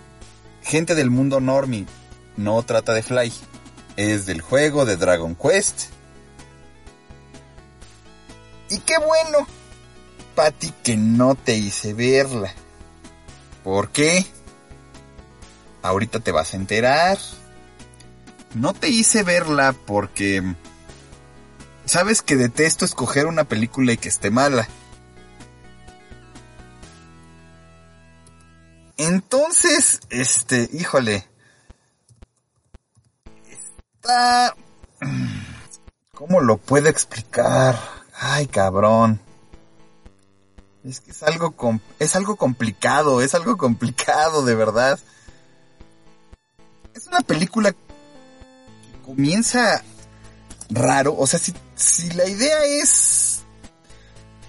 Gente 0.61 0.93
del 0.93 1.09
mundo 1.09 1.39
normie 1.39 1.85
no 2.35 2.61
trata 2.63 2.93
de 2.93 3.01
Fly. 3.01 3.31
Es 3.95 4.25
del 4.25 4.41
juego 4.41 4.85
de 4.85 4.97
Dragon 4.97 5.35
Quest. 5.35 5.83
Y 8.69 8.79
qué 8.79 8.95
bueno, 8.97 9.47
Patty, 10.35 10.73
que 10.83 10.97
no 10.97 11.35
te 11.35 11.55
hice 11.55 11.93
verla. 11.93 12.53
¿Por 13.63 13.89
qué? 13.89 14.25
Ahorita 15.81 16.19
te 16.19 16.31
vas 16.31 16.53
a 16.53 16.57
enterar. 16.57 17.17
No 18.53 18.73
te 18.73 18.89
hice 18.89 19.23
verla 19.23 19.73
porque... 19.85 20.55
Sabes 21.85 22.21
que 22.21 22.35
detesto 22.35 22.85
escoger 22.85 23.25
una 23.25 23.45
película 23.45 23.93
y 23.93 23.97
que 23.97 24.09
esté 24.09 24.29
mala. 24.29 24.67
Entonces, 28.97 30.01
este, 30.09 30.69
híjole. 30.73 31.25
Está... 33.49 34.55
¿Cómo 36.13 36.41
lo 36.41 36.57
puedo 36.57 36.89
explicar? 36.89 37.79
Ay, 38.13 38.47
cabrón. 38.47 39.21
Es 40.83 40.99
que 40.99 41.11
es 41.11 41.23
algo, 41.23 41.55
es 41.99 42.15
algo 42.15 42.35
complicado, 42.35 43.21
es 43.21 43.35
algo 43.35 43.57
complicado, 43.57 44.43
de 44.43 44.55
verdad. 44.55 44.99
Es 46.99 47.07
una 47.07 47.21
película 47.21 47.71
que 47.71 47.77
comienza 49.05 49.81
raro, 50.69 51.15
o 51.17 51.25
sea, 51.25 51.39
si, 51.39 52.09
la 52.11 52.27
idea 52.27 52.65
es... 52.65 53.43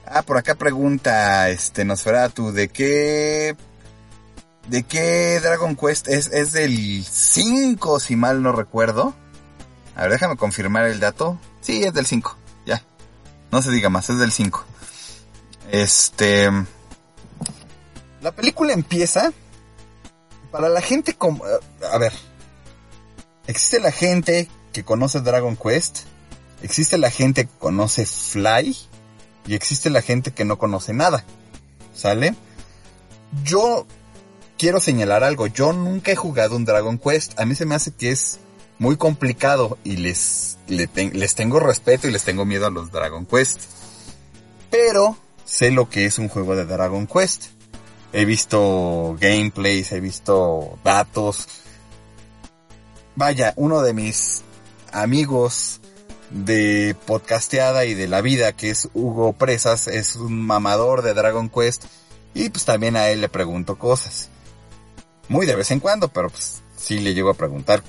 Ah, 0.05 0.23
por 0.23 0.37
acá 0.37 0.57
pregunta, 0.57 1.49
este, 1.49 1.85
Nosferatu, 1.85 2.51
¿de 2.51 2.67
qué 2.67 3.57
¿De 4.67 4.83
qué 4.83 5.39
Dragon 5.39 5.77
Quest? 5.77 6.09
Es, 6.09 6.27
es 6.33 6.51
del 6.51 7.05
5, 7.05 8.01
si 8.01 8.17
mal 8.17 8.43
no 8.43 8.51
recuerdo. 8.51 9.15
A 9.95 10.03
ver, 10.03 10.11
déjame 10.11 10.37
confirmar 10.37 10.87
el 10.87 10.99
dato. 10.99 11.39
Sí, 11.61 11.85
es 11.85 11.95
del 11.95 12.07
5. 12.07 12.37
Ya. 12.67 12.83
No 13.53 13.63
se 13.63 13.71
diga 13.71 13.91
más, 13.91 14.11
es 14.11 14.19
del 14.19 14.33
5. 14.33 14.65
Este... 15.71 16.51
La 18.23 18.33
película 18.33 18.73
empieza... 18.73 19.33
Para 20.51 20.69
la 20.69 20.81
gente 20.81 21.15
como... 21.15 21.45
A 21.93 21.99
ver. 21.99 22.13
Existe 23.51 23.81
la 23.81 23.91
gente 23.91 24.49
que 24.73 24.85
conoce 24.85 25.23
Dragon 25.23 25.57
Quest. 25.57 26.03
Existe 26.63 26.99
la 26.99 27.11
gente 27.11 27.47
que 27.47 27.59
conoce 27.59 28.07
Fly. 28.07 28.77
Y 29.45 29.55
existe 29.55 29.91
la 29.91 30.03
gente 30.03 30.31
que 30.31 30.45
no 30.45 30.57
conoce 30.57 30.93
nada. 30.93 31.25
¿Sale? 31.93 32.37
Yo 33.43 33.89
quiero 34.57 34.79
señalar 34.79 35.25
algo. 35.25 35.49
Yo 35.49 35.73
nunca 35.73 36.13
he 36.13 36.17
jugado 36.17 36.55
un 36.55 36.65
Dragon 36.65 36.97
Quest. 36.97 37.41
A 37.41 37.45
mí 37.45 37.57
se 37.57 37.67
me 37.67 37.75
hace 37.75 37.91
que 37.91 38.13
es 38.13 38.39
muy 38.79 38.97
complicado 38.97 39.79
y 39.83 39.97
les, 39.97 40.57
tengo 41.35 41.59
respeto 41.59 42.07
y 42.07 42.13
les 42.13 42.23
tengo 42.23 42.45
miedo 42.45 42.69
a 42.69 42.71
los 42.71 42.93
Dragon 42.93 43.27
Quest. 43.27 43.63
Pero 44.71 45.17
sé 45.45 45.73
lo 45.73 45.91
que 45.91 46.07
es 46.07 46.21
un 46.21 46.29
juego 46.29 46.55
de 46.55 46.67
Dragon 46.67 47.09
Quest. 47.09 47.47
He 48.13 48.25
visto 48.25 49.17
gameplays, 49.19 49.91
he 49.91 49.99
visto 49.99 50.79
datos. 50.85 51.49
Vaya, 53.21 53.53
uno 53.57 53.83
de 53.83 53.93
mis 53.93 54.41
amigos 54.93 55.83
de 56.31 56.97
podcasteada 57.05 57.85
y 57.85 57.93
de 57.93 58.09
la 58.09 58.23
vida, 58.23 58.55
que 58.55 58.71
es 58.71 58.89
Hugo 58.95 59.35
Presas, 59.35 59.89
es 59.89 60.17
un 60.17 60.41
mamador 60.41 61.03
de 61.03 61.13
Dragon 61.13 61.51
Quest. 61.51 61.85
Y 62.33 62.49
pues 62.49 62.65
también 62.65 62.97
a 62.97 63.11
él 63.11 63.21
le 63.21 63.29
pregunto 63.29 63.79
cosas. 63.79 64.31
Muy 65.29 65.45
de 65.45 65.55
vez 65.55 65.71
en 65.71 65.81
cuando, 65.81 66.09
pero 66.09 66.31
pues 66.31 66.63
sí 66.79 66.99
le 66.99 67.13
llego 67.13 67.29
a 67.29 67.35
preguntar. 67.35 67.83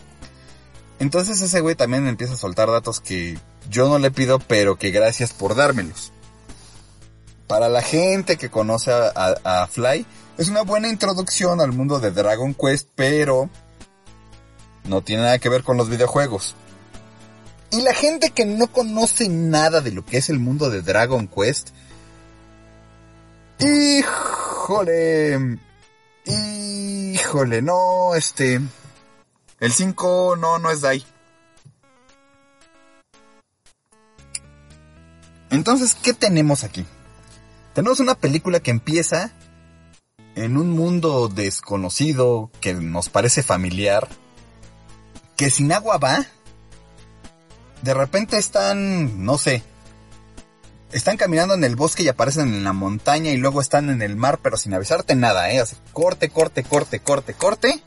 Entonces 0.99 1.41
ese 1.41 1.61
güey 1.61 1.75
también 1.75 2.07
empieza 2.07 2.33
a 2.33 2.37
soltar 2.37 2.69
datos 2.69 2.99
que 2.99 3.39
yo 3.69 3.87
no 3.87 3.99
le 3.99 4.11
pido, 4.11 4.37
pero 4.37 4.75
que 4.75 4.91
gracias 4.91 5.31
por 5.31 5.55
dármelos. 5.55 6.11
Para 7.47 7.69
la 7.69 7.81
gente 7.81 8.35
que 8.35 8.51
conoce 8.51 8.91
a, 8.91 9.67
Fly, 9.71 10.05
es 10.37 10.49
una 10.49 10.63
buena 10.63 10.89
introducción 10.89 11.61
al 11.61 11.71
mundo 11.71 12.01
de 12.01 12.11
Dragon 12.11 12.53
Quest, 12.53 12.89
pero 12.95 13.49
no 14.83 15.01
tiene 15.01 15.23
nada 15.23 15.39
que 15.39 15.49
ver 15.49 15.63
con 15.63 15.77
los 15.77 15.89
videojuegos. 15.89 16.55
Y 17.71 17.81
la 17.81 17.93
gente 17.93 18.31
que 18.31 18.45
no 18.45 18.67
conoce 18.67 19.29
nada 19.29 19.81
de 19.81 19.91
lo 19.91 20.05
que 20.05 20.17
es 20.17 20.29
el 20.29 20.39
mundo 20.39 20.69
de 20.69 20.81
Dragon 20.81 21.27
Quest, 21.27 21.69
híjole, 23.59 25.59
Híjole, 26.25 27.61
no, 27.61 28.15
este... 28.15 28.61
El 29.59 29.71
5 29.71 30.37
no, 30.37 30.59
no 30.59 30.71
es 30.71 30.81
Dai. 30.81 31.05
Entonces, 35.49 35.95
¿qué 35.95 36.13
tenemos 36.13 36.63
aquí? 36.63 36.85
Tenemos 37.73 37.99
una 37.99 38.15
película 38.15 38.59
que 38.59 38.71
empieza 38.71 39.31
en 40.35 40.57
un 40.57 40.71
mundo 40.71 41.27
desconocido 41.27 42.49
que 42.59 42.73
nos 42.73 43.09
parece 43.09 43.43
familiar, 43.43 44.07
que 45.41 45.49
sin 45.49 45.71
agua 45.71 45.97
va, 45.97 46.23
de 47.81 47.95
repente 47.95 48.37
están, 48.37 49.25
no 49.25 49.39
sé, 49.39 49.63
están 50.91 51.17
caminando 51.17 51.55
en 51.55 51.63
el 51.63 51.75
bosque 51.75 52.03
y 52.03 52.09
aparecen 52.09 52.53
en 52.53 52.63
la 52.63 52.73
montaña 52.73 53.31
y 53.31 53.37
luego 53.37 53.59
están 53.59 53.89
en 53.89 54.03
el 54.03 54.15
mar, 54.15 54.37
pero 54.43 54.55
sin 54.55 54.75
avisarte 54.75 55.15
nada, 55.15 55.49
¿eh? 55.49 55.63
corte, 55.93 56.29
corte, 56.29 56.61
corte, 56.61 56.99
corte, 56.99 57.33
corte. 57.33 57.83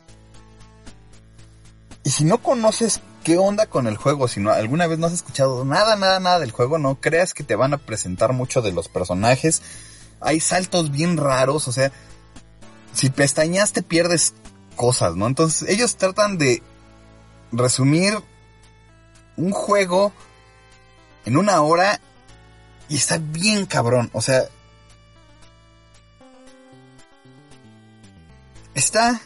Y 2.02 2.10
si 2.10 2.24
no 2.24 2.38
conoces 2.38 3.02
qué 3.22 3.38
onda 3.38 3.66
con 3.66 3.86
el 3.86 3.98
juego, 3.98 4.26
si 4.26 4.44
alguna 4.48 4.88
vez 4.88 4.98
no 4.98 5.06
has 5.06 5.12
escuchado 5.12 5.64
nada, 5.64 5.94
nada, 5.94 6.18
nada 6.18 6.40
del 6.40 6.50
juego, 6.50 6.78
no 6.78 7.00
creas 7.00 7.34
que 7.34 7.44
te 7.44 7.54
van 7.54 7.72
a 7.72 7.78
presentar 7.78 8.32
mucho 8.32 8.62
de 8.62 8.72
los 8.72 8.88
personajes. 8.88 9.62
Hay 10.20 10.40
saltos 10.40 10.90
bien 10.90 11.16
raros, 11.16 11.68
o 11.68 11.72
sea, 11.72 11.92
si 12.92 13.10
pestañas 13.10 13.72
te 13.72 13.84
pierdes 13.84 14.34
cosas, 14.74 15.14
¿no? 15.14 15.28
Entonces 15.28 15.68
ellos 15.68 15.94
tratan 15.94 16.36
de 16.36 16.60
resumir 17.52 18.18
un 19.36 19.52
juego 19.52 20.12
en 21.24 21.36
una 21.36 21.60
hora 21.62 22.00
y 22.88 22.96
está 22.96 23.18
bien 23.18 23.66
cabrón, 23.66 24.10
o 24.12 24.20
sea... 24.20 24.44
Está 28.74 29.20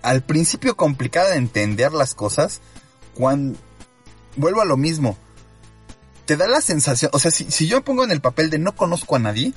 al 0.00 0.22
principio 0.22 0.76
complicada 0.76 1.30
de 1.30 1.36
entender 1.36 1.92
las 1.92 2.14
cosas 2.14 2.60
cuando... 3.14 3.58
Vuelvo 4.36 4.62
a 4.62 4.64
lo 4.64 4.76
mismo. 4.76 5.16
Te 6.24 6.36
da 6.36 6.48
la 6.48 6.60
sensación, 6.60 7.10
o 7.14 7.18
sea, 7.18 7.30
si, 7.30 7.50
si 7.50 7.68
yo 7.68 7.76
me 7.76 7.82
pongo 7.82 8.02
en 8.02 8.10
el 8.10 8.20
papel 8.20 8.50
de 8.50 8.58
no 8.58 8.74
conozco 8.74 9.14
a 9.14 9.18
nadie, 9.18 9.52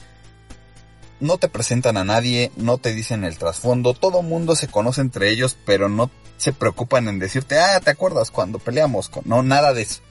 no 1.20 1.38
te 1.38 1.50
presentan 1.50 1.98
a 1.98 2.04
nadie, 2.04 2.52
no 2.56 2.78
te 2.78 2.94
dicen 2.94 3.24
el 3.24 3.38
trasfondo, 3.38 3.94
todo 3.94 4.22
mundo 4.22 4.56
se 4.56 4.68
conoce 4.68 5.02
entre 5.02 5.30
ellos, 5.30 5.58
pero 5.66 5.90
no 5.90 6.12
se 6.38 6.54
preocupan 6.54 7.08
en 7.08 7.20
decirte, 7.20 7.60
ah, 7.60 7.80
¿te 7.80 7.92
acuerdas 7.92 8.32
cuando 8.32 8.60
peleamos? 8.60 9.10
Con... 9.10 9.24
No, 9.26 9.44
nada 9.44 9.74
de 9.74 9.84
eso 9.84 10.02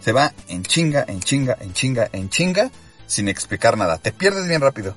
se 0.00 0.12
va 0.12 0.32
en 0.48 0.64
chinga, 0.64 1.04
en 1.06 1.20
chinga, 1.20 1.56
en 1.60 1.72
chinga, 1.72 2.08
en 2.12 2.30
chinga, 2.30 2.70
sin 3.06 3.28
explicar 3.28 3.76
nada. 3.76 3.98
Te 3.98 4.12
pierdes 4.12 4.48
bien 4.48 4.60
rápido. 4.60 4.94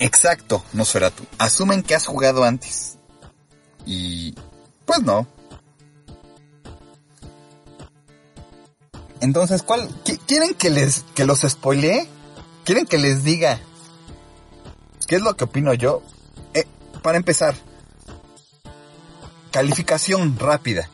Exacto, 0.00 0.64
no 0.72 0.84
será 0.84 1.10
tú. 1.10 1.24
Asumen 1.38 1.82
que 1.82 1.94
has 1.94 2.06
jugado 2.06 2.44
antes. 2.44 2.98
Y... 3.86 4.34
Pues 4.84 5.02
no. 5.02 5.26
Entonces, 9.24 9.62
¿cuál? 9.62 9.88
¿Quieren 10.26 10.52
que 10.52 10.68
les, 10.68 11.02
que 11.14 11.24
los 11.24 11.40
spoilee? 11.40 12.06
¿Quieren 12.62 12.84
que 12.84 12.98
les 12.98 13.24
diga? 13.24 13.58
¿Qué 15.08 15.16
es 15.16 15.22
lo 15.22 15.34
que 15.34 15.44
opino 15.44 15.72
yo? 15.72 16.02
Eh, 16.52 16.66
para 17.02 17.16
empezar, 17.16 17.54
calificación 19.50 20.38
rápida. 20.38 20.90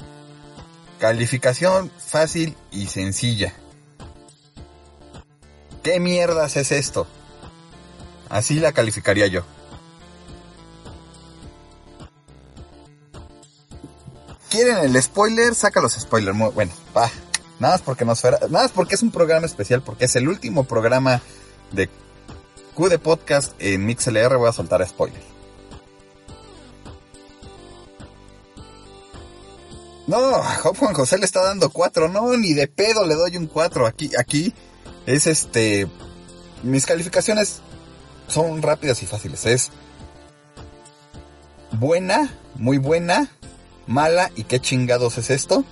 Calificación 1.00 1.90
fácil 1.98 2.56
y 2.70 2.86
sencilla. 2.86 3.52
¿Qué 5.82 5.98
mierdas 5.98 6.56
es 6.56 6.70
esto? 6.70 7.08
Así 8.28 8.60
la 8.60 8.70
calificaría 8.70 9.26
yo. 9.26 9.42
¿Quieren 14.50 14.76
el 14.76 15.02
spoiler? 15.02 15.52
Saca 15.56 15.80
los 15.80 15.94
spoilers. 15.94 16.38
bueno, 16.54 16.72
va. 16.96 17.10
Nada 17.60 17.74
más 17.74 17.82
porque 17.82 18.04
nos 18.04 18.24
Nada 18.24 18.48
más 18.48 18.72
porque 18.72 18.94
es 18.94 19.02
un 19.02 19.10
programa 19.10 19.46
especial, 19.46 19.82
porque 19.82 20.06
es 20.06 20.16
el 20.16 20.28
último 20.28 20.64
programa 20.64 21.20
de 21.72 21.88
Q 22.74 22.88
de 22.88 22.98
podcast 22.98 23.52
en 23.58 23.84
MixLR. 23.84 24.36
Voy 24.36 24.48
a 24.48 24.52
soltar 24.52 24.86
spoiler. 24.88 25.20
No, 30.06 30.42
Juan 30.42 30.94
José 30.94 31.18
le 31.18 31.26
está 31.26 31.44
dando 31.44 31.70
cuatro. 31.70 32.08
No, 32.08 32.36
ni 32.36 32.54
de 32.54 32.66
pedo 32.66 33.06
le 33.06 33.14
doy 33.14 33.36
un 33.36 33.46
cuatro. 33.46 33.86
Aquí, 33.86 34.10
aquí 34.18 34.54
es 35.06 35.26
este. 35.26 35.86
Mis 36.62 36.86
calificaciones 36.86 37.60
son 38.26 38.62
rápidas 38.62 39.02
y 39.02 39.06
fáciles. 39.06 39.44
Es 39.44 39.70
buena, 41.72 42.34
muy 42.54 42.78
buena, 42.78 43.30
mala 43.86 44.30
y 44.34 44.44
qué 44.44 44.60
chingados 44.60 45.18
es 45.18 45.30
esto. 45.30 45.64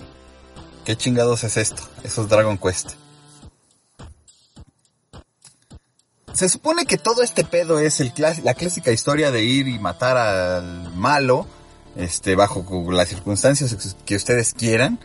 ¿Qué 0.89 0.97
chingados 0.97 1.45
es 1.45 1.59
esto? 1.59 1.83
Eso 2.03 2.23
es 2.23 2.31
Dragon 2.31 2.57
Quest. 2.57 2.93
Se 6.33 6.49
supone 6.49 6.87
que 6.87 6.97
todo 6.97 7.23
este 7.23 7.45
pedo 7.45 7.79
es 7.79 8.03
la 8.43 8.55
clásica 8.55 8.91
historia 8.91 9.31
de 9.31 9.45
ir 9.45 9.69
y 9.69 9.79
matar 9.79 10.17
al 10.17 10.95
malo 10.95 11.47
este, 11.95 12.37
bajo 12.37 12.65
las 12.91 13.11
circunstancias 13.11 13.77
que 14.07 14.17
ustedes 14.17 14.55
quieran, 14.55 14.99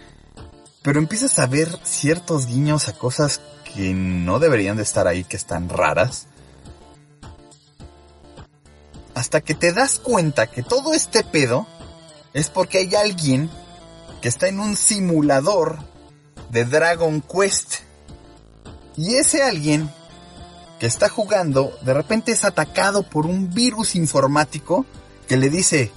pero 0.84 1.00
empiezas 1.00 1.38
a 1.38 1.48
ver 1.48 1.68
ciertos 1.84 2.46
guiños 2.46 2.88
a 2.88 2.94
cosas 2.94 3.42
que 3.76 3.94
no 3.94 4.40
deberían 4.40 4.78
de 4.78 4.84
estar 4.84 5.06
ahí, 5.06 5.26
que 5.26 5.36
están 5.36 5.68
raras. 5.68 6.28
hasta 9.16 9.42
que 9.42 9.54
te 9.54 9.74
das 9.74 10.00
cuenta 10.00 10.48
que 10.48 10.64
todo 10.64 10.94
este 10.94 11.26
pedo 11.26 11.68
es 12.34 12.50
porque 12.50 12.78
hay 12.78 12.96
alguien 12.96 13.50
que 14.24 14.30
está 14.30 14.48
en 14.48 14.62
un 14.62 14.78
simulador 14.78 15.80
de 16.50 16.64
Dragon 16.64 17.20
Quest. 17.20 17.80
Y 18.96 19.16
ese 19.16 19.44
alguien 19.44 19.92
que 20.80 20.86
está 20.86 21.10
jugando 21.10 21.78
de 21.82 21.94
repente 21.94 22.32
es 22.32 22.46
atacado 22.46 23.04
por 23.04 23.26
un 23.26 23.54
virus 23.54 23.98
informático 23.98 24.86
que 25.28 25.36
le 25.36 25.50
dice 25.50 25.92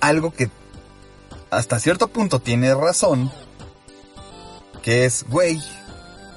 algo 0.00 0.32
que 0.32 0.50
hasta 1.50 1.80
cierto 1.80 2.06
punto 2.06 2.38
tiene 2.38 2.72
razón, 2.76 3.32
que 4.80 5.04
es, 5.04 5.24
güey, 5.28 5.60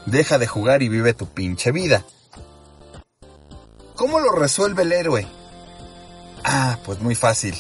deja 0.08 0.40
de 0.40 0.48
jugar 0.48 0.82
y 0.82 0.90
vive 0.90 1.14
tu 1.14 1.28
pinche 1.28 1.72
vida. 1.72 2.04
¿Cómo 3.96 4.20
lo 4.20 4.32
resuelve 4.32 4.82
el 4.82 4.92
héroe? 4.92 5.28
Ah, 6.44 6.80
pues 6.84 7.00
muy 7.00 7.14
fácil. 7.14 7.54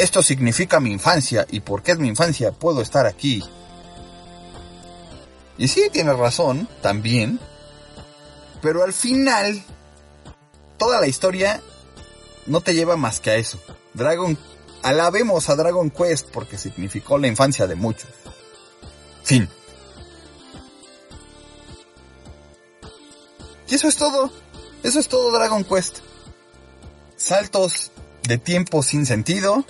Esto 0.00 0.22
significa 0.22 0.80
mi 0.80 0.92
infancia 0.92 1.46
y 1.50 1.60
porque 1.60 1.92
es 1.92 1.98
mi 1.98 2.08
infancia 2.08 2.52
puedo 2.52 2.80
estar 2.80 3.04
aquí. 3.04 3.44
Y 5.58 5.68
sí, 5.68 5.90
tiene 5.92 6.14
razón, 6.14 6.66
también. 6.80 7.38
Pero 8.62 8.82
al 8.82 8.94
final, 8.94 9.62
toda 10.78 11.02
la 11.02 11.06
historia 11.06 11.60
no 12.46 12.62
te 12.62 12.72
lleva 12.72 12.96
más 12.96 13.20
que 13.20 13.28
a 13.28 13.34
eso. 13.34 13.60
Dragon, 13.92 14.38
alabemos 14.82 15.50
a 15.50 15.56
Dragon 15.56 15.90
Quest 15.90 16.28
porque 16.30 16.56
significó 16.56 17.18
la 17.18 17.26
infancia 17.26 17.66
de 17.66 17.74
muchos. 17.74 18.08
Fin. 19.22 19.50
Y 23.68 23.74
eso 23.74 23.86
es 23.86 23.96
todo. 23.96 24.32
Eso 24.82 24.98
es 24.98 25.08
todo 25.08 25.30
Dragon 25.30 25.62
Quest. 25.62 25.98
Saltos 27.16 27.90
de 28.22 28.38
tiempo 28.38 28.82
sin 28.82 29.04
sentido. 29.04 29.66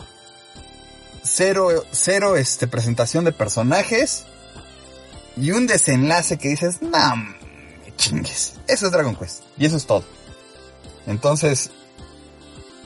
Cero, 1.23 1.85
cero 1.91 2.37
este, 2.37 2.67
presentación 2.67 3.25
de 3.25 3.33
personajes. 3.33 4.25
Y 5.37 5.53
un 5.53 5.67
desenlace 5.67 6.39
que 6.39 6.49
dices, 6.49 6.83
nah, 6.83 7.15
chingues. 7.97 8.55
Eso 8.67 8.87
es 8.87 8.93
Dragon 8.93 9.15
Quest. 9.15 9.43
Y 9.57 9.67
eso 9.67 9.77
es 9.77 9.87
todo. 9.87 10.05
Entonces, 11.07 11.71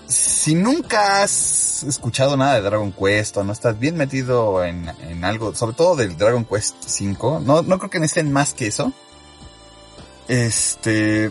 si 0.06 0.54
nunca 0.54 1.22
has 1.22 1.82
escuchado 1.84 2.36
nada 2.36 2.54
de 2.54 2.62
Dragon 2.62 2.92
Quest 2.92 3.36
o 3.36 3.44
no 3.44 3.52
estás 3.52 3.78
bien 3.78 3.96
metido 3.96 4.64
en, 4.64 4.88
en 5.08 5.24
algo, 5.24 5.54
sobre 5.54 5.74
todo 5.74 5.96
del 5.96 6.16
Dragon 6.16 6.44
Quest 6.44 6.76
5, 6.86 7.42
no, 7.44 7.62
no 7.62 7.78
creo 7.78 7.90
que 7.90 7.98
necesiten 7.98 8.32
más 8.32 8.54
que 8.54 8.66
eso. 8.66 8.92
Este, 10.28 11.30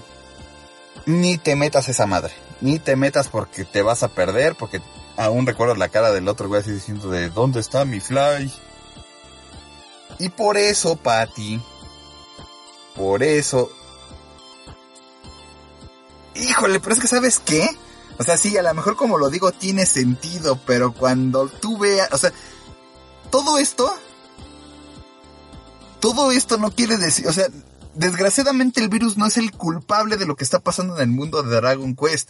ni 1.06 1.38
te 1.38 1.56
metas 1.56 1.89
esa 1.89 2.06
madre. 2.06 2.34
Ni 2.62 2.80
te 2.80 2.96
metas 2.96 3.28
porque 3.28 3.66
te 3.66 3.82
vas 3.82 4.04
a 4.04 4.10
perder, 4.10 4.56
porque 4.56 4.82
aún 5.17 5.45
recuerdo 5.45 5.76
la 5.76 5.89
cara 5.89 6.12
del 6.12 6.28
otro 6.28 6.47
güey 6.47 6.62
así 6.62 6.71
diciendo 6.71 7.10
de 7.10 7.30
¿dónde 7.30 7.60
está 7.60 7.86
mi 7.86 7.99
fly? 7.99 8.52
Y 10.19 10.30
por 10.30 10.58
eso, 10.58 10.95
Patty, 10.95 11.62
por 12.95 13.23
eso... 13.23 13.71
Híjole, 16.36 16.80
pero 16.80 16.95
es 16.95 17.02
que 17.02 17.08
¿sabes 17.08 17.39
qué? 17.39 17.67
O 18.17 18.23
sea, 18.23 18.38
sí, 18.38 18.58
a 18.58 18.63
lo 18.63 18.73
mejor 18.73 18.95
como 18.95 19.17
lo 19.17 19.30
digo 19.30 19.52
tiene 19.52 19.86
sentido, 19.86 20.60
pero 20.65 20.93
cuando 20.93 21.47
tú 21.47 21.78
veas, 21.78 22.12
o 22.12 22.17
sea, 22.17 22.32
todo 23.30 23.58
esto, 23.58 23.93
todo 25.99 26.32
esto 26.32 26.58
no 26.58 26.71
quiere 26.71 26.97
decir, 26.97 27.28
o 27.28 27.34
sea, 27.34 27.47
desgraciadamente 27.95 28.82
el 28.82 28.89
virus 28.89 29.17
no 29.17 29.26
es 29.26 29.38
el 29.38 29.52
culpable 29.52 30.17
de 30.17 30.26
lo 30.26 30.36
que 30.36 30.43
está 30.43 30.60
pasando 30.60 30.95
en 30.95 31.02
el 31.02 31.15
mundo 31.15 31.41
de 31.43 31.56
Dragon 31.56 31.95
Quest. 31.95 32.30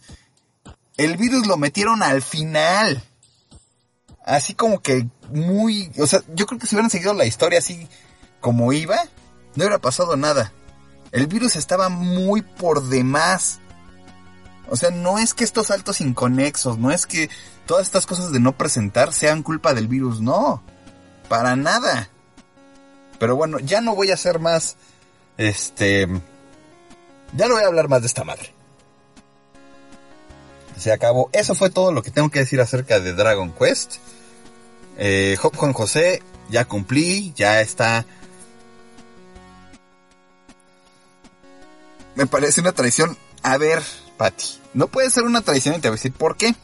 El 0.97 1.17
virus 1.17 1.47
lo 1.47 1.57
metieron 1.57 2.03
al 2.03 2.21
final. 2.21 3.03
Así 4.25 4.53
como 4.53 4.81
que 4.81 5.07
muy, 5.29 5.91
o 5.99 6.07
sea, 6.07 6.21
yo 6.33 6.45
creo 6.45 6.59
que 6.59 6.67
si 6.67 6.75
hubieran 6.75 6.89
seguido 6.89 7.13
la 7.13 7.25
historia 7.25 7.59
así 7.59 7.87
como 8.39 8.71
iba, 8.71 8.95
no 9.55 9.63
hubiera 9.63 9.79
pasado 9.79 10.15
nada. 10.15 10.53
El 11.11 11.27
virus 11.27 11.55
estaba 11.55 11.89
muy 11.89 12.41
por 12.41 12.83
demás. 12.83 13.59
O 14.69 14.75
sea, 14.75 14.91
no 14.91 15.19
es 15.19 15.33
que 15.33 15.43
estos 15.43 15.67
saltos 15.67 16.01
inconexos, 16.01 16.77
no 16.77 16.91
es 16.91 17.05
que 17.05 17.29
todas 17.65 17.85
estas 17.85 18.05
cosas 18.05 18.31
de 18.31 18.39
no 18.39 18.57
presentar 18.57 19.13
sean 19.13 19.43
culpa 19.43 19.73
del 19.73 19.87
virus, 19.87 20.21
no. 20.21 20.63
Para 21.27 21.55
nada. 21.55 22.09
Pero 23.19 23.35
bueno, 23.35 23.59
ya 23.59 23.81
no 23.81 23.95
voy 23.95 24.11
a 24.11 24.15
hacer 24.15 24.39
más, 24.39 24.77
este... 25.37 26.07
Ya 27.35 27.47
no 27.47 27.55
voy 27.55 27.63
a 27.63 27.67
hablar 27.67 27.89
más 27.89 28.01
de 28.01 28.07
esta 28.07 28.23
madre. 28.23 28.53
Se 30.77 30.91
acabó. 30.91 31.29
Eso 31.33 31.55
fue 31.55 31.69
todo 31.69 31.91
lo 31.91 32.01
que 32.03 32.11
tengo 32.11 32.29
que 32.29 32.39
decir 32.39 32.59
acerca 32.61 32.99
de 32.99 33.13
Dragon 33.13 33.51
Quest. 33.51 33.95
Eh, 34.97 35.37
Hop 35.41 35.55
Juan 35.55 35.73
José, 35.73 36.21
ya 36.49 36.65
cumplí, 36.65 37.33
ya 37.35 37.61
está. 37.61 38.05
Me 42.15 42.27
parece 42.27 42.61
una 42.61 42.73
traición. 42.73 43.17
A 43.41 43.57
ver, 43.57 43.81
Patty, 44.17 44.45
no 44.73 44.87
puede 44.87 45.09
ser 45.09 45.23
una 45.23 45.41
traición 45.41 45.75
y 45.75 45.79
te 45.79 45.89
voy 45.89 45.95
a 45.95 45.97
decir 45.97 46.13
por 46.13 46.37
qué. 46.37 46.55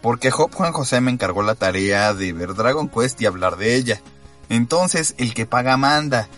Porque 0.00 0.30
Hop 0.36 0.54
Juan 0.54 0.72
José 0.72 1.00
me 1.00 1.10
encargó 1.10 1.42
la 1.42 1.54
tarea 1.54 2.14
de 2.14 2.32
ver 2.32 2.54
Dragon 2.54 2.88
Quest 2.88 3.20
y 3.20 3.26
hablar 3.26 3.56
de 3.56 3.74
ella. 3.74 4.00
Entonces, 4.48 5.14
el 5.18 5.34
que 5.34 5.46
paga 5.46 5.76
manda. 5.76 6.28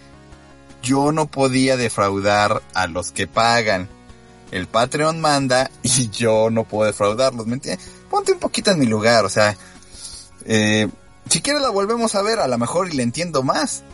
Yo 0.83 1.13
no 1.13 1.27
podía 1.27 1.77
defraudar 1.77 2.63
a 2.75 2.87
los 2.87 3.13
que 3.13 3.27
pagan. 3.27 3.89
El 4.51 4.67
Patreon 4.67 5.21
manda 5.21 5.71
y 5.83 6.11
yo 6.11 6.51
no 6.51 6.65
puedo 6.65 6.87
defraudarlos. 6.87 7.47
¿Me 7.47 7.55
entiendes? 7.55 7.87
Ponte 8.11 8.33
un 8.33 8.39
poquito 8.39 8.71
en 8.71 8.79
mi 8.79 8.87
lugar, 8.87 9.25
o 9.25 9.29
sea. 9.29 9.57
Eh, 10.45 10.89
si 11.29 11.43
quieres 11.43 11.63
la 11.63 11.69
volvemos 11.71 12.15
a 12.15 12.23
ver, 12.23 12.41
a 12.41 12.49
lo 12.49 12.59
mejor 12.59 12.89
y 12.89 12.97
le 12.97 13.03
entiendo 13.03 13.43
más. 13.43 13.85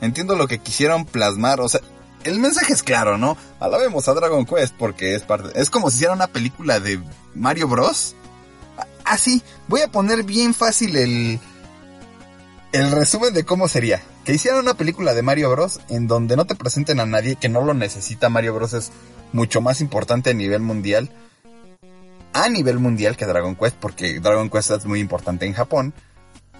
Entiendo 0.00 0.36
lo 0.36 0.46
que 0.46 0.58
quisieron 0.58 1.04
plasmar, 1.04 1.60
o 1.60 1.68
sea, 1.68 1.80
el 2.24 2.38
mensaje 2.38 2.72
es 2.72 2.82
claro, 2.82 3.18
¿no? 3.18 3.36
Alabemos 3.60 4.08
a 4.08 4.14
Dragon 4.14 4.44
Quest 4.44 4.74
porque 4.76 5.14
es 5.14 5.22
parte, 5.22 5.58
es 5.60 5.70
como 5.70 5.90
si 5.90 5.96
hiciera 5.96 6.12
una 6.12 6.26
película 6.26 6.80
de 6.80 7.00
Mario 7.34 7.68
Bros. 7.68 8.14
Así, 9.04 9.42
voy 9.68 9.82
a 9.82 9.88
poner 9.88 10.24
bien 10.24 10.52
fácil 10.52 10.96
el, 10.96 11.38
el 12.72 12.90
resumen 12.90 13.32
de 13.32 13.44
cómo 13.44 13.68
sería. 13.68 14.02
Que 14.26 14.34
hicieran 14.34 14.58
una 14.58 14.74
película 14.74 15.14
de 15.14 15.22
Mario 15.22 15.52
Bros. 15.52 15.78
en 15.88 16.08
donde 16.08 16.34
no 16.34 16.46
te 16.46 16.56
presenten 16.56 16.98
a 16.98 17.06
nadie 17.06 17.36
que 17.36 17.48
no 17.48 17.64
lo 17.64 17.74
necesita. 17.74 18.28
Mario 18.28 18.54
Bros. 18.54 18.72
es 18.72 18.90
mucho 19.32 19.60
más 19.60 19.80
importante 19.80 20.30
a 20.30 20.34
nivel 20.34 20.62
mundial. 20.62 21.12
A 22.32 22.48
nivel 22.48 22.80
mundial 22.80 23.16
que 23.16 23.24
Dragon 23.24 23.54
Quest, 23.54 23.76
porque 23.76 24.18
Dragon 24.18 24.50
Quest 24.50 24.72
es 24.72 24.84
muy 24.84 24.98
importante 24.98 25.46
en 25.46 25.52
Japón. 25.52 25.94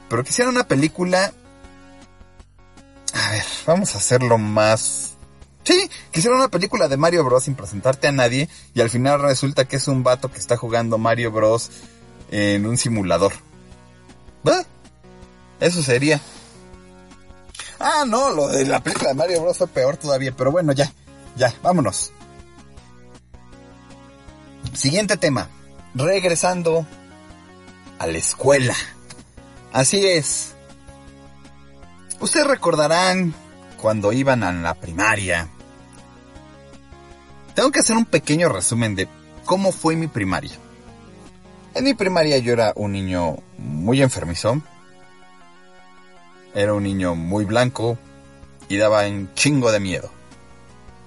Pero 0.09 0.23
que 0.23 0.31
hicieran 0.31 0.55
una 0.55 0.69
película... 0.69 1.33
A 3.13 3.31
ver, 3.33 3.45
vamos 3.67 3.97
a 3.97 3.99
hacerlo 3.99 4.39
más... 4.39 5.17
Sí, 5.65 5.91
que 6.13 6.21
hicieran 6.21 6.39
una 6.39 6.49
película 6.53 6.87
de 6.87 6.97
Mario 6.97 7.25
Bros. 7.25 7.43
sin 7.43 7.57
presentarte 7.57 8.07
a 8.07 8.13
nadie. 8.13 8.49
Y 8.75 8.81
al 8.81 8.91
final 8.91 9.21
resulta 9.21 9.65
que 9.65 9.75
es 9.75 9.89
un 9.89 10.05
vato 10.05 10.31
que 10.31 10.39
está 10.39 10.57
jugando 10.57 10.99
Mario 10.99 11.33
Bros. 11.33 11.73
en 12.31 12.65
un 12.65 12.77
simulador. 12.77 13.33
Eso 15.59 15.83
sería. 15.83 16.21
Ah, 17.79 18.05
no, 18.07 18.31
lo 18.31 18.49
de 18.49 18.67
la 18.67 18.81
película 18.81 19.11
de 19.11 19.15
Mario 19.15 19.43
Bros 19.43 19.59
fue 19.59 19.67
peor 19.67 19.97
todavía, 19.97 20.33
pero 20.33 20.51
bueno, 20.51 20.73
ya, 20.73 20.91
ya, 21.37 21.53
vámonos. 21.63 22.13
Siguiente 24.73 25.17
tema. 25.17 25.49
Regresando 25.95 26.87
a 27.99 28.07
la 28.07 28.19
escuela. 28.19 28.75
Así 29.73 30.07
es. 30.07 30.55
Ustedes 32.21 32.47
recordarán 32.47 33.35
cuando 33.81 34.13
iban 34.13 34.43
a 34.43 34.53
la 34.53 34.75
primaria. 34.75 35.49
Tengo 37.55 37.71
que 37.71 37.81
hacer 37.81 37.97
un 37.97 38.05
pequeño 38.05 38.49
resumen 38.49 38.95
de 38.95 39.09
cómo 39.45 39.73
fue 39.73 39.97
mi 39.97 40.09
primaria. 40.09 40.53
En 41.75 41.85
mi 41.85 41.95
primaria 41.95 42.39
yo 42.39 42.53
era 42.53 42.73
un 42.77 42.93
niño 42.93 43.37
muy 43.59 44.03
enfermizo, 44.03 44.61
era 46.57 46.73
un 46.73 46.85
niño 46.85 47.15
muy 47.15 47.45
blanco 47.45 47.99
y 48.69 48.79
daba 48.79 49.07
un 49.07 49.33
chingo 49.35 49.71
de 49.71 49.79
miedo. 49.79 50.11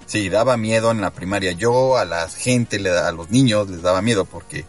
Sí, 0.06 0.28
daba 0.28 0.56
miedo 0.56 0.92
en 0.92 1.00
la 1.00 1.10
primaria. 1.10 1.50
Yo 1.52 1.96
a 1.96 2.04
la 2.04 2.28
gente, 2.28 2.76
a 2.88 3.10
los 3.10 3.30
niños 3.30 3.68
les 3.68 3.82
daba 3.82 4.00
miedo 4.00 4.24
porque, 4.24 4.64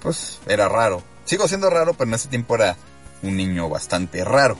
pues, 0.00 0.40
era 0.46 0.70
raro. 0.70 1.02
Sigo 1.26 1.46
siendo 1.46 1.68
raro, 1.68 1.92
pero 1.92 2.08
en 2.08 2.14
ese 2.14 2.28
tiempo 2.28 2.54
era 2.54 2.76
un 3.22 3.36
niño 3.36 3.68
bastante 3.68 4.24
raro. 4.24 4.58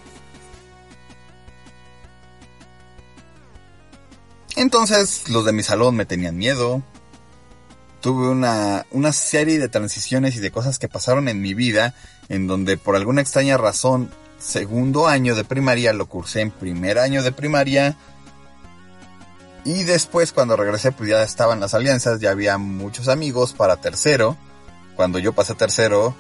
Entonces, 4.57 5.31
los 5.31 5.47
de 5.47 5.55
mi 5.55 5.63
salón 5.63 5.97
me 5.97 6.05
tenían 6.05 6.37
miedo. 6.37 6.83
Tuve 8.03 8.29
una, 8.29 8.85
una 8.91 9.13
serie 9.15 9.59
de 9.59 9.71
transiciones 9.71 10.37
y 10.37 10.41
de 10.41 10.51
cosas 10.51 10.79
que 10.79 10.89
pasaron 10.89 11.29
en 11.29 11.41
mi 11.41 11.55
vida 11.55 11.95
en 12.29 12.47
donde 12.47 12.77
por 12.77 12.95
alguna 12.95 13.23
extraña 13.23 13.57
razón 13.57 14.11
segundo 14.39 15.09
año 15.09 15.35
de 15.35 15.45
primaria, 15.45 15.93
lo 15.93 16.07
cursé 16.07 16.41
en 16.41 16.51
primer 16.51 16.99
año 16.99 17.23
de 17.23 17.33
primaria. 17.33 17.97
Y 19.65 19.85
después 19.85 20.33
cuando 20.33 20.57
regresé 20.57 20.93
pues 20.93 21.11
ya 21.11 21.23
estaban 21.23 21.61
las 21.61 21.75
alianzas, 21.75 22.21
ya 22.21 22.31
había 22.31 22.59
muchos 22.59 23.09
amigos 23.09 23.53
para 23.53 23.77
tercero. 23.77 24.37
Cuando 24.97 25.19
yo 25.19 25.33
pasé 25.33 25.55
tercero, 25.55 26.15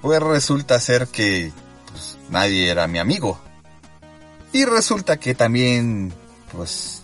pues 0.00 0.20
resulta 0.20 0.80
ser 0.80 1.06
que 1.06 1.52
pues, 1.90 2.18
nadie 2.28 2.68
era 2.70 2.86
mi 2.88 2.98
amigo. 2.98 3.38
Y 4.52 4.64
resulta 4.64 5.18
que 5.18 5.34
también 5.34 6.12
pues 6.52 7.02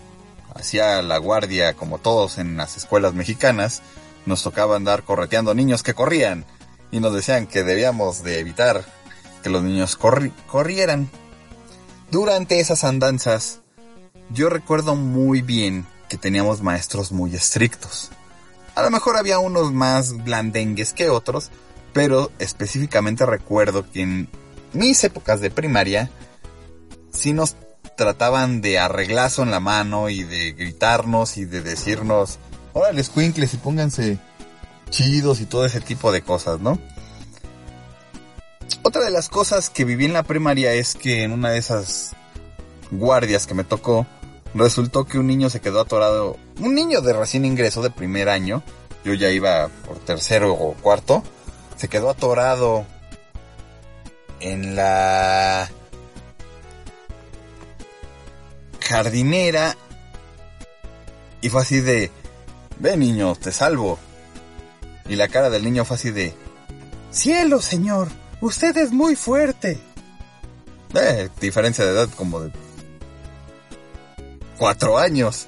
hacía 0.55 1.01
la 1.03 1.19
guardia 1.19 1.75
como 1.75 1.99
todos 1.99 2.39
en 2.39 2.57
las 2.57 2.77
escuelas 2.77 3.15
mexicanas. 3.15 3.83
Nos 4.27 4.43
tocaba 4.43 4.77
andar 4.77 5.05
correteando 5.05 5.55
niños 5.55 5.83
que 5.83 5.95
corrían 5.95 6.45
y 6.91 7.01
nos 7.01 7.15
decían 7.15 7.47
que 7.47 7.63
debíamos 7.63 8.23
de 8.23 8.41
evitar 8.41 8.85
que 9.39 9.51
los 9.51 9.63
niños 9.63 9.97
corrieran. 9.97 11.11
Durante 12.11 12.61
esas 12.61 12.85
andanzas, 12.85 13.61
yo 14.31 14.49
recuerdo 14.49 14.95
muy 14.95 15.43
bien 15.43 15.87
que 16.09 16.17
teníamos 16.17 16.63
maestros 16.63 17.13
muy 17.13 17.35
estrictos. 17.35 18.11
A 18.75 18.83
lo 18.83 18.91
mejor 18.91 19.17
había 19.17 19.39
unos 19.39 19.73
más 19.73 20.17
blandengues 20.25 20.93
que 20.93 21.11
otros, 21.11 21.51
pero 21.93 22.31
específicamente 22.39 23.27
recuerdo 23.27 23.91
que 23.91 24.03
en 24.03 24.29
mis 24.73 25.03
épocas 25.05 25.41
de 25.41 25.51
primaria, 25.51 26.11
sí 27.11 27.33
nos 27.33 27.57
trataban 27.97 28.61
de 28.61 28.79
arreglazo 28.79 29.43
en 29.43 29.51
la 29.51 29.61
mano 29.61 30.09
y 30.09 30.23
de 30.23 30.53
gritarnos 30.53 31.37
y 31.37 31.45
de 31.45 31.63
decirnos, 31.63 32.39
órale, 32.73 33.03
squinkles 33.03 33.55
y 33.55 33.57
pónganse 33.57 34.19
chidos 34.91 35.41
y 35.41 35.47
todo 35.47 35.67
ese 35.67 35.81
tipo 35.81 36.13
de 36.13 36.23
cosas, 36.23 36.61
¿no? 36.61 36.79
Otra 38.89 39.05
de 39.05 39.11
las 39.11 39.29
cosas 39.29 39.69
que 39.69 39.85
viví 39.85 40.07
en 40.07 40.15
la 40.15 40.23
primaria 40.23 40.73
es 40.73 40.95
que 40.95 41.23
en 41.23 41.33
una 41.33 41.51
de 41.51 41.59
esas 41.59 42.17
guardias 42.91 43.47
que 43.47 43.53
me 43.53 43.63
tocó, 43.63 44.07
resultó 44.55 45.05
que 45.05 45.19
un 45.19 45.27
niño 45.27 45.51
se 45.51 45.61
quedó 45.61 45.81
atorado, 45.81 46.39
un 46.59 46.75
niño 46.75 47.03
de 47.03 47.13
recién 47.13 47.45
ingreso 47.45 47.83
de 47.83 47.91
primer 47.91 48.31
año, 48.31 48.63
yo 49.05 49.13
ya 49.13 49.29
iba 49.29 49.69
por 49.87 49.99
tercero 49.99 50.55
o 50.55 50.73
cuarto, 50.73 51.23
se 51.77 51.89
quedó 51.89 52.09
atorado 52.09 52.87
en 54.41 54.75
la 54.75 55.71
jardinera 58.81 59.77
y 61.43 61.51
fue 61.51 61.61
así 61.61 61.83
de, 61.83 62.11
ve 62.79 62.97
niño, 62.97 63.35
te 63.35 63.53
salvo. 63.53 63.99
Y 65.11 65.17
la 65.17 65.29
cara 65.29 65.51
del 65.51 65.65
niño 65.65 65.85
fue 65.85 65.97
así 65.97 66.11
de, 66.11 66.33
cielo 67.11 67.61
señor, 67.61 68.09
usted 68.41 68.77
es 68.77 68.93
muy 68.93 69.17
fuerte. 69.17 69.79
Eh, 70.95 71.29
diferencia 71.41 71.85
de 71.85 71.93
edad 71.93 72.09
como 72.17 72.41
de 72.41 72.53
cuatro 74.57 74.99
años. 74.99 75.47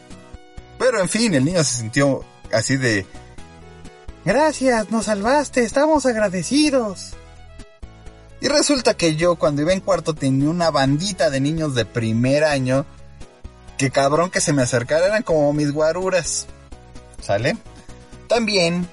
Pero 0.78 1.00
en 1.00 1.08
fin, 1.08 1.34
el 1.34 1.44
niño 1.44 1.62
se 1.64 1.78
sintió 1.78 2.24
así 2.52 2.76
de... 2.76 3.06
Gracias, 4.24 4.90
nos 4.90 5.06
salvaste, 5.06 5.62
estamos 5.62 6.06
agradecidos. 6.06 7.14
Y 8.40 8.48
resulta 8.48 8.94
que 8.94 9.16
yo 9.16 9.36
cuando 9.36 9.62
iba 9.62 9.72
en 9.72 9.80
cuarto 9.80 10.14
tenía 10.14 10.48
una 10.48 10.70
bandita 10.70 11.30
de 11.30 11.40
niños 11.40 11.74
de 11.74 11.84
primer 11.84 12.44
año 12.44 12.86
que 13.76 13.90
cabrón 13.90 14.30
que 14.30 14.40
se 14.40 14.52
me 14.52 14.62
acercara 14.62 15.06
eran 15.06 15.22
como 15.22 15.52
mis 15.52 15.72
guaruras. 15.72 16.46
¿Sale? 17.20 17.56
También 18.28 18.88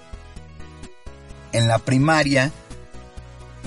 en 1.53 1.67
la 1.67 1.79
primaria 1.79 2.51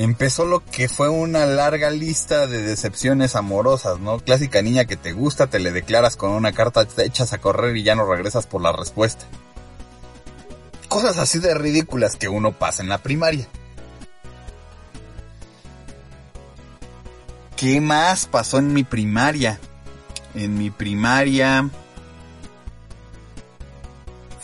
empezó 0.02 0.46
lo 0.46 0.64
que 0.64 0.88
fue 0.88 1.10
una 1.10 1.44
larga 1.44 1.90
lista 1.90 2.46
de 2.46 2.62
decepciones 2.62 3.36
amorosas, 3.36 4.00
¿no? 4.00 4.18
Clásica 4.18 4.62
niña 4.62 4.86
que 4.86 4.96
te 4.96 5.12
gusta, 5.12 5.48
te 5.48 5.58
le 5.58 5.72
declaras 5.72 6.16
con 6.16 6.30
una 6.30 6.52
carta, 6.52 6.86
te 6.86 7.04
echas 7.04 7.34
a 7.34 7.38
correr 7.38 7.76
y 7.76 7.82
ya 7.82 7.94
no 7.94 8.06
regresas 8.06 8.46
por 8.46 8.62
la 8.62 8.72
respuesta. 8.72 9.26
Cosas 10.88 11.18
así 11.18 11.38
de 11.38 11.52
ridículas 11.54 12.16
que 12.16 12.30
uno 12.30 12.52
pasa 12.52 12.82
en 12.82 12.88
la 12.88 12.98
primaria. 12.98 13.46
¿Qué 17.56 17.82
más 17.82 18.24
pasó 18.24 18.56
en 18.56 18.72
mi 18.72 18.84
primaria? 18.84 19.60
En 20.34 20.56
mi 20.56 20.70
primaria 20.70 21.68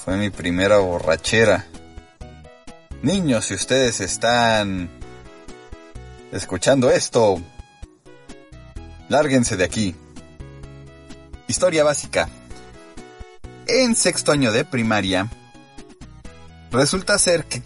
fue 0.05 0.19
mi 0.19 0.29
primera 0.29 0.79
borrachera. 0.79 1.67
Niños, 3.01 3.47
si 3.47 3.55
ustedes 3.55 4.01
están 4.01 4.91
escuchando 6.33 6.91
esto, 6.91 7.41
lárguense 9.09 9.57
de 9.57 9.65
aquí. 9.65 9.95
Historia 11.49 11.85
básica. 11.85 12.29
En 13.67 13.95
sexto 13.95 14.33
año 14.33 14.53
de 14.53 14.65
primaria, 14.65 15.29
resulta 16.71 17.19
ser 17.19 17.45
que 17.45 17.63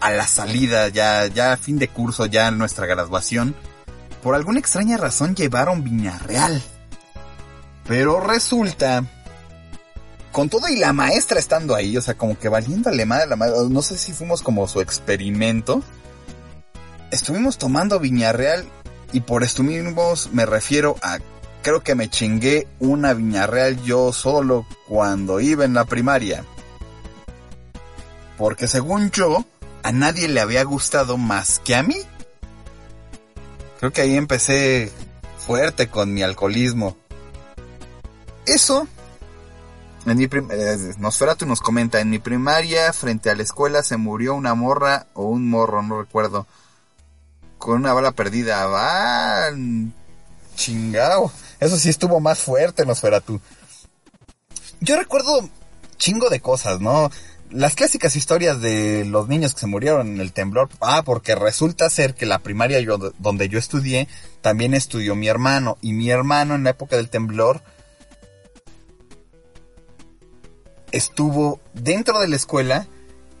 a 0.00 0.10
la 0.10 0.26
salida, 0.26 0.88
ya, 0.88 1.26
ya 1.26 1.52
a 1.52 1.56
fin 1.56 1.78
de 1.78 1.88
curso, 1.88 2.26
ya 2.26 2.48
en 2.48 2.58
nuestra 2.58 2.86
graduación, 2.86 3.54
por 4.22 4.34
alguna 4.34 4.58
extraña 4.58 4.96
razón 4.96 5.34
llevaron 5.34 5.84
Viña 5.84 6.18
Real. 6.18 6.62
Pero 7.86 8.20
resulta, 8.20 9.04
con 10.32 10.48
todo 10.48 10.68
y 10.68 10.76
la 10.76 10.92
maestra 10.92 11.38
estando 11.38 11.74
ahí, 11.74 11.96
o 11.96 12.02
sea, 12.02 12.14
como 12.14 12.38
que 12.38 12.48
valiéndole 12.48 13.04
madre 13.06 13.26
la 13.26 13.36
madre, 13.36 13.54
no 13.68 13.82
sé 13.82 13.98
si 13.98 14.12
fuimos 14.12 14.42
como 14.42 14.66
su 14.66 14.80
experimento, 14.80 15.82
estuvimos 17.14 17.58
tomando 17.58 18.00
Viñarreal 18.00 18.64
y 19.12 19.20
por 19.20 19.44
estuvimos 19.44 20.30
me 20.32 20.44
refiero 20.46 20.96
a 21.00 21.18
creo 21.62 21.82
que 21.82 21.94
me 21.94 22.10
chingué 22.10 22.66
una 22.80 23.14
Viñarreal 23.14 23.80
yo 23.84 24.12
solo 24.12 24.66
cuando 24.86 25.40
iba 25.40 25.64
en 25.64 25.74
la 25.74 25.84
primaria. 25.84 26.44
Porque 28.36 28.66
según 28.66 29.12
yo, 29.12 29.44
a 29.82 29.92
nadie 29.92 30.28
le 30.28 30.40
había 30.40 30.64
gustado 30.64 31.16
más 31.16 31.60
que 31.60 31.76
a 31.76 31.82
mí. 31.82 31.96
Creo 33.78 33.92
que 33.92 34.02
ahí 34.02 34.16
empecé 34.16 34.92
fuerte 35.38 35.88
con 35.88 36.12
mi 36.12 36.22
alcoholismo. 36.22 36.96
Eso, 38.44 38.88
en 40.04 40.18
mi 40.18 40.24
eh, 40.24 40.94
Nosferatu 40.98 41.46
nos 41.46 41.60
comenta, 41.60 42.00
en 42.00 42.10
mi 42.10 42.18
primaria, 42.18 42.92
frente 42.92 43.30
a 43.30 43.36
la 43.36 43.44
escuela, 43.44 43.82
se 43.84 43.96
murió 43.96 44.34
una 44.34 44.54
morra 44.54 45.06
o 45.14 45.26
un 45.26 45.48
morro, 45.48 45.82
no 45.82 46.00
recuerdo 46.00 46.46
con 47.64 47.76
una 47.76 47.94
bala 47.94 48.12
perdida. 48.12 48.66
¡Van! 48.66 49.94
Chingado. 50.54 51.32
Eso 51.60 51.78
sí 51.78 51.88
estuvo 51.88 52.20
más 52.20 52.38
fuerte, 52.38 52.84
tú. 53.24 53.40
Yo 54.80 54.98
recuerdo 54.98 55.48
chingo 55.96 56.28
de 56.28 56.40
cosas, 56.40 56.82
¿no? 56.82 57.10
Las 57.48 57.74
clásicas 57.74 58.16
historias 58.16 58.60
de 58.60 59.06
los 59.06 59.28
niños 59.28 59.54
que 59.54 59.60
se 59.60 59.66
murieron 59.66 60.08
en 60.08 60.20
el 60.20 60.34
temblor. 60.34 60.68
Ah, 60.82 61.04
porque 61.06 61.34
resulta 61.34 61.88
ser 61.88 62.14
que 62.14 62.26
la 62.26 62.40
primaria 62.40 62.84
donde 63.18 63.48
yo 63.48 63.58
estudié, 63.58 64.08
también 64.42 64.74
estudió 64.74 65.14
mi 65.14 65.28
hermano. 65.28 65.78
Y 65.80 65.94
mi 65.94 66.10
hermano 66.10 66.56
en 66.56 66.64
la 66.64 66.70
época 66.70 66.96
del 66.96 67.08
temblor 67.08 67.62
estuvo 70.92 71.60
dentro 71.72 72.20
de 72.20 72.28
la 72.28 72.36
escuela 72.36 72.86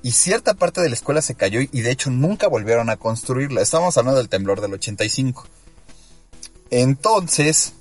y 0.04 0.12
cierta 0.12 0.52
parte 0.52 0.82
de 0.82 0.90
la 0.90 0.94
escuela 0.96 1.22
se 1.22 1.34
cayó 1.34 1.60
y 1.62 1.80
de 1.80 1.90
hecho 1.90 2.10
nunca 2.10 2.46
volvieron 2.46 2.90
a 2.90 2.98
construirla. 2.98 3.62
Estamos 3.62 3.96
hablando 3.96 4.18
del 4.18 4.28
temblor 4.28 4.60
del 4.60 4.74
85. 4.74 5.46
Entonces, 6.70 7.72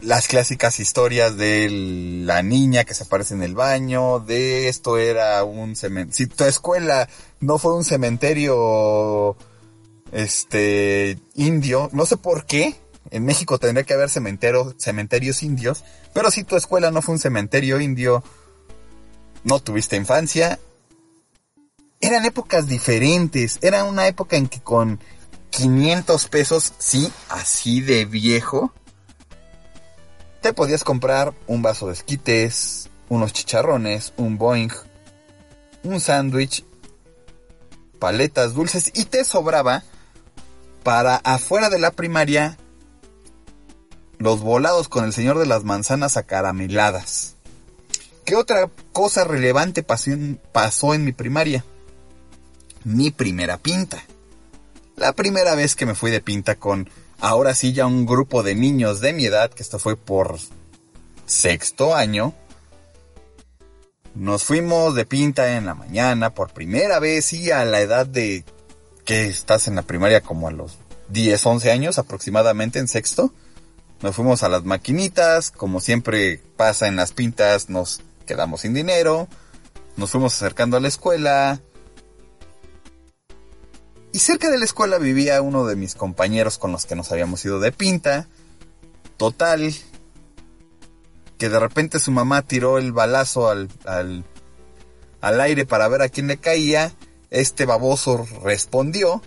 las 0.00 0.28
clásicas 0.28 0.80
historias 0.80 1.36
de 1.36 1.68
la 2.24 2.42
niña 2.42 2.84
que 2.84 2.94
se 2.94 3.04
aparece 3.04 3.34
en 3.34 3.42
el 3.42 3.54
baño, 3.54 4.20
de 4.20 4.68
esto 4.68 4.96
era 4.96 5.44
un 5.44 5.76
cementerio. 5.76 6.16
Si 6.16 6.26
tu 6.26 6.44
escuela 6.44 7.06
no 7.40 7.58
fue 7.58 7.76
un 7.76 7.84
cementerio 7.84 9.36
este 10.10 11.18
indio, 11.34 11.90
no 11.92 12.06
sé 12.06 12.16
por 12.16 12.46
qué, 12.46 12.76
en 13.10 13.26
México 13.26 13.58
tendría 13.58 13.84
que 13.84 13.92
haber 13.92 14.08
cementerio, 14.08 14.74
cementerios 14.78 15.42
indios, 15.42 15.84
pero 16.14 16.30
si 16.30 16.44
tu 16.44 16.56
escuela 16.56 16.90
no 16.90 17.02
fue 17.02 17.16
un 17.16 17.20
cementerio 17.20 17.78
indio, 17.78 18.24
no 19.44 19.60
tuviste 19.60 19.96
infancia. 19.96 20.58
Eran 22.00 22.24
épocas 22.24 22.66
diferentes. 22.66 23.58
Era 23.62 23.84
una 23.84 24.06
época 24.06 24.36
en 24.36 24.48
que 24.48 24.60
con 24.60 25.00
500 25.50 26.28
pesos, 26.28 26.72
sí, 26.78 27.12
así 27.28 27.80
de 27.80 28.04
viejo, 28.04 28.72
te 30.40 30.52
podías 30.52 30.82
comprar 30.82 31.34
un 31.46 31.62
vaso 31.62 31.86
de 31.86 31.92
esquites, 31.92 32.90
unos 33.08 33.32
chicharrones, 33.32 34.12
un 34.16 34.38
Boeing, 34.38 34.72
un 35.84 36.00
sándwich, 36.00 36.64
paletas 37.98 38.54
dulces 38.54 38.90
y 38.94 39.04
te 39.04 39.24
sobraba 39.24 39.84
para 40.82 41.16
afuera 41.16 41.70
de 41.70 41.78
la 41.78 41.92
primaria 41.92 42.58
los 44.18 44.40
volados 44.40 44.88
con 44.88 45.04
el 45.04 45.12
señor 45.12 45.38
de 45.38 45.46
las 45.46 45.64
manzanas 45.64 46.16
acarameladas. 46.16 47.31
¿Qué 48.24 48.36
otra 48.36 48.70
cosa 48.92 49.24
relevante 49.24 49.82
pasó 49.82 50.10
en, 50.10 50.40
pasó 50.52 50.94
en 50.94 51.04
mi 51.04 51.12
primaria? 51.12 51.64
Mi 52.84 53.10
primera 53.10 53.58
pinta. 53.58 54.04
La 54.96 55.12
primera 55.12 55.54
vez 55.54 55.74
que 55.74 55.86
me 55.86 55.94
fui 55.94 56.10
de 56.10 56.20
pinta 56.20 56.56
con, 56.56 56.88
ahora 57.20 57.54
sí, 57.54 57.72
ya 57.72 57.86
un 57.86 58.06
grupo 58.06 58.42
de 58.42 58.54
niños 58.54 59.00
de 59.00 59.12
mi 59.12 59.26
edad, 59.26 59.50
que 59.50 59.62
esto 59.62 59.78
fue 59.78 59.96
por 59.96 60.38
sexto 61.26 61.94
año, 61.94 62.34
nos 64.14 64.44
fuimos 64.44 64.94
de 64.94 65.06
pinta 65.06 65.56
en 65.56 65.66
la 65.66 65.74
mañana 65.74 66.34
por 66.34 66.52
primera 66.52 66.98
vez 66.98 67.32
y 67.32 67.50
a 67.50 67.64
la 67.64 67.80
edad 67.80 68.06
de 68.06 68.44
que 69.04 69.26
estás 69.26 69.68
en 69.68 69.74
la 69.74 69.82
primaria 69.82 70.20
como 70.20 70.48
a 70.48 70.52
los 70.52 70.78
10, 71.08 71.44
11 71.44 71.70
años 71.70 71.98
aproximadamente 71.98 72.78
en 72.78 72.88
sexto. 72.88 73.32
Nos 74.02 74.14
fuimos 74.16 74.42
a 74.42 74.48
las 74.48 74.64
maquinitas, 74.64 75.50
como 75.50 75.80
siempre 75.80 76.42
pasa 76.56 76.88
en 76.88 76.96
las 76.96 77.12
pintas, 77.12 77.70
nos 77.70 78.02
quedamos 78.22 78.62
sin 78.62 78.74
dinero, 78.74 79.28
nos 79.96 80.10
fuimos 80.10 80.34
acercando 80.34 80.76
a 80.76 80.80
la 80.80 80.88
escuela. 80.88 81.60
Y 84.12 84.18
cerca 84.18 84.50
de 84.50 84.58
la 84.58 84.64
escuela 84.64 84.98
vivía 84.98 85.40
uno 85.40 85.66
de 85.66 85.76
mis 85.76 85.94
compañeros 85.94 86.58
con 86.58 86.72
los 86.72 86.86
que 86.86 86.96
nos 86.96 87.10
habíamos 87.12 87.44
ido 87.44 87.60
de 87.60 87.72
pinta. 87.72 88.28
Total, 89.16 89.74
que 91.38 91.48
de 91.48 91.58
repente 91.58 91.98
su 91.98 92.10
mamá 92.10 92.42
tiró 92.42 92.78
el 92.78 92.92
balazo 92.92 93.48
al, 93.48 93.68
al, 93.84 94.24
al 95.20 95.40
aire 95.40 95.66
para 95.66 95.88
ver 95.88 96.02
a 96.02 96.08
quién 96.08 96.26
le 96.26 96.36
caía. 96.36 96.92
Este 97.30 97.64
baboso 97.64 98.26
respondió, 98.42 99.22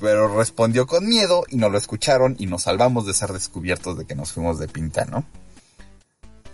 pero 0.00 0.36
respondió 0.36 0.86
con 0.86 1.06
miedo 1.06 1.44
y 1.48 1.56
no 1.56 1.68
lo 1.68 1.78
escucharon 1.78 2.34
y 2.38 2.46
nos 2.46 2.64
salvamos 2.64 3.06
de 3.06 3.14
ser 3.14 3.32
descubiertos 3.32 3.96
de 3.96 4.06
que 4.06 4.16
nos 4.16 4.32
fuimos 4.32 4.58
de 4.58 4.66
pinta, 4.66 5.04
¿no? 5.04 5.24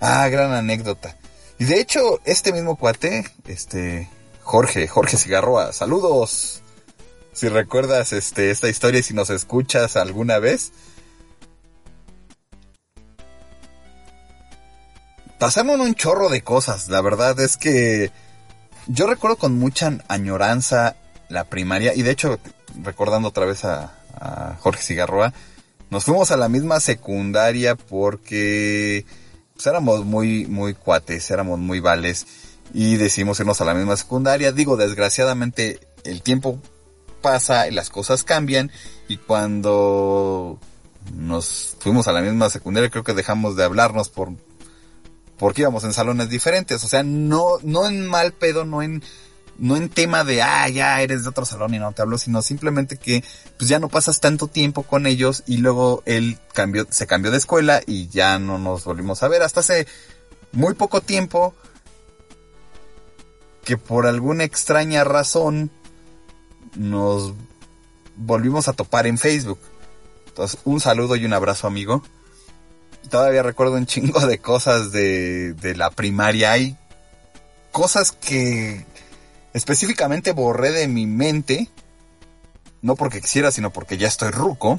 Ah, 0.06 0.28
gran 0.28 0.52
anécdota. 0.52 1.16
Y 1.58 1.64
de 1.64 1.80
hecho, 1.80 2.20
este 2.26 2.52
mismo 2.52 2.76
cuate, 2.76 3.24
este, 3.46 4.10
Jorge, 4.42 4.86
Jorge 4.86 5.16
Cigarroa, 5.16 5.72
saludos. 5.72 6.60
Si 7.32 7.48
recuerdas 7.48 8.12
este, 8.12 8.50
esta 8.50 8.68
historia 8.68 9.00
y 9.00 9.02
si 9.02 9.14
nos 9.14 9.30
escuchas 9.30 9.96
alguna 9.96 10.38
vez. 10.40 10.72
Pasaron 15.38 15.80
un 15.80 15.94
chorro 15.94 16.28
de 16.28 16.42
cosas, 16.42 16.90
la 16.90 17.00
verdad 17.00 17.40
es 17.40 17.56
que 17.56 18.12
yo 18.86 19.06
recuerdo 19.06 19.36
con 19.36 19.58
mucha 19.58 20.00
añoranza 20.08 20.96
la 21.30 21.44
primaria 21.44 21.94
y 21.94 22.02
de 22.02 22.10
hecho, 22.10 22.38
recordando 22.82 23.28
otra 23.28 23.46
vez 23.46 23.64
a, 23.64 23.94
a 24.14 24.58
Jorge 24.60 24.82
Cigarroa, 24.82 25.32
nos 25.88 26.04
fuimos 26.04 26.30
a 26.30 26.36
la 26.36 26.50
misma 26.50 26.78
secundaria 26.80 27.74
porque 27.74 29.06
pues 29.64 29.72
éramos 29.72 30.04
muy, 30.04 30.46
muy 30.46 30.74
cuates, 30.74 31.30
éramos 31.30 31.58
muy 31.58 31.80
vales 31.80 32.26
y 32.74 32.96
decidimos 32.96 33.40
irnos 33.40 33.62
a 33.62 33.64
la 33.64 33.72
misma 33.72 33.96
secundaria. 33.96 34.52
Digo, 34.52 34.76
desgraciadamente 34.76 35.80
el 36.04 36.20
tiempo 36.20 36.58
pasa 37.22 37.66
y 37.66 37.70
las 37.70 37.88
cosas 37.88 38.24
cambian 38.24 38.70
y 39.08 39.16
cuando 39.16 40.58
nos 41.14 41.78
fuimos 41.80 42.08
a 42.08 42.12
la 42.12 42.20
misma 42.20 42.50
secundaria 42.50 42.90
creo 42.90 43.04
que 43.04 43.14
dejamos 43.14 43.56
de 43.56 43.64
hablarnos 43.64 44.10
por 44.10 44.32
porque 45.38 45.62
íbamos 45.62 45.82
en 45.84 45.94
salones 45.94 46.28
diferentes, 46.28 46.84
o 46.84 46.88
sea, 46.88 47.02
no 47.02 47.56
no 47.62 47.86
en 47.86 48.06
mal 48.06 48.34
pedo, 48.34 48.66
no 48.66 48.82
en 48.82 49.02
no 49.58 49.76
en 49.76 49.88
tema 49.88 50.24
de, 50.24 50.42
ah, 50.42 50.68
ya 50.68 51.00
eres 51.00 51.22
de 51.22 51.28
otro 51.28 51.44
salón 51.44 51.74
y 51.74 51.78
no 51.78 51.92
te 51.92 52.02
hablo, 52.02 52.18
sino 52.18 52.42
simplemente 52.42 52.96
que 52.96 53.22
pues 53.56 53.68
ya 53.68 53.78
no 53.78 53.88
pasas 53.88 54.20
tanto 54.20 54.48
tiempo 54.48 54.82
con 54.82 55.06
ellos 55.06 55.42
y 55.46 55.58
luego 55.58 56.02
él 56.06 56.38
cambió, 56.52 56.86
se 56.90 57.06
cambió 57.06 57.30
de 57.30 57.38
escuela 57.38 57.80
y 57.86 58.08
ya 58.08 58.38
no 58.38 58.58
nos 58.58 58.84
volvimos 58.84 59.22
a 59.22 59.28
ver 59.28 59.42
hasta 59.42 59.60
hace 59.60 59.86
muy 60.52 60.74
poco 60.74 61.00
tiempo 61.00 61.54
que 63.64 63.76
por 63.76 64.06
alguna 64.06 64.44
extraña 64.44 65.04
razón 65.04 65.70
nos 66.76 67.32
volvimos 68.16 68.68
a 68.68 68.72
topar 68.72 69.06
en 69.06 69.18
Facebook. 69.18 69.58
Entonces, 70.26 70.60
un 70.64 70.80
saludo 70.80 71.16
y 71.16 71.24
un 71.24 71.32
abrazo 71.32 71.66
amigo. 71.66 72.02
Todavía 73.08 73.42
recuerdo 73.42 73.74
un 73.74 73.86
chingo 73.86 74.20
de 74.26 74.38
cosas 74.38 74.92
de, 74.92 75.54
de 75.54 75.76
la 75.76 75.90
primaria. 75.90 76.52
Hay 76.52 76.76
cosas 77.72 78.12
que 78.12 78.84
específicamente 79.54 80.32
borré 80.32 80.72
de 80.72 80.88
mi 80.88 81.06
mente, 81.06 81.70
no 82.82 82.96
porque 82.96 83.22
quisiera, 83.22 83.50
sino 83.50 83.70
porque 83.70 83.96
ya 83.96 84.08
estoy 84.08 84.30
ruco. 84.30 84.78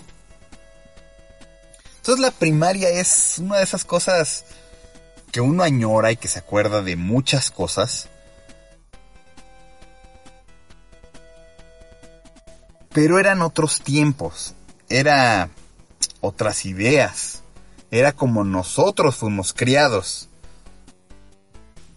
Entonces 1.98 2.22
la 2.22 2.30
primaria 2.30 2.90
es 2.90 3.40
una 3.40 3.58
de 3.58 3.64
esas 3.64 3.84
cosas 3.84 4.46
que 5.32 5.42
uno 5.42 5.64
añora 5.64 6.12
y 6.12 6.18
que 6.18 6.28
se 6.28 6.40
acuerda 6.40 6.84
de 6.84 6.98
muchas 6.98 7.50
cosas. 7.50 8.10
Pero 12.94 13.20
eran 13.20 13.42
otros 13.42 13.82
tiempos, 13.82 14.54
era 14.88 15.50
otras 16.22 16.66
ideas, 16.66 17.42
era 17.92 18.12
como 18.12 18.44
nosotros 18.44 19.16
fuimos 19.16 19.54
criados. 19.54 20.30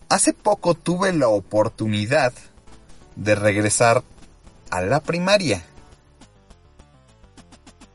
Hace 0.09 0.33
poco 0.33 0.74
tuve 0.74 1.12
la 1.12 1.29
oportunidad 1.29 2.33
de 3.18 3.34
regresar 3.34 4.04
a 4.70 4.80
la 4.80 5.00
primaria. 5.00 5.64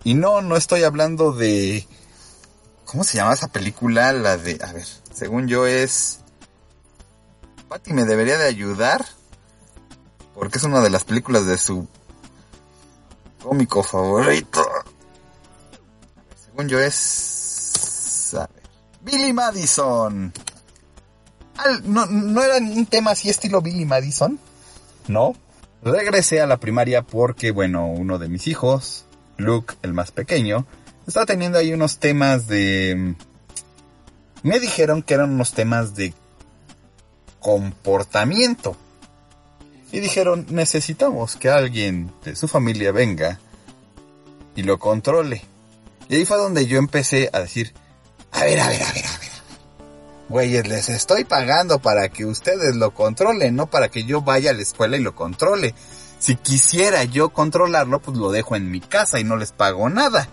Y 0.03 0.15
no, 0.15 0.41
no 0.41 0.57
estoy 0.57 0.83
hablando 0.83 1.31
de... 1.31 1.87
¿Cómo 2.85 3.03
se 3.03 3.17
llama 3.17 3.33
esa 3.33 3.47
película? 3.47 4.11
La 4.11 4.37
de... 4.37 4.59
A 4.61 4.73
ver, 4.73 4.85
según 5.13 5.47
yo 5.47 5.65
es... 5.65 6.19
Patty 7.69 7.93
me 7.93 8.03
debería 8.03 8.37
de 8.37 8.45
ayudar. 8.45 9.05
Porque 10.35 10.57
es 10.57 10.63
una 10.65 10.81
de 10.81 10.89
las 10.89 11.05
películas 11.05 11.45
de 11.45 11.57
su 11.57 11.87
cómico 13.41 13.81
favorito. 13.81 14.65
Según 16.45 16.67
yo 16.67 16.79
es... 16.79 18.35
Billy 19.01 19.31
Madison. 19.31 20.33
no, 21.83 22.05
no 22.05 22.41
era 22.41 22.57
un 22.57 22.85
tema 22.85 23.11
así 23.11 23.29
estilo 23.29 23.61
Billy 23.61 23.85
Madison. 23.85 24.39
¿No? 25.07 25.33
Regresé 25.83 26.41
a 26.41 26.47
la 26.47 26.57
primaria 26.57 27.01
porque, 27.01 27.51
bueno, 27.51 27.87
uno 27.87 28.17
de 28.17 28.29
mis 28.29 28.47
hijos, 28.47 29.05
Luke, 29.37 29.75
el 29.81 29.93
más 29.93 30.11
pequeño, 30.11 30.65
estaba 31.07 31.25
teniendo 31.25 31.57
ahí 31.57 31.73
unos 31.73 31.99
temas 31.99 32.47
de... 32.47 33.15
Me 34.43 34.59
dijeron 34.59 35.03
que 35.03 35.13
eran 35.13 35.31
unos 35.31 35.53
temas 35.53 35.95
de 35.95 36.13
comportamiento. 37.39 38.75
Y 39.91 39.99
dijeron, 39.99 40.47
necesitamos 40.49 41.35
que 41.35 41.49
alguien 41.49 42.11
de 42.23 42.35
su 42.35 42.47
familia 42.47 42.91
venga 42.91 43.39
y 44.55 44.63
lo 44.63 44.79
controle. 44.79 45.43
Y 46.09 46.15
ahí 46.15 46.25
fue 46.25 46.37
donde 46.37 46.65
yo 46.65 46.79
empecé 46.79 47.29
a 47.31 47.39
decir, 47.39 47.73
a 48.31 48.43
ver, 48.43 48.59
a 48.59 48.69
ver, 48.69 48.81
a 48.83 48.91
ver. 48.91 49.05
Güeyes, 50.29 50.67
les 50.67 50.89
estoy 50.89 51.25
pagando 51.25 51.79
para 51.79 52.09
que 52.09 52.25
ustedes 52.25 52.75
lo 52.75 52.93
controlen, 52.93 53.55
no 53.55 53.67
para 53.67 53.89
que 53.89 54.03
yo 54.03 54.21
vaya 54.21 54.51
a 54.51 54.53
la 54.53 54.61
escuela 54.61 54.97
y 54.97 55.01
lo 55.01 55.15
controle. 55.15 55.75
Si 56.19 56.35
quisiera 56.35 57.03
yo 57.03 57.29
controlarlo, 57.29 57.99
pues 57.99 58.17
lo 58.17 58.31
dejo 58.31 58.55
en 58.55 58.71
mi 58.71 58.79
casa 58.79 59.19
y 59.19 59.23
no 59.23 59.35
les 59.35 59.51
pago 59.51 59.89
nada. 59.89 60.29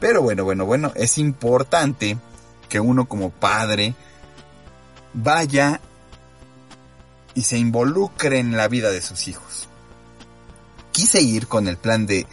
Pero 0.00 0.22
bueno, 0.22 0.44
bueno, 0.44 0.64
bueno, 0.64 0.92
es 0.94 1.18
importante 1.18 2.16
que 2.70 2.80
uno 2.80 3.06
como 3.06 3.30
padre 3.30 3.94
vaya 5.12 5.80
y 7.34 7.42
se 7.42 7.58
involucre 7.58 8.38
en 8.38 8.56
la 8.56 8.68
vida 8.68 8.90
de 8.90 9.02
sus 9.02 9.28
hijos. 9.28 9.68
Quise 10.92 11.20
ir 11.20 11.46
con 11.46 11.68
el 11.68 11.76
plan 11.76 12.06
de 12.06 12.26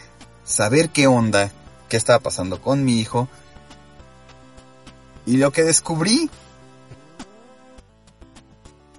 saber 0.44 0.88
qué 0.88 1.06
onda, 1.06 1.52
qué 1.88 1.96
estaba 1.96 2.18
pasando 2.20 2.62
con 2.62 2.84
mi 2.84 2.98
hijo. 2.98 3.28
Y 5.28 5.36
lo 5.36 5.52
que 5.52 5.62
descubrí 5.62 6.30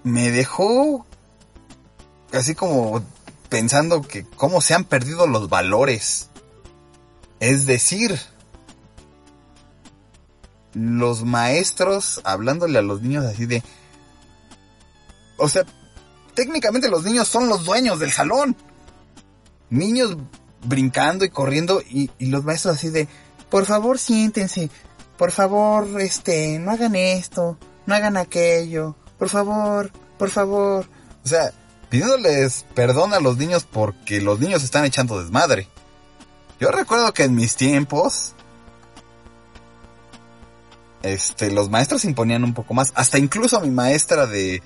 me 0.03 0.29
dejó 0.29 1.07
así 2.31 2.53
como 2.53 3.03
pensando 3.49 4.03
que 4.03 4.25
cómo 4.35 4.61
se 4.61 4.75
han 4.75 4.83
perdido 4.83 5.25
los 5.25 5.49
valores. 5.49 6.29
Es 7.39 7.65
decir, 7.65 8.19
los 10.75 11.23
maestros 11.23 12.21
hablándole 12.23 12.77
a 12.77 12.83
los 12.83 13.01
niños 13.01 13.25
así 13.25 13.47
de... 13.47 13.63
O 15.37 15.49
sea, 15.49 15.65
técnicamente 16.35 16.89
los 16.89 17.03
niños 17.05 17.27
son 17.27 17.49
los 17.49 17.65
dueños 17.65 17.97
del 17.97 18.11
salón. 18.11 18.55
Niños 19.71 20.15
brincando 20.63 21.25
y 21.25 21.29
corriendo 21.29 21.81
y, 21.89 22.11
y 22.19 22.27
los 22.27 22.43
maestros 22.43 22.75
así 22.75 22.89
de... 22.89 23.07
Por 23.49 23.65
favor 23.65 23.97
siéntense. 23.97 24.69
Por 25.19 25.31
favor, 25.31 26.01
este, 26.01 26.57
no 26.57 26.71
hagan 26.71 26.95
esto. 26.95 27.59
No 27.85 27.93
hagan 27.93 28.17
aquello 28.17 28.95
por 29.19 29.29
favor, 29.29 29.91
por 30.17 30.29
favor. 30.29 30.85
O 31.23 31.27
sea, 31.27 31.51
pidiéndoles 31.89 32.65
perdón 32.73 33.13
a 33.13 33.19
los 33.19 33.37
niños 33.37 33.67
porque 33.69 34.21
los 34.21 34.39
niños 34.39 34.63
están 34.63 34.85
echando 34.85 35.21
desmadre. 35.21 35.67
Yo 36.59 36.71
recuerdo 36.71 37.13
que 37.13 37.23
en 37.23 37.35
mis 37.35 37.55
tiempos, 37.55 38.33
este, 41.03 41.51
los 41.51 41.69
maestros 41.69 42.05
imponían 42.05 42.43
un 42.43 42.53
poco 42.53 42.73
más. 42.73 42.93
Hasta 42.95 43.19
incluso 43.19 43.59
mi 43.59 43.69
maestra 43.69 44.25
de, 44.25 44.63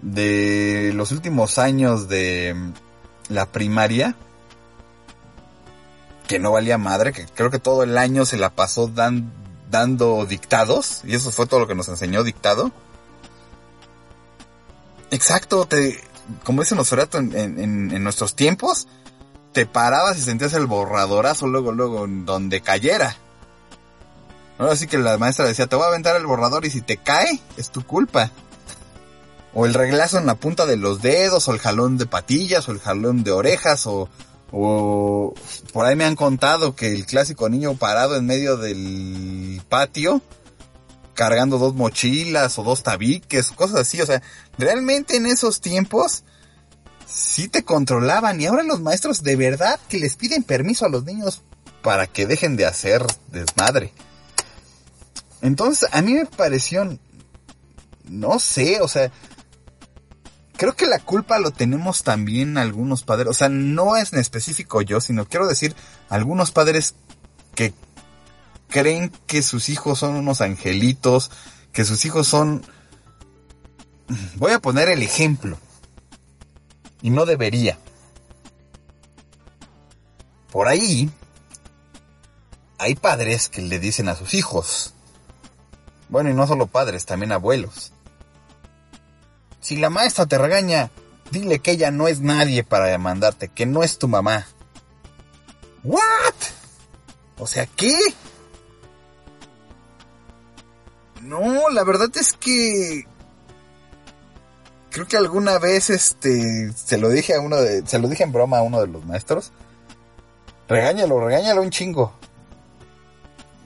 de 0.00 0.92
los 0.94 1.10
últimos 1.10 1.58
años 1.58 2.08
de 2.08 2.54
la 3.28 3.46
primaria, 3.46 4.14
que 6.28 6.38
no 6.38 6.52
valía 6.52 6.78
madre, 6.78 7.12
que 7.12 7.26
creo 7.26 7.50
que 7.50 7.58
todo 7.58 7.82
el 7.82 7.98
año 7.98 8.24
se 8.24 8.36
la 8.36 8.50
pasó 8.50 8.88
dan, 8.88 9.32
dando 9.70 10.24
dictados, 10.26 11.02
y 11.04 11.14
eso 11.14 11.30
fue 11.30 11.46
todo 11.46 11.60
lo 11.60 11.66
que 11.66 11.74
nos 11.74 11.88
enseñó 11.88 12.22
dictado. 12.22 12.72
Exacto, 15.10 15.66
te, 15.66 16.00
como 16.44 16.62
dice 16.62 16.74
Nosferatu 16.74 17.18
en, 17.18 17.34
en, 17.36 17.90
en 17.90 18.04
nuestros 18.04 18.34
tiempos, 18.34 18.88
te 19.52 19.66
parabas 19.66 20.18
y 20.18 20.22
sentías 20.22 20.52
el 20.52 20.66
borradorazo 20.66 21.46
luego, 21.46 21.72
luego, 21.72 22.06
donde 22.06 22.60
cayera. 22.60 23.16
Ahora 24.58 24.76
sí 24.76 24.86
que 24.86 24.98
la 24.98 25.18
maestra 25.18 25.46
decía, 25.46 25.66
te 25.66 25.76
voy 25.76 25.84
a 25.84 25.88
aventar 25.88 26.16
el 26.16 26.26
borrador 26.26 26.64
y 26.64 26.70
si 26.70 26.80
te 26.80 26.96
cae, 26.96 27.40
es 27.56 27.70
tu 27.70 27.84
culpa. 27.84 28.30
O 29.54 29.64
el 29.64 29.74
reglazo 29.74 30.18
en 30.18 30.26
la 30.26 30.34
punta 30.34 30.66
de 30.66 30.76
los 30.76 31.00
dedos, 31.00 31.48
o 31.48 31.52
el 31.52 31.58
jalón 31.58 31.96
de 31.96 32.06
patillas, 32.06 32.68
o 32.68 32.72
el 32.72 32.80
jalón 32.80 33.24
de 33.24 33.32
orejas, 33.32 33.86
o, 33.86 34.08
o 34.52 35.34
por 35.72 35.86
ahí 35.86 35.96
me 35.96 36.04
han 36.04 36.16
contado 36.16 36.76
que 36.76 36.92
el 36.92 37.06
clásico 37.06 37.48
niño 37.48 37.76
parado 37.76 38.16
en 38.16 38.26
medio 38.26 38.56
del 38.56 39.60
patio, 39.68 40.22
cargando 41.14 41.58
dos 41.58 41.74
mochilas 41.74 42.58
o 42.58 42.62
dos 42.62 42.82
tabiques, 42.82 43.50
cosas 43.50 43.80
así. 43.80 44.00
O 44.00 44.06
sea, 44.06 44.22
realmente 44.58 45.16
en 45.16 45.26
esos 45.26 45.60
tiempos 45.60 46.24
sí 47.06 47.48
te 47.48 47.64
controlaban 47.64 48.40
y 48.40 48.46
ahora 48.46 48.62
los 48.62 48.80
maestros 48.80 49.22
de 49.22 49.36
verdad 49.36 49.80
que 49.88 49.98
les 49.98 50.16
piden 50.16 50.42
permiso 50.42 50.84
a 50.84 50.90
los 50.90 51.04
niños 51.04 51.42
para 51.82 52.06
que 52.06 52.26
dejen 52.26 52.56
de 52.56 52.66
hacer 52.66 53.04
desmadre. 53.28 53.92
Entonces, 55.42 55.88
a 55.92 56.02
mí 56.02 56.14
me 56.14 56.26
pareció, 56.26 56.98
no 58.04 58.38
sé, 58.38 58.80
o 58.80 58.88
sea, 58.88 59.12
creo 60.56 60.74
que 60.74 60.86
la 60.86 60.98
culpa 60.98 61.38
lo 61.38 61.50
tenemos 61.50 62.02
también 62.02 62.58
algunos 62.58 63.02
padres, 63.02 63.28
o 63.28 63.34
sea, 63.34 63.48
no 63.48 63.96
es 63.96 64.12
en 64.12 64.18
específico 64.18 64.82
yo, 64.82 65.00
sino 65.00 65.26
quiero 65.26 65.46
decir 65.46 65.74
algunos 66.08 66.50
padres 66.50 66.94
que 67.54 67.72
creen 68.68 69.12
que 69.26 69.42
sus 69.42 69.68
hijos 69.68 69.98
son 69.98 70.16
unos 70.16 70.40
angelitos, 70.40 71.30
que 71.72 71.84
sus 71.84 72.04
hijos 72.04 72.26
son... 72.26 72.64
Voy 74.36 74.52
a 74.52 74.60
poner 74.60 74.88
el 74.88 75.02
ejemplo. 75.02 75.58
Y 77.02 77.10
no 77.10 77.26
debería. 77.26 77.78
Por 80.50 80.68
ahí 80.68 81.10
hay 82.78 82.94
padres 82.94 83.48
que 83.48 83.62
le 83.62 83.78
dicen 83.78 84.08
a 84.08 84.14
sus 84.14 84.34
hijos. 84.34 84.94
Bueno, 86.08 86.30
y 86.30 86.34
no 86.34 86.46
solo 86.46 86.66
padres, 86.66 87.04
también 87.04 87.32
abuelos. 87.32 87.92
Si 89.66 89.74
la 89.74 89.90
maestra 89.90 90.26
te 90.26 90.38
regaña, 90.38 90.92
dile 91.32 91.58
que 91.58 91.72
ella 91.72 91.90
no 91.90 92.06
es 92.06 92.20
nadie 92.20 92.62
para 92.62 92.96
mandarte, 92.98 93.48
que 93.48 93.66
no 93.66 93.82
es 93.82 93.98
tu 93.98 94.06
mamá. 94.06 94.46
¿What? 95.82 96.00
O 97.38 97.48
sea, 97.48 97.66
¿qué? 97.66 97.98
No, 101.22 101.68
la 101.70 101.82
verdad 101.82 102.10
es 102.14 102.32
que 102.34 103.08
creo 104.90 105.08
que 105.08 105.16
alguna 105.16 105.58
vez 105.58 105.90
este 105.90 106.70
se 106.72 106.96
lo 106.96 107.08
dije 107.08 107.34
a 107.34 107.40
uno 107.40 107.56
de 107.56 107.84
se 107.88 107.98
lo 107.98 108.06
dije 108.06 108.22
en 108.22 108.30
broma 108.30 108.58
a 108.58 108.62
uno 108.62 108.80
de 108.80 108.86
los 108.86 109.04
maestros. 109.04 109.50
Regáñalo, 110.68 111.18
regáñalo 111.18 111.62
un 111.62 111.70
chingo. 111.70 112.12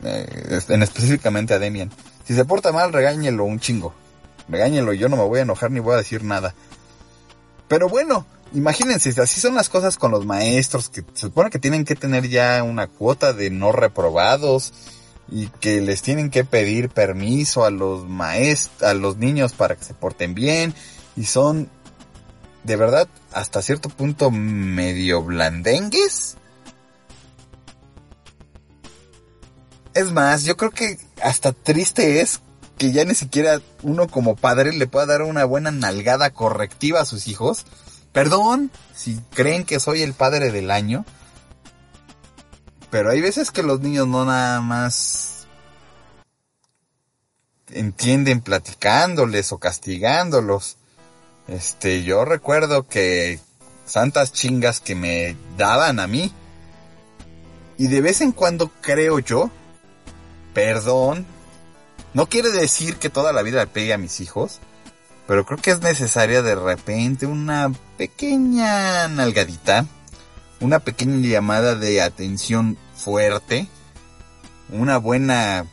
Eh, 0.04 0.60
en 0.66 0.82
específicamente 0.82 1.52
a 1.52 1.58
Demian. 1.58 1.92
Si 2.24 2.34
se 2.34 2.46
porta 2.46 2.72
mal, 2.72 2.90
regáñelo 2.90 3.44
un 3.44 3.60
chingo. 3.60 3.92
Regáñelo, 4.50 4.92
yo 4.92 5.08
no 5.08 5.16
me 5.16 5.24
voy 5.24 5.38
a 5.38 5.42
enojar 5.42 5.70
ni 5.70 5.80
voy 5.80 5.94
a 5.94 5.98
decir 5.98 6.24
nada. 6.24 6.54
Pero 7.68 7.88
bueno, 7.88 8.26
imagínense, 8.52 9.18
así 9.20 9.40
son 9.40 9.54
las 9.54 9.68
cosas 9.68 9.96
con 9.96 10.10
los 10.10 10.26
maestros, 10.26 10.88
que 10.88 11.02
se 11.14 11.26
supone 11.26 11.50
que 11.50 11.58
tienen 11.58 11.84
que 11.84 11.94
tener 11.94 12.28
ya 12.28 12.62
una 12.64 12.88
cuota 12.88 13.32
de 13.32 13.50
no 13.50 13.70
reprobados 13.70 14.72
y 15.30 15.46
que 15.46 15.80
les 15.80 16.02
tienen 16.02 16.30
que 16.30 16.44
pedir 16.44 16.88
permiso 16.88 17.64
a 17.64 17.70
los 17.70 18.08
maestros, 18.08 18.82
a 18.82 18.94
los 18.94 19.16
niños 19.18 19.52
para 19.52 19.76
que 19.76 19.84
se 19.84 19.94
porten 19.94 20.34
bien 20.34 20.74
y 21.16 21.24
son 21.24 21.70
de 22.64 22.76
verdad 22.76 23.08
hasta 23.32 23.62
cierto 23.62 23.88
punto 23.88 24.30
medio 24.30 25.22
blandengues. 25.22 26.36
Es 29.94 30.12
más, 30.12 30.44
yo 30.44 30.56
creo 30.56 30.70
que 30.70 30.98
hasta 31.22 31.52
triste 31.52 32.20
es 32.20 32.40
que 32.80 32.92
ya 32.92 33.04
ni 33.04 33.14
siquiera 33.14 33.60
uno 33.82 34.08
como 34.08 34.36
padre 34.36 34.72
le 34.72 34.86
pueda 34.86 35.04
dar 35.04 35.20
una 35.20 35.44
buena 35.44 35.70
nalgada 35.70 36.30
correctiva 36.30 37.02
a 37.02 37.04
sus 37.04 37.28
hijos. 37.28 37.66
Perdón 38.10 38.70
si 38.96 39.20
creen 39.34 39.66
que 39.66 39.78
soy 39.80 40.00
el 40.00 40.14
padre 40.14 40.50
del 40.50 40.70
año. 40.70 41.04
Pero 42.90 43.10
hay 43.10 43.20
veces 43.20 43.50
que 43.50 43.62
los 43.62 43.80
niños 43.80 44.08
no 44.08 44.24
nada 44.24 44.62
más 44.62 45.46
entienden 47.68 48.40
platicándoles 48.40 49.52
o 49.52 49.58
castigándolos. 49.58 50.78
Este, 51.48 52.02
yo 52.02 52.24
recuerdo 52.24 52.88
que 52.88 53.40
santas 53.84 54.32
chingas 54.32 54.80
que 54.80 54.94
me 54.94 55.36
daban 55.58 56.00
a 56.00 56.06
mí. 56.06 56.32
Y 57.76 57.88
de 57.88 58.00
vez 58.00 58.22
en 58.22 58.32
cuando 58.32 58.72
creo 58.80 59.18
yo 59.18 59.50
perdón. 60.54 61.26
No 62.12 62.26
quiere 62.26 62.50
decir 62.50 62.96
que 62.96 63.10
toda 63.10 63.32
la 63.32 63.42
vida 63.42 63.60
le 63.60 63.66
pegue 63.68 63.92
a 63.92 63.98
mis 63.98 64.20
hijos, 64.20 64.58
pero 65.26 65.46
creo 65.46 65.58
que 65.58 65.70
es 65.70 65.80
necesaria 65.80 66.42
de 66.42 66.56
repente 66.56 67.26
una 67.26 67.70
pequeña 67.96 69.06
nalgadita, 69.06 69.86
una 70.60 70.80
pequeña 70.80 71.28
llamada 71.28 71.76
de 71.76 72.02
atención 72.02 72.76
fuerte, 72.96 73.68
una 74.70 74.98
buena 74.98 75.66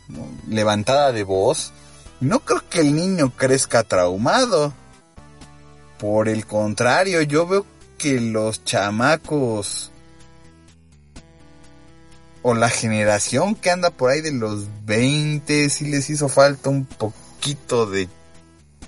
levantada 0.47 1.11
de 1.11 1.23
voz. 1.23 1.73
No 2.19 2.39
creo 2.39 2.61
que 2.69 2.81
el 2.81 2.95
niño 2.95 3.31
crezca 3.35 3.83
traumado. 3.83 4.73
Por 5.97 6.29
el 6.29 6.45
contrario, 6.45 7.23
yo 7.23 7.47
veo 7.47 7.65
que 7.97 8.21
los 8.21 8.63
chamacos 8.63 9.91
o 12.49 12.53
la 12.55 12.69
generación 12.69 13.55
que 13.55 13.71
anda 13.71 13.89
por 13.89 14.09
ahí 14.09 14.21
de 14.21 14.31
los 14.31 14.67
20 14.85 15.69
si 15.69 15.87
les 15.87 16.09
hizo 16.09 16.29
falta 16.29 16.69
un 16.69 16.85
poquito 16.85 17.87
de 17.87 18.07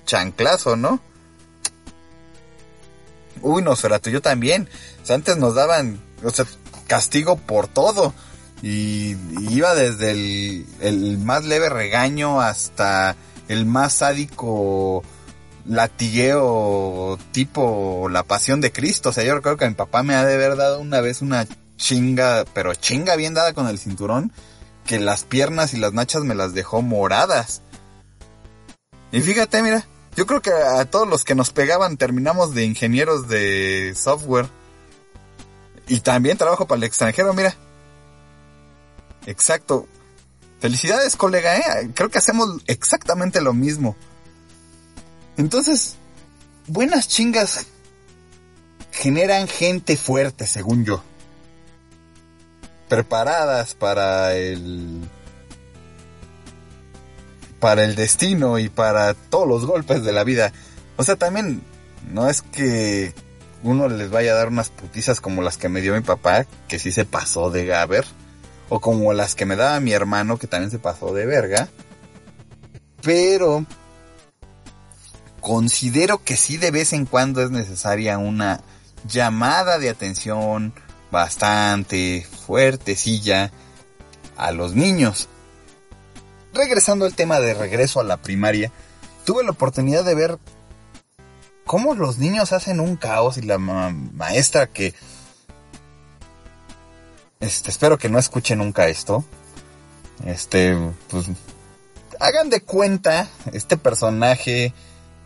chanclazo, 0.06 0.76
¿no? 0.76 0.98
Uy, 3.42 3.60
no, 3.62 3.72
Nosferatu, 3.72 4.08
yo 4.08 4.22
también. 4.22 4.66
O 5.02 5.06
sea, 5.06 5.14
antes 5.14 5.36
nos 5.36 5.54
daban, 5.54 6.00
o 6.24 6.30
sea, 6.30 6.46
castigo 6.86 7.36
por 7.36 7.68
todo. 7.68 8.14
Y, 8.62 9.14
iba 9.50 9.74
desde 9.74 10.12
el, 10.12 10.66
el, 10.80 11.18
más 11.18 11.44
leve 11.44 11.68
regaño 11.68 12.40
hasta 12.40 13.14
el 13.48 13.66
más 13.66 13.92
sádico 13.92 15.02
latigueo 15.66 17.18
tipo 17.32 18.08
la 18.10 18.22
pasión 18.22 18.62
de 18.62 18.72
Cristo. 18.72 19.10
O 19.10 19.12
sea, 19.12 19.22
yo 19.22 19.34
recuerdo 19.34 19.58
que 19.58 19.68
mi 19.68 19.74
papá 19.74 20.02
me 20.02 20.14
ha 20.14 20.24
de 20.24 20.32
haber 20.32 20.56
dado 20.56 20.80
una 20.80 21.02
vez 21.02 21.20
una 21.20 21.46
chinga, 21.80 22.44
pero 22.52 22.74
chinga 22.74 23.16
bien 23.16 23.34
dada 23.34 23.54
con 23.54 23.66
el 23.66 23.78
cinturón, 23.78 24.32
que 24.86 25.00
las 25.00 25.24
piernas 25.24 25.74
y 25.74 25.78
las 25.78 25.92
nachas 25.92 26.22
me 26.22 26.34
las 26.34 26.52
dejó 26.52 26.82
moradas. 26.82 27.62
Y 29.10 29.20
fíjate, 29.20 29.62
mira, 29.62 29.84
yo 30.14 30.26
creo 30.26 30.42
que 30.42 30.52
a 30.52 30.84
todos 30.84 31.08
los 31.08 31.24
que 31.24 31.34
nos 31.34 31.50
pegaban 31.50 31.96
terminamos 31.96 32.54
de 32.54 32.64
ingenieros 32.64 33.26
de 33.28 33.94
software. 33.96 34.46
Y 35.88 36.00
también 36.00 36.38
trabajo 36.38 36.66
para 36.68 36.76
el 36.76 36.84
extranjero, 36.84 37.32
mira. 37.32 37.56
Exacto. 39.26 39.88
Felicidades, 40.60 41.16
colega, 41.16 41.56
¿eh? 41.56 41.90
Creo 41.94 42.10
que 42.10 42.18
hacemos 42.18 42.62
exactamente 42.66 43.40
lo 43.40 43.54
mismo. 43.54 43.96
Entonces, 45.36 45.96
buenas 46.68 47.08
chingas 47.08 47.66
generan 48.92 49.48
gente 49.48 49.96
fuerte, 49.96 50.46
según 50.46 50.84
yo 50.84 51.02
preparadas 52.90 53.76
para 53.76 54.34
el 54.34 55.00
para 57.60 57.84
el 57.84 57.94
destino 57.94 58.58
y 58.58 58.68
para 58.68 59.14
todos 59.14 59.46
los 59.46 59.64
golpes 59.64 60.02
de 60.02 60.12
la 60.12 60.24
vida. 60.24 60.52
O 60.96 61.04
sea, 61.04 61.16
también 61.16 61.62
no 62.10 62.28
es 62.28 62.42
que 62.42 63.14
uno 63.62 63.88
les 63.88 64.10
vaya 64.10 64.32
a 64.32 64.36
dar 64.36 64.48
unas 64.48 64.70
putizas 64.70 65.20
como 65.20 65.40
las 65.40 65.56
que 65.56 65.68
me 65.68 65.80
dio 65.80 65.94
mi 65.94 66.00
papá, 66.00 66.46
que 66.66 66.78
sí 66.78 66.90
se 66.90 67.04
pasó 67.04 67.50
de 67.50 67.64
gaber, 67.64 68.06
o 68.68 68.80
como 68.80 69.12
las 69.12 69.34
que 69.34 69.46
me 69.46 69.56
daba 69.56 69.78
mi 69.78 69.92
hermano, 69.92 70.38
que 70.38 70.48
también 70.48 70.70
se 70.70 70.78
pasó 70.78 71.14
de 71.14 71.26
verga. 71.26 71.68
Pero 73.02 73.66
considero 75.40 76.24
que 76.24 76.36
sí 76.36 76.56
de 76.56 76.70
vez 76.70 76.92
en 76.92 77.06
cuando 77.06 77.42
es 77.42 77.50
necesaria 77.50 78.18
una 78.18 78.62
llamada 79.06 79.78
de 79.78 79.90
atención, 79.90 80.72
bastante 81.10 82.26
fuertecilla 82.46 83.50
a 84.36 84.52
los 84.52 84.74
niños. 84.74 85.28
Regresando 86.52 87.04
al 87.04 87.14
tema 87.14 87.40
de 87.40 87.54
regreso 87.54 88.00
a 88.00 88.04
la 88.04 88.16
primaria, 88.16 88.72
tuve 89.24 89.44
la 89.44 89.50
oportunidad 89.50 90.04
de 90.04 90.14
ver 90.14 90.38
cómo 91.64 91.94
los 91.94 92.18
niños 92.18 92.52
hacen 92.52 92.80
un 92.80 92.96
caos 92.96 93.38
y 93.38 93.42
la 93.42 93.58
maestra 93.58 94.66
que... 94.66 94.94
Este, 97.38 97.70
espero 97.70 97.96
que 97.96 98.08
no 98.08 98.18
escuche 98.18 98.56
nunca 98.56 98.88
esto. 98.88 99.24
Este, 100.26 100.76
pues, 101.08 101.26
hagan 102.18 102.50
de 102.50 102.60
cuenta 102.60 103.28
este 103.52 103.76
personaje 103.76 104.74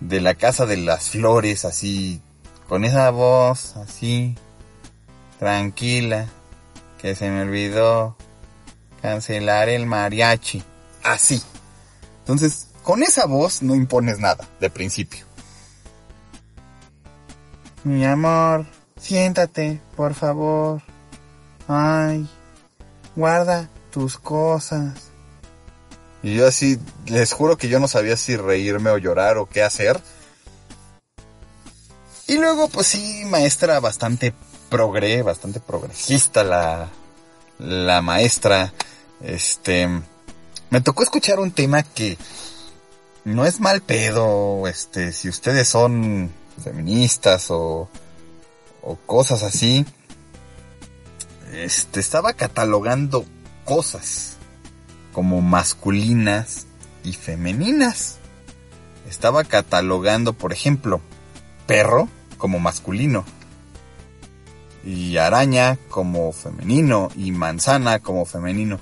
de 0.01 0.21
la 0.21 0.35
Casa 0.35 0.67
de 0.67 0.77
las 0.77 1.11
Flores, 1.11 1.65
así, 1.65 2.21
con 2.69 2.85
esa 2.85 3.11
voz, 3.11 3.77
así, 3.77 4.37
tranquila, 5.39 6.27
que 7.01 7.15
se 7.15 7.31
me 7.31 7.43
olvidó 7.43 8.17
cancelar 9.03 9.69
el 9.69 9.87
mariachi, 9.87 10.63
así. 11.03 11.43
Entonces, 12.21 12.69
con 12.83 13.03
esa 13.03 13.27
voz 13.27 13.63
no 13.63 13.75
impones 13.75 14.19
nada, 14.19 14.49
de 14.61 14.71
principio. 14.71 15.27
Mi 17.85 18.05
amor, 18.07 18.67
siéntate, 18.99 19.81
por 19.95 20.15
favor. 20.15 20.81
Ay, 21.69 22.27
guarda 23.15 23.69
tus 23.91 24.17
cosas. 24.17 25.11
Y 26.23 26.35
yo 26.37 26.49
así, 26.49 26.79
les 27.05 27.35
juro 27.35 27.59
que 27.59 27.69
yo 27.69 27.79
no 27.79 27.89
sabía 27.89 28.17
si 28.17 28.37
reírme 28.37 28.89
o 28.89 28.97
llorar 28.97 29.37
o 29.37 29.47
qué 29.47 29.63
hacer. 29.63 30.01
Y 32.27 32.39
luego, 32.39 32.69
pues 32.69 32.87
sí, 32.87 33.25
maestra 33.27 33.81
bastante 33.81 34.33
progre, 34.75 35.23
bastante 35.23 35.61
progresista 35.61 36.43
la, 36.43 36.89
la 37.61 38.03
maestra. 38.03 38.73
Este, 39.23 39.89
me 40.69 40.81
tocó 40.81 41.05
escuchar 41.05 41.39
un 41.39 41.53
tema 41.53 41.85
que 41.85 42.19
no 43.25 43.47
es 43.47 43.61
mal 43.61 43.83
pedo, 43.83 44.67
este, 44.67 45.13
si 45.13 45.29
ustedes 45.29 45.69
son 45.69 46.33
feministas 46.61 47.53
o, 47.53 47.89
o 48.83 48.97
cosas 49.07 49.45
así. 49.45 49.87
Este, 51.53 52.01
estaba 52.01 52.33
catalogando 52.33 53.27
cosas 53.65 54.39
como 55.13 55.41
masculinas 55.41 56.67
y 57.05 57.13
femeninas. 57.13 58.17
Estaba 59.09 59.45
catalogando, 59.45 60.33
por 60.33 60.53
ejemplo, 60.53 61.01
perro 61.69 62.09
como 62.39 62.59
masculino 62.59 63.25
y 64.85 65.17
araña 65.17 65.79
como 65.89 66.33
femenino 66.33 67.11
y 67.17 67.33
manzana 67.33 67.99
como 68.01 68.25
femenino. 68.27 68.79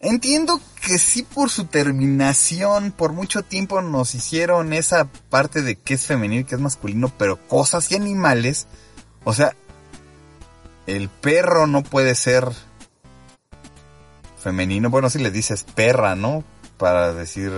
Entiendo 0.00 0.60
que 0.84 0.98
sí 0.98 1.22
por 1.22 1.48
su 1.48 1.66
terminación, 1.66 2.90
por 2.90 3.12
mucho 3.12 3.42
tiempo 3.42 3.80
nos 3.82 4.16
hicieron 4.16 4.72
esa 4.72 5.04
parte 5.30 5.62
de 5.62 5.76
que 5.76 5.94
es 5.94 6.06
femenino 6.06 6.46
que 6.46 6.56
es 6.56 6.60
masculino, 6.60 7.12
pero 7.16 7.36
cosas 7.46 7.90
y 7.92 7.94
animales, 7.94 8.66
o 9.22 9.32
sea, 9.32 9.54
el 10.86 11.08
perro 11.08 11.68
no 11.68 11.84
puede 11.84 12.16
ser 12.16 12.48
femenino. 14.42 14.90
Bueno, 14.90 15.08
si 15.08 15.20
le 15.20 15.30
dices 15.30 15.64
perra, 15.64 16.16
¿no? 16.16 16.42
Para 16.78 17.12
decir 17.12 17.52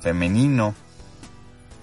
femenino. 0.00 0.74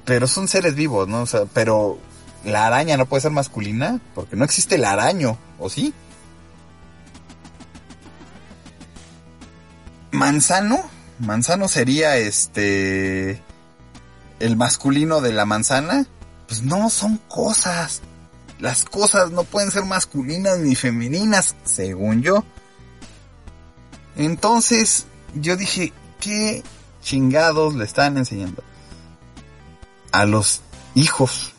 Pero 0.05 0.27
son 0.27 0.47
seres 0.47 0.75
vivos, 0.75 1.07
¿no? 1.07 1.23
O 1.23 1.25
sea, 1.25 1.41
pero 1.53 1.99
la 2.43 2.65
araña 2.65 2.97
no 2.97 3.05
puede 3.05 3.21
ser 3.21 3.31
masculina 3.31 3.99
porque 4.15 4.35
no 4.35 4.45
existe 4.45 4.75
el 4.75 4.85
araño, 4.85 5.37
¿o 5.59 5.69
sí? 5.69 5.93
Manzano, 10.11 10.81
manzano 11.19 11.67
sería 11.67 12.17
este 12.17 13.41
el 14.39 14.57
masculino 14.57 15.21
de 15.21 15.33
la 15.33 15.45
manzana. 15.45 16.05
Pues 16.47 16.63
no, 16.63 16.89
son 16.89 17.17
cosas. 17.29 18.01
Las 18.59 18.83
cosas 18.83 19.31
no 19.31 19.43
pueden 19.43 19.71
ser 19.71 19.85
masculinas 19.85 20.59
ni 20.59 20.75
femeninas, 20.75 21.55
según 21.63 22.21
yo. 22.21 22.43
Entonces 24.17 25.05
yo 25.35 25.55
dije, 25.55 25.93
¿qué 26.19 26.63
chingados 27.01 27.75
le 27.75 27.85
están 27.85 28.17
enseñando? 28.17 28.63
A 30.11 30.25
los 30.25 30.61
hijos. 30.93 31.53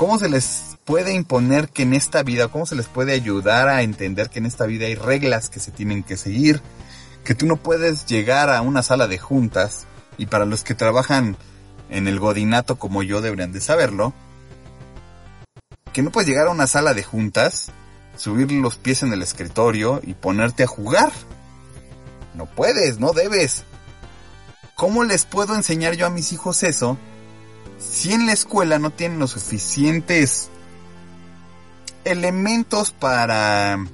¿Cómo 0.00 0.18
se 0.18 0.30
les 0.30 0.78
puede 0.86 1.12
imponer 1.12 1.68
que 1.68 1.82
en 1.82 1.92
esta 1.92 2.22
vida, 2.22 2.48
cómo 2.48 2.64
se 2.64 2.74
les 2.74 2.88
puede 2.88 3.12
ayudar 3.12 3.68
a 3.68 3.82
entender 3.82 4.30
que 4.30 4.38
en 4.38 4.46
esta 4.46 4.64
vida 4.64 4.86
hay 4.86 4.94
reglas 4.94 5.50
que 5.50 5.60
se 5.60 5.72
tienen 5.72 6.02
que 6.02 6.16
seguir? 6.16 6.62
Que 7.22 7.34
tú 7.34 7.44
no 7.44 7.56
puedes 7.56 8.06
llegar 8.06 8.48
a 8.48 8.62
una 8.62 8.82
sala 8.82 9.08
de 9.08 9.18
juntas 9.18 9.84
y 10.16 10.24
para 10.24 10.46
los 10.46 10.64
que 10.64 10.74
trabajan 10.74 11.36
en 11.90 12.08
el 12.08 12.18
godinato 12.18 12.78
como 12.78 13.02
yo 13.02 13.20
deberían 13.20 13.52
de 13.52 13.60
saberlo, 13.60 14.14
que 15.92 16.00
no 16.00 16.10
puedes 16.10 16.30
llegar 16.30 16.46
a 16.46 16.52
una 16.52 16.66
sala 16.66 16.94
de 16.94 17.02
juntas 17.02 17.70
subir 18.16 18.50
los 18.52 18.76
pies 18.76 19.02
en 19.02 19.12
el 19.12 19.20
escritorio 19.20 20.00
y 20.02 20.14
ponerte 20.14 20.62
a 20.62 20.66
jugar. 20.66 21.12
No 22.32 22.46
puedes, 22.46 22.98
no 22.98 23.12
debes. 23.12 23.64
¿Cómo 24.76 25.04
les 25.04 25.26
puedo 25.26 25.54
enseñar 25.54 25.92
yo 25.92 26.06
a 26.06 26.10
mis 26.10 26.32
hijos 26.32 26.62
eso 26.62 26.96
si 27.80 28.12
en 28.12 28.26
la 28.26 28.32
escuela 28.32 28.78
no 28.78 28.90
tienen 28.90 29.18
los 29.18 29.32
suficientes 29.32 30.48
elementos 32.04 32.92
para 32.92 33.84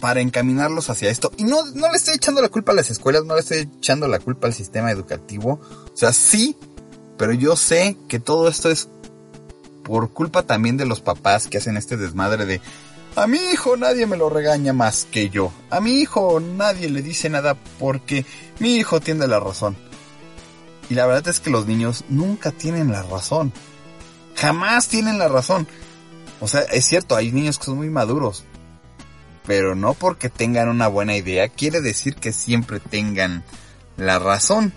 para 0.00 0.20
encaminarlos 0.20 0.88
hacia 0.88 1.10
esto. 1.10 1.30
Y 1.36 1.44
no, 1.44 1.62
no 1.74 1.90
le 1.90 1.96
estoy 1.96 2.14
echando 2.14 2.40
la 2.40 2.48
culpa 2.48 2.72
a 2.72 2.74
las 2.74 2.90
escuelas, 2.90 3.24
no 3.24 3.34
le 3.34 3.40
estoy 3.40 3.58
echando 3.58 4.08
la 4.08 4.18
culpa 4.18 4.46
al 4.46 4.54
sistema 4.54 4.90
educativo. 4.90 5.60
O 5.92 5.96
sea, 5.96 6.12
sí, 6.14 6.56
pero 7.18 7.34
yo 7.34 7.54
sé 7.54 7.98
que 8.08 8.18
todo 8.18 8.48
esto 8.48 8.70
es 8.70 8.88
por 9.84 10.10
culpa 10.10 10.42
también 10.44 10.78
de 10.78 10.86
los 10.86 11.02
papás 11.02 11.48
que 11.48 11.58
hacen 11.58 11.76
este 11.76 11.98
desmadre 11.98 12.46
de 12.46 12.60
a 13.16 13.26
mi 13.26 13.38
hijo 13.52 13.76
nadie 13.76 14.06
me 14.06 14.16
lo 14.16 14.30
regaña 14.30 14.72
más 14.72 15.06
que 15.10 15.30
yo. 15.30 15.52
A 15.68 15.80
mi 15.80 16.00
hijo 16.00 16.40
nadie 16.40 16.88
le 16.88 17.02
dice 17.02 17.28
nada 17.28 17.56
porque 17.78 18.24
mi 18.60 18.76
hijo 18.76 19.00
tiene 19.00 19.26
la 19.26 19.40
razón. 19.40 19.76
Y 20.90 20.94
la 20.94 21.06
verdad 21.06 21.28
es 21.28 21.38
que 21.38 21.50
los 21.50 21.66
niños 21.66 22.04
nunca 22.08 22.50
tienen 22.50 22.90
la 22.90 23.04
razón. 23.04 23.52
Jamás 24.34 24.88
tienen 24.88 25.18
la 25.18 25.28
razón. 25.28 25.68
O 26.40 26.48
sea, 26.48 26.62
es 26.62 26.84
cierto, 26.84 27.14
hay 27.14 27.30
niños 27.30 27.58
que 27.58 27.66
son 27.66 27.76
muy 27.76 27.88
maduros. 27.88 28.44
Pero 29.46 29.76
no 29.76 29.94
porque 29.94 30.28
tengan 30.28 30.68
una 30.68 30.88
buena 30.88 31.16
idea 31.16 31.48
quiere 31.48 31.80
decir 31.80 32.16
que 32.16 32.32
siempre 32.32 32.80
tengan 32.80 33.44
la 33.96 34.18
razón. 34.18 34.72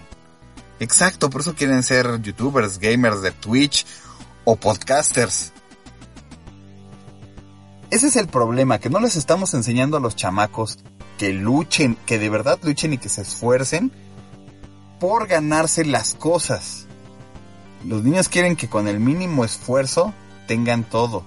Exacto, 0.80 1.32
por 1.32 1.41
eso 1.41 1.55
quieren 1.55 1.82
ser 1.82 2.22
youtubers, 2.22 2.78
gamers 2.78 3.24
de 3.24 3.32
Twitch 3.32 3.84
o 4.45 4.55
podcasters. 4.55 5.51
Ese 7.89 8.07
es 8.07 8.16
el 8.18 8.28
problema, 8.28 8.80
que 8.80 8.89
no 8.91 8.99
les 8.99 9.16
estamos 9.16 9.55
enseñando 9.55 9.97
a 9.97 9.99
los 9.99 10.16
chamacos 10.16 10.78
que 11.18 11.34
luchen, 11.34 11.97
que 12.05 12.20
de 12.20 12.30
verdad 12.30 12.59
luchen 12.61 12.93
y 12.93 12.97
que 12.99 13.09
se 13.09 13.22
esfuercen 13.22 13.91
por 15.04 15.28
ganarse 15.28 15.84
las 15.84 16.14
cosas. 16.14 16.86
Los 17.86 18.06
niños 18.06 18.30
quieren 18.30 18.56
que 18.56 18.70
con 18.70 18.88
el 18.88 19.01
mínimo 19.01 19.43
esfuerzo 19.43 20.14
tengan 20.47 20.86
todo. 20.86 21.26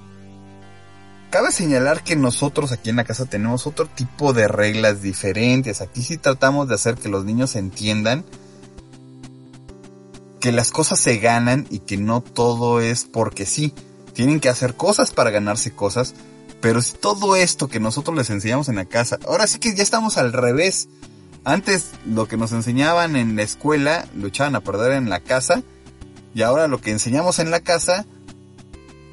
Cabe 1.28 1.52
señalar 1.52 2.02
que 2.02 2.16
nosotros 2.16 2.72
aquí 2.72 2.88
en 2.88 2.96
la 2.96 3.04
casa 3.04 3.26
tenemos 3.26 3.66
otro 3.66 3.84
tipo 3.84 4.32
de 4.32 4.48
reglas 4.48 5.02
diferentes. 5.02 5.82
Aquí 5.82 6.02
sí 6.02 6.16
tratamos 6.16 6.68
de 6.68 6.74
hacer 6.74 6.94
que 6.94 7.10
los 7.10 7.26
niños 7.26 7.54
entiendan 7.54 8.24
que 10.40 10.52
las 10.52 10.70
cosas 10.70 10.98
se 10.98 11.18
ganan 11.18 11.66
y 11.68 11.80
que 11.80 11.98
no 11.98 12.22
todo 12.22 12.80
es 12.80 13.04
porque 13.04 13.44
sí. 13.44 13.74
Tienen 14.14 14.40
que 14.40 14.48
hacer 14.48 14.74
cosas 14.74 15.12
para 15.12 15.28
ganarse 15.28 15.74
cosas, 15.74 16.14
pero 16.62 16.80
si 16.80 16.94
todo 16.94 17.36
esto 17.36 17.68
que 17.68 17.78
nosotros 17.78 18.16
les 18.16 18.30
enseñamos 18.30 18.70
en 18.70 18.76
la 18.76 18.86
casa, 18.86 19.18
ahora 19.26 19.46
sí 19.46 19.58
que 19.58 19.74
ya 19.74 19.82
estamos 19.82 20.16
al 20.16 20.32
revés. 20.32 20.88
Antes 21.46 21.92
lo 22.04 22.26
que 22.26 22.36
nos 22.36 22.50
enseñaban 22.50 23.14
en 23.14 23.36
la 23.36 23.44
escuela 23.44 24.08
lo 24.16 24.26
echaban 24.26 24.56
a 24.56 24.62
perder 24.62 24.90
en 24.94 25.08
la 25.08 25.20
casa 25.20 25.62
y 26.34 26.42
ahora 26.42 26.66
lo 26.66 26.80
que 26.80 26.90
enseñamos 26.90 27.38
en 27.38 27.52
la 27.52 27.60
casa 27.60 28.04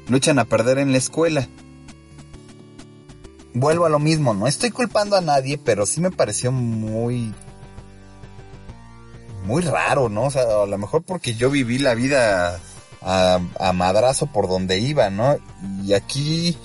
lo 0.08 0.16
echan 0.16 0.40
a 0.40 0.44
perder 0.44 0.78
en 0.78 0.90
la 0.90 0.98
escuela. 0.98 1.46
Vuelvo 3.52 3.86
a 3.86 3.88
lo 3.88 4.00
mismo, 4.00 4.34
no 4.34 4.48
estoy 4.48 4.72
culpando 4.72 5.14
a 5.14 5.20
nadie, 5.20 5.58
pero 5.58 5.86
sí 5.86 6.00
me 6.00 6.10
pareció 6.10 6.50
muy 6.50 7.32
muy 9.44 9.62
raro, 9.62 10.08
¿no? 10.08 10.24
O 10.24 10.30
sea, 10.32 10.42
a 10.42 10.66
lo 10.66 10.76
mejor 10.76 11.04
porque 11.04 11.36
yo 11.36 11.50
viví 11.50 11.78
la 11.78 11.94
vida 11.94 12.58
a, 13.00 13.38
madrazo 13.72 14.26
por 14.26 14.48
donde 14.48 14.80
iba, 14.80 15.08
¿no? 15.08 15.36
Y 15.84 15.92
aquí, 15.92 16.58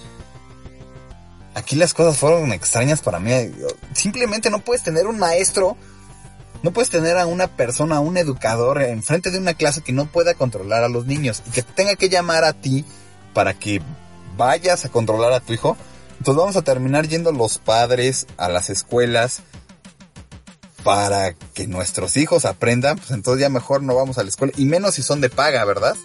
aquí 1.54 1.76
las 1.76 1.94
cosas 1.94 2.18
fueron 2.18 2.54
extrañas 2.54 3.04
para 3.04 3.20
mí. 3.20 3.32
Simplemente 4.00 4.50
no 4.50 4.60
puedes 4.60 4.82
tener 4.82 5.08
un 5.08 5.20
maestro, 5.20 5.76
no 6.64 6.72
puedes 6.72 6.90
tener 6.90 7.18
a 7.18 7.26
una 7.26 7.48
persona, 7.58 7.98
a 7.98 8.00
un 8.00 8.16
educador 8.16 8.82
enfrente 8.82 9.30
de 9.30 9.38
una 9.38 9.56
clase 9.56 9.82
que 9.82 9.92
no 9.92 10.06
pueda 10.06 10.36
controlar 10.36 10.86
a 10.86 10.90
los 10.90 11.06
niños 11.06 11.44
y 11.46 11.52
que 11.52 11.64
tenga 11.64 11.98
que 11.98 12.08
llamar 12.08 12.46
a 12.46 12.54
ti 12.54 12.86
para 13.34 13.54
que 13.54 13.82
vayas 14.38 14.86
a 14.86 14.90
controlar 14.90 15.34
a 15.34 15.42
tu 15.42 15.52
hijo. 15.52 15.76
Entonces 16.18 16.40
vamos 16.40 16.56
a 16.56 16.62
terminar 16.62 17.10
yendo 17.10 17.34
los 17.34 17.58
padres 17.58 18.26
a 18.38 18.48
las 18.48 18.70
escuelas 18.70 19.42
para 20.86 21.34
que 21.34 21.68
nuestros 21.68 22.16
hijos 22.16 22.46
aprendan, 22.46 22.98
pues 22.98 23.12
entonces 23.12 23.42
ya 23.42 23.50
mejor 23.50 23.84
no 23.84 23.96
vamos 23.96 24.18
a 24.18 24.24
la 24.24 24.30
escuela, 24.30 24.54
y 24.56 24.64
menos 24.64 24.96
si 24.96 25.04
son 25.04 25.20
de 25.20 25.30
paga, 25.30 25.66
¿verdad? 25.66 25.98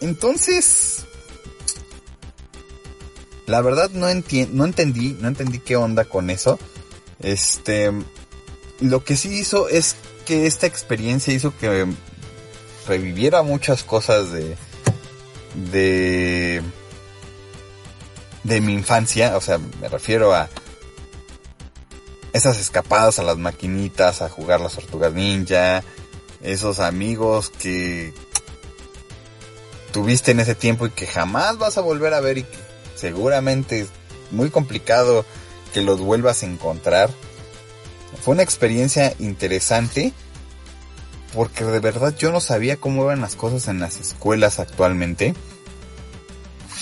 Entonces, 0.00 1.06
La 3.48 3.62
verdad 3.62 3.90
no, 3.90 4.06
no 4.06 4.64
entendí, 4.64 5.16
no 5.20 5.28
entendí 5.28 5.58
qué 5.58 5.76
onda 5.76 6.04
con 6.04 6.28
eso. 6.28 6.58
Este, 7.20 7.90
lo 8.80 9.02
que 9.02 9.16
sí 9.16 9.30
hizo 9.38 9.68
es 9.68 9.96
que 10.26 10.46
esta 10.46 10.66
experiencia 10.66 11.32
hizo 11.32 11.56
que 11.56 11.86
reviviera 12.86 13.42
muchas 13.42 13.84
cosas 13.84 14.30
de, 14.30 14.56
de, 15.72 16.62
de 18.44 18.60
mi 18.60 18.74
infancia. 18.74 19.34
O 19.38 19.40
sea, 19.40 19.58
me 19.80 19.88
refiero 19.88 20.34
a 20.34 20.50
esas 22.34 22.60
escapadas 22.60 23.18
a 23.18 23.22
las 23.22 23.38
maquinitas, 23.38 24.20
a 24.20 24.28
jugar 24.28 24.60
las 24.60 24.74
tortugas 24.74 25.14
ninja, 25.14 25.82
esos 26.42 26.80
amigos 26.80 27.48
que 27.48 28.12
tuviste 29.90 30.32
en 30.32 30.40
ese 30.40 30.54
tiempo 30.54 30.86
y 30.86 30.90
que 30.90 31.06
jamás 31.06 31.56
vas 31.56 31.78
a 31.78 31.80
volver 31.80 32.12
a 32.12 32.20
ver 32.20 32.44
seguramente 32.98 33.80
es 33.80 33.88
muy 34.30 34.50
complicado 34.50 35.24
que 35.72 35.82
los 35.82 36.00
vuelvas 36.00 36.42
a 36.42 36.46
encontrar. 36.46 37.10
Fue 38.22 38.34
una 38.34 38.42
experiencia 38.42 39.14
interesante 39.18 40.12
porque 41.34 41.64
de 41.64 41.80
verdad 41.80 42.14
yo 42.16 42.32
no 42.32 42.40
sabía 42.40 42.76
cómo 42.76 43.04
iban 43.04 43.20
las 43.20 43.36
cosas 43.36 43.68
en 43.68 43.80
las 43.80 43.98
escuelas 43.98 44.58
actualmente. 44.58 45.34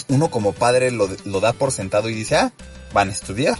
Uno 0.09 0.31
como 0.31 0.53
padre 0.53 0.91
lo, 0.91 1.09
lo 1.25 1.41
da 1.41 1.53
por 1.53 1.73
sentado 1.73 2.09
y 2.09 2.15
dice, 2.15 2.37
ah, 2.37 2.53
van 2.93 3.09
a 3.09 3.13
estudiar. 3.13 3.59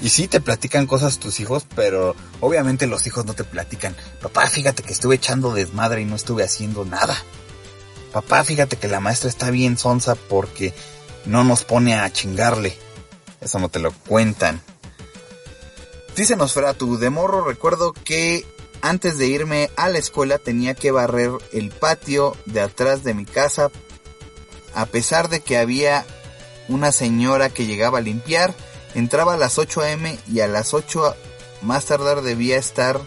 Y 0.00 0.10
sí 0.10 0.28
te 0.28 0.40
platican 0.40 0.86
cosas 0.86 1.18
tus 1.18 1.40
hijos, 1.40 1.66
pero 1.74 2.14
obviamente 2.40 2.86
los 2.86 3.06
hijos 3.06 3.24
no 3.24 3.34
te 3.34 3.44
platican. 3.44 3.96
Papá, 4.20 4.46
fíjate 4.48 4.82
que 4.82 4.92
estuve 4.92 5.16
echando 5.16 5.54
desmadre 5.54 6.02
y 6.02 6.04
no 6.04 6.14
estuve 6.14 6.44
haciendo 6.44 6.84
nada. 6.84 7.16
Papá, 8.12 8.44
fíjate 8.44 8.76
que 8.76 8.86
la 8.86 9.00
maestra 9.00 9.28
está 9.28 9.50
bien 9.50 9.76
sonsa 9.76 10.14
porque 10.14 10.72
no 11.26 11.44
nos 11.44 11.64
pone 11.64 11.94
a 11.94 12.10
chingarle. 12.12 12.76
Eso 13.40 13.58
no 13.58 13.68
te 13.68 13.78
lo 13.78 13.92
cuentan. 13.92 14.62
Dice 16.16 16.36
Nosferatu, 16.36 16.96
de 16.96 17.10
morro 17.10 17.44
recuerdo 17.44 17.92
que 17.92 18.46
antes 18.80 19.18
de 19.18 19.26
irme 19.26 19.70
a 19.76 19.88
la 19.88 19.98
escuela 19.98 20.38
tenía 20.38 20.74
que 20.74 20.90
barrer 20.90 21.32
el 21.52 21.70
patio 21.70 22.36
de 22.46 22.60
atrás 22.60 23.02
de 23.02 23.14
mi 23.14 23.24
casa 23.24 23.70
a 24.74 24.86
pesar 24.86 25.28
de 25.28 25.40
que 25.40 25.56
había 25.56 26.04
una 26.68 26.92
señora 26.92 27.50
que 27.50 27.66
llegaba 27.66 27.98
a 27.98 28.02
limpiar, 28.02 28.54
entraba 28.94 29.34
a 29.34 29.38
las 29.38 29.58
8 29.58 29.82
am 29.82 30.18
y 30.30 30.40
a 30.40 30.48
las 30.48 30.74
8 30.74 31.14
más 31.62 31.86
tardar 31.86 32.22
debía 32.22 32.56
estar, 32.56 33.00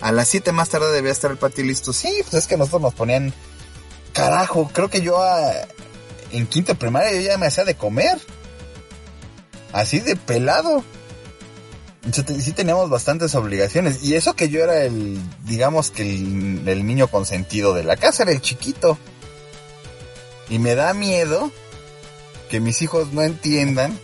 a 0.00 0.12
las 0.12 0.28
7 0.28 0.52
más 0.52 0.68
tarde 0.68 0.92
debía 0.92 1.12
estar 1.12 1.30
el 1.30 1.38
patio 1.38 1.64
listo. 1.64 1.92
Sí, 1.92 2.22
pues 2.22 2.34
es 2.34 2.46
que 2.46 2.56
nosotros 2.56 2.82
nos 2.82 2.94
ponían, 2.94 3.32
carajo, 4.12 4.70
creo 4.72 4.90
que 4.90 5.00
yo 5.00 5.22
a, 5.22 5.52
en 6.32 6.46
quinta 6.46 6.74
primaria 6.74 7.12
yo 7.12 7.20
ya 7.20 7.38
me 7.38 7.46
hacía 7.46 7.64
de 7.64 7.74
comer. 7.74 8.18
Así 9.72 10.00
de 10.00 10.16
pelado. 10.16 10.84
Sí 12.12 12.52
teníamos 12.52 12.88
bastantes 12.88 13.34
obligaciones. 13.34 14.02
Y 14.02 14.14
eso 14.14 14.34
que 14.34 14.48
yo 14.48 14.62
era 14.62 14.84
el, 14.84 15.18
digamos 15.44 15.90
que 15.90 16.02
el, 16.02 16.66
el 16.66 16.86
niño 16.86 17.08
consentido 17.08 17.74
de 17.74 17.84
la 17.84 17.96
casa, 17.96 18.22
era 18.22 18.32
el 18.32 18.40
chiquito. 18.40 18.98
Y 20.48 20.58
me 20.58 20.74
da 20.74 20.94
miedo 20.94 21.52
que 22.50 22.58
mis 22.58 22.82
hijos 22.82 23.12
no 23.12 23.22
entiendan 23.22 23.96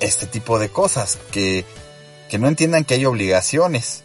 este 0.00 0.26
tipo 0.26 0.58
de 0.58 0.68
cosas, 0.68 1.18
que, 1.30 1.64
que 2.30 2.38
no 2.38 2.48
entiendan 2.48 2.84
que 2.84 2.94
hay 2.94 3.04
obligaciones. 3.04 4.03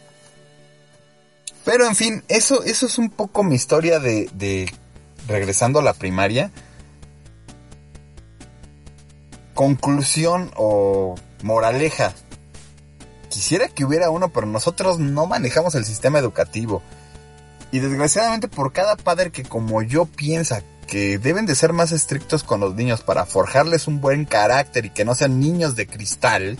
Pero 1.70 1.86
en 1.86 1.95
fin, 1.95 2.24
eso, 2.30 2.63
eso 2.63 2.88
es 2.88 2.97
un 2.97 3.11
poco 3.11 3.43
mi 3.43 3.53
historia 3.53 3.99
de, 3.99 4.28
de 4.34 4.74
regresando 5.28 5.78
a 5.78 5.84
la 5.84 5.93
primaria. 5.93 6.49
Conclusión 9.53 10.49
o 10.55 11.13
moraleja. 11.43 12.15
Quisiera 13.30 13.67
que 13.67 13.86
hubiera 13.86 14.09
uno, 14.09 14.30
pero 14.30 14.47
nosotros 14.47 14.97
no 14.97 15.28
manejamos 15.28 15.76
el 15.76 15.86
sistema 15.86 16.17
educativo. 16.17 16.82
Y 17.72 17.78
desgraciadamente 17.78 18.47
por 18.47 18.74
cada 18.74 18.95
padre 18.95 19.32
que 19.32 19.43
como 19.43 19.84
yo 19.84 20.05
piensa 20.05 20.63
que 20.88 21.20
deben 21.20 21.45
de 21.45 21.53
ser 21.53 21.72
más 21.72 21.91
estrictos 21.91 22.43
con 22.43 22.61
los 22.61 22.74
niños 22.74 23.01
para 23.01 23.28
forjarles 23.28 23.88
un 23.88 24.01
buen 24.01 24.26
carácter 24.26 24.86
y 24.86 24.89
que 24.89 25.05
no 25.05 25.13
sean 25.13 25.39
niños 25.39 25.76
de 25.76 25.86
cristal, 25.86 26.57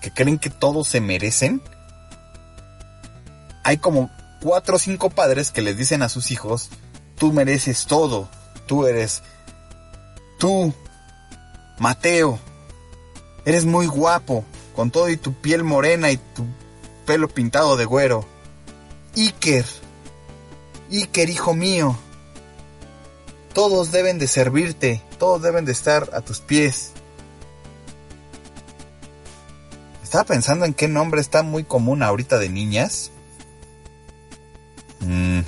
que 0.00 0.10
creen 0.10 0.38
que 0.38 0.48
todos 0.48 0.88
se 0.88 1.02
merecen, 1.02 1.60
hay 3.64 3.78
como 3.78 4.10
cuatro 4.40 4.76
o 4.76 4.78
cinco 4.78 5.10
padres 5.10 5.50
que 5.50 5.62
les 5.62 5.76
dicen 5.76 6.02
a 6.02 6.08
sus 6.08 6.30
hijos, 6.30 6.68
tú 7.18 7.32
mereces 7.32 7.86
todo, 7.86 8.28
tú 8.66 8.86
eres, 8.86 9.22
tú, 10.38 10.72
Mateo, 11.78 12.38
eres 13.44 13.64
muy 13.64 13.86
guapo, 13.86 14.44
con 14.76 14.90
todo 14.90 15.08
y 15.08 15.16
tu 15.16 15.32
piel 15.32 15.64
morena 15.64 16.10
y 16.10 16.18
tu 16.18 16.46
pelo 17.06 17.28
pintado 17.28 17.76
de 17.76 17.84
güero. 17.84 18.26
Iker, 19.16 19.64
Iker, 20.90 21.30
hijo 21.30 21.54
mío, 21.54 21.96
todos 23.54 23.92
deben 23.92 24.18
de 24.18 24.26
servirte, 24.26 25.02
todos 25.18 25.40
deben 25.40 25.64
de 25.64 25.72
estar 25.72 26.10
a 26.12 26.20
tus 26.20 26.40
pies. 26.40 26.92
Estaba 30.02 30.24
pensando 30.24 30.64
en 30.64 30.74
qué 30.74 30.86
nombre 30.86 31.20
está 31.20 31.42
muy 31.42 31.64
común 31.64 32.02
ahorita 32.02 32.38
de 32.38 32.48
niñas. 32.48 33.10
Mm. 35.04 35.40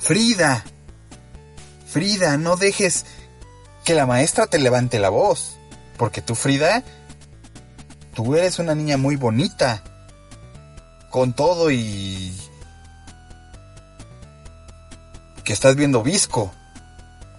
Frida. 0.00 0.64
Frida, 1.86 2.36
no 2.36 2.56
dejes 2.56 3.06
que 3.84 3.94
la 3.94 4.06
maestra 4.06 4.46
te 4.46 4.58
levante 4.58 4.98
la 4.98 5.08
voz. 5.08 5.56
Porque 5.96 6.22
tú, 6.22 6.34
Frida, 6.34 6.84
tú 8.14 8.36
eres 8.36 8.58
una 8.58 8.74
niña 8.74 8.98
muy 8.98 9.16
bonita. 9.16 9.82
Con 11.10 11.32
todo 11.32 11.70
y... 11.70 12.38
que 15.42 15.52
estás 15.52 15.74
viendo 15.74 16.02
visco. 16.02 16.52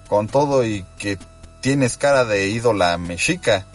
Con 0.09 0.27
todo 0.27 0.65
y 0.65 0.85
que 0.97 1.17
tienes 1.61 1.97
cara 1.97 2.25
de 2.25 2.47
ídola 2.49 2.97
mexica. 2.97 3.65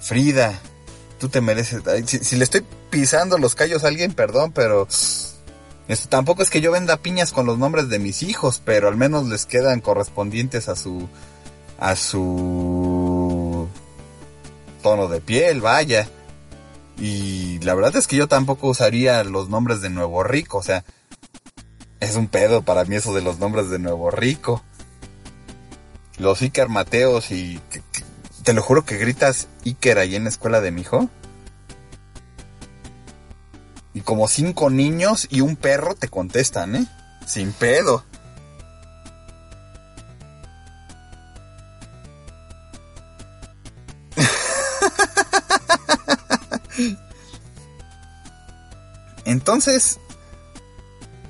Frida, 0.00 0.58
tú 1.18 1.28
te 1.28 1.40
mereces... 1.40 1.82
Si, 2.06 2.36
le 2.36 2.44
estoy 2.44 2.64
pisando 2.90 3.38
los 3.38 3.54
callos 3.54 3.84
a 3.84 3.88
alguien, 3.88 4.12
perdón, 4.12 4.52
pero... 4.52 4.88
Esto, 5.88 6.08
tampoco 6.08 6.42
es 6.42 6.50
que 6.50 6.60
yo 6.60 6.70
venda 6.70 6.98
piñas 6.98 7.32
con 7.32 7.46
los 7.46 7.58
nombres 7.58 7.88
de 7.88 7.98
mis 7.98 8.22
hijos, 8.22 8.60
pero 8.64 8.88
al 8.88 8.96
menos 8.96 9.26
les 9.26 9.46
quedan 9.46 9.80
correspondientes 9.80 10.68
a 10.68 10.76
su... 10.76 11.08
a 11.78 11.96
su... 11.96 13.68
tono 14.82 15.08
de 15.08 15.20
piel, 15.20 15.60
vaya. 15.60 16.08
Y 16.98 17.58
la 17.60 17.74
verdad 17.74 17.96
es 17.96 18.06
que 18.06 18.16
yo 18.16 18.28
tampoco 18.28 18.68
usaría 18.68 19.22
los 19.24 19.48
nombres 19.48 19.80
de 19.80 19.90
Nuevo 19.90 20.22
Rico, 20.22 20.58
o 20.58 20.62
sea... 20.62 20.84
Es 22.00 22.14
un 22.14 22.28
pedo 22.28 22.62
para 22.62 22.84
mí 22.84 22.94
eso 22.94 23.12
de 23.12 23.22
los 23.22 23.40
nombres 23.40 23.70
de 23.70 23.80
Nuevo 23.80 24.10
Rico. 24.12 24.62
Los 26.16 26.42
Iker 26.42 26.68
Mateos 26.68 27.30
y... 27.32 27.60
Te 28.48 28.54
lo 28.54 28.62
juro 28.62 28.86
que 28.86 28.96
gritas 28.96 29.48
Iker 29.66 29.98
ahí 29.98 30.16
en 30.16 30.24
la 30.24 30.30
escuela 30.30 30.62
de 30.62 30.70
mi 30.70 30.80
hijo. 30.80 31.10
Y 33.92 34.00
como 34.00 34.26
cinco 34.26 34.70
niños 34.70 35.26
y 35.28 35.42
un 35.42 35.54
perro 35.54 35.94
te 35.94 36.08
contestan, 36.08 36.74
¿eh? 36.74 36.86
Sin 37.26 37.52
pedo. 37.52 38.06
Entonces, 49.26 50.00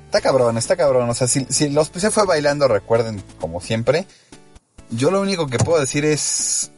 está 0.05 0.21
cabrón, 0.21 0.57
está 0.57 0.77
cabrón. 0.77 1.09
O 1.09 1.13
sea, 1.13 1.27
si, 1.27 1.45
si 1.49 1.67
los 1.67 1.91
se 1.93 2.11
fue 2.11 2.25
bailando, 2.25 2.69
recuerden, 2.69 3.21
como 3.41 3.59
siempre. 3.59 4.07
Yo 4.89 5.11
lo 5.11 5.19
único 5.19 5.47
que 5.47 5.57
puedo 5.57 5.81
decir 5.81 6.05
es 6.05 6.71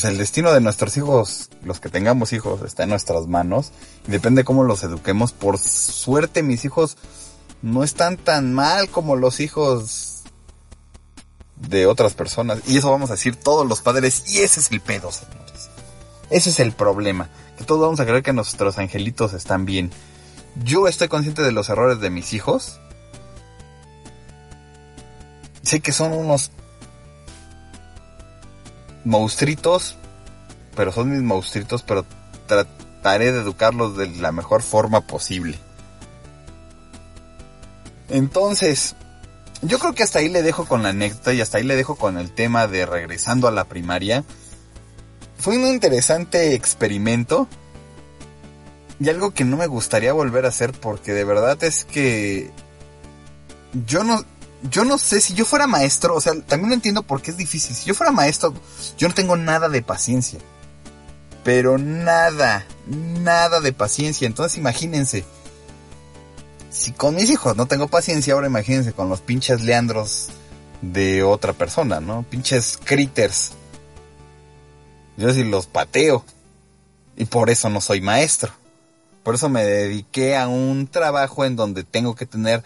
pues 0.00 0.12
el 0.12 0.18
destino 0.18 0.50
de 0.50 0.62
nuestros 0.62 0.96
hijos, 0.96 1.50
los 1.62 1.78
que 1.78 1.90
tengamos 1.90 2.32
hijos, 2.32 2.62
está 2.62 2.84
en 2.84 2.88
nuestras 2.88 3.26
manos. 3.26 3.70
Y 4.08 4.10
depende 4.10 4.44
cómo 4.44 4.64
los 4.64 4.82
eduquemos. 4.82 5.32
Por 5.32 5.58
suerte 5.58 6.42
mis 6.42 6.64
hijos 6.64 6.96
no 7.60 7.84
están 7.84 8.16
tan 8.16 8.54
mal 8.54 8.88
como 8.88 9.16
los 9.16 9.40
hijos 9.40 10.22
de 11.56 11.86
otras 11.86 12.14
personas. 12.14 12.60
Y 12.66 12.78
eso 12.78 12.90
vamos 12.90 13.10
a 13.10 13.14
decir 13.14 13.36
todos 13.36 13.66
los 13.68 13.82
padres. 13.82 14.24
Y 14.26 14.38
ese 14.38 14.60
es 14.60 14.70
el 14.70 14.80
pedo, 14.80 15.12
señores. 15.12 15.68
Ese 16.30 16.48
es 16.48 16.60
el 16.60 16.72
problema. 16.72 17.28
Que 17.58 17.64
todos 17.64 17.82
vamos 17.82 18.00
a 18.00 18.06
creer 18.06 18.22
que 18.22 18.32
nuestros 18.32 18.78
angelitos 18.78 19.34
están 19.34 19.66
bien. 19.66 19.90
Yo 20.64 20.88
estoy 20.88 21.08
consciente 21.08 21.42
de 21.42 21.52
los 21.52 21.68
errores 21.68 22.00
de 22.00 22.08
mis 22.08 22.32
hijos. 22.32 22.80
Sé 25.60 25.80
que 25.80 25.92
son 25.92 26.12
unos 26.12 26.52
monstruitos, 29.04 29.96
pero 30.76 30.92
son 30.92 31.10
mis 31.10 31.22
monstruitos, 31.22 31.82
pero 31.82 32.04
trataré 32.46 33.32
de 33.32 33.40
educarlos 33.40 33.96
de 33.96 34.08
la 34.08 34.32
mejor 34.32 34.62
forma 34.62 35.00
posible. 35.02 35.58
Entonces, 38.08 38.96
yo 39.62 39.78
creo 39.78 39.94
que 39.94 40.02
hasta 40.02 40.18
ahí 40.18 40.28
le 40.28 40.42
dejo 40.42 40.66
con 40.66 40.82
la 40.82 40.90
anécdota 40.90 41.32
y 41.32 41.40
hasta 41.40 41.58
ahí 41.58 41.64
le 41.64 41.76
dejo 41.76 41.96
con 41.96 42.18
el 42.18 42.32
tema 42.32 42.66
de 42.66 42.86
regresando 42.86 43.46
a 43.46 43.52
la 43.52 43.64
primaria. 43.64 44.24
Fue 45.38 45.56
un 45.56 45.66
interesante 45.66 46.54
experimento 46.54 47.48
y 48.98 49.08
algo 49.08 49.32
que 49.32 49.44
no 49.44 49.56
me 49.56 49.66
gustaría 49.66 50.12
volver 50.12 50.44
a 50.44 50.48
hacer 50.48 50.72
porque 50.72 51.12
de 51.12 51.24
verdad 51.24 51.62
es 51.64 51.84
que 51.84 52.50
yo 53.86 54.04
no 54.04 54.24
yo 54.62 54.84
no 54.84 54.98
sé 54.98 55.20
si 55.20 55.34
yo 55.34 55.44
fuera 55.44 55.66
maestro, 55.66 56.14
o 56.14 56.20
sea, 56.20 56.32
también 56.42 56.72
entiendo 56.72 57.02
por 57.02 57.22
qué 57.22 57.30
es 57.30 57.36
difícil. 57.36 57.74
Si 57.74 57.86
yo 57.86 57.94
fuera 57.94 58.12
maestro, 58.12 58.52
yo 58.98 59.08
no 59.08 59.14
tengo 59.14 59.36
nada 59.36 59.68
de 59.68 59.82
paciencia. 59.82 60.38
Pero 61.44 61.78
nada, 61.78 62.66
nada 62.86 63.60
de 63.60 63.72
paciencia. 63.72 64.26
Entonces 64.26 64.58
imagínense, 64.58 65.24
si 66.70 66.92
con 66.92 67.14
mis 67.14 67.30
hijos 67.30 67.56
no 67.56 67.66
tengo 67.66 67.88
paciencia, 67.88 68.34
ahora 68.34 68.48
imagínense 68.48 68.92
con 68.92 69.08
los 69.08 69.20
pinches 69.20 69.62
leandros 69.62 70.28
de 70.82 71.22
otra 71.22 71.54
persona, 71.54 72.00
¿no? 72.00 72.24
Pinches 72.28 72.78
critters. 72.82 73.52
Yo 75.16 75.32
sí 75.32 75.44
los 75.44 75.66
pateo. 75.66 76.24
Y 77.16 77.24
por 77.26 77.50
eso 77.50 77.68
no 77.70 77.80
soy 77.80 78.00
maestro. 78.00 78.52
Por 79.22 79.34
eso 79.34 79.48
me 79.48 79.64
dediqué 79.64 80.36
a 80.36 80.48
un 80.48 80.86
trabajo 80.86 81.44
en 81.44 81.56
donde 81.56 81.84
tengo 81.84 82.14
que 82.14 82.24
tener 82.24 82.62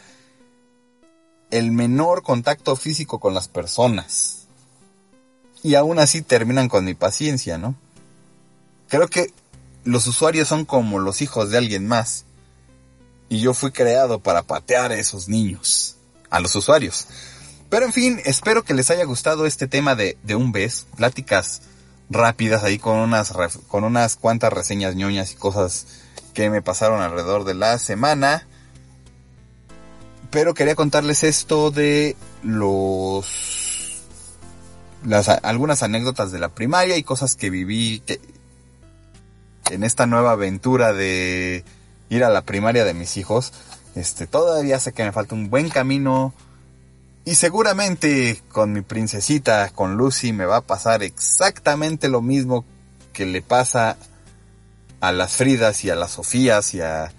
el 1.50 1.72
menor 1.72 2.22
contacto 2.22 2.76
físico 2.76 3.18
con 3.18 3.34
las 3.34 3.48
personas. 3.48 4.46
Y 5.62 5.76
aún 5.76 5.98
así 5.98 6.22
terminan 6.22 6.68
con 6.68 6.84
mi 6.84 6.94
paciencia, 6.94 7.58
¿no? 7.58 7.74
Creo 8.88 9.08
que 9.08 9.32
los 9.84 10.06
usuarios 10.06 10.48
son 10.48 10.64
como 10.64 10.98
los 10.98 11.22
hijos 11.22 11.50
de 11.50 11.58
alguien 11.58 11.86
más. 11.86 12.24
Y 13.28 13.40
yo 13.40 13.54
fui 13.54 13.70
creado 13.70 14.18
para 14.18 14.42
patear 14.42 14.92
a 14.92 14.98
esos 14.98 15.28
niños, 15.28 15.96
a 16.30 16.40
los 16.40 16.54
usuarios. 16.54 17.06
Pero 17.70 17.86
en 17.86 17.92
fin, 17.92 18.20
espero 18.24 18.62
que 18.62 18.74
les 18.74 18.90
haya 18.90 19.04
gustado 19.04 19.46
este 19.46 19.66
tema 19.66 19.94
de, 19.94 20.18
de 20.22 20.34
un 20.34 20.52
beso, 20.52 20.86
pláticas 20.96 21.62
rápidas 22.10 22.62
ahí 22.62 22.78
con 22.78 22.98
unas, 22.98 23.32
con 23.68 23.84
unas 23.84 24.16
cuantas 24.16 24.52
reseñas 24.52 24.94
ñoñas 24.94 25.32
y 25.32 25.36
cosas 25.36 25.86
que 26.32 26.50
me 26.50 26.62
pasaron 26.62 27.00
alrededor 27.00 27.44
de 27.44 27.54
la 27.54 27.78
semana. 27.78 28.46
Pero 30.34 30.52
quería 30.52 30.74
contarles 30.74 31.22
esto 31.22 31.70
de 31.70 32.16
los... 32.42 34.02
Las, 35.06 35.28
algunas 35.28 35.84
anécdotas 35.84 36.32
de 36.32 36.40
la 36.40 36.48
primaria 36.48 36.96
y 36.96 37.04
cosas 37.04 37.36
que 37.36 37.50
viví 37.50 38.02
en 39.70 39.84
esta 39.84 40.06
nueva 40.06 40.32
aventura 40.32 40.92
de 40.92 41.64
ir 42.08 42.24
a 42.24 42.30
la 42.30 42.42
primaria 42.42 42.84
de 42.84 42.94
mis 42.94 43.16
hijos. 43.16 43.52
Este, 43.94 44.26
todavía 44.26 44.80
sé 44.80 44.92
que 44.92 45.04
me 45.04 45.12
falta 45.12 45.36
un 45.36 45.50
buen 45.50 45.68
camino. 45.68 46.34
Y 47.24 47.36
seguramente 47.36 48.42
con 48.50 48.72
mi 48.72 48.80
princesita, 48.80 49.70
con 49.70 49.96
Lucy, 49.96 50.32
me 50.32 50.46
va 50.46 50.56
a 50.56 50.62
pasar 50.62 51.04
exactamente 51.04 52.08
lo 52.08 52.22
mismo 52.22 52.64
que 53.12 53.24
le 53.24 53.40
pasa 53.40 53.96
a 55.00 55.12
las 55.12 55.36
Fridas 55.36 55.84
y 55.84 55.90
a 55.90 55.94
las 55.94 56.10
Sofías 56.10 56.74
y 56.74 56.80
a... 56.80 57.12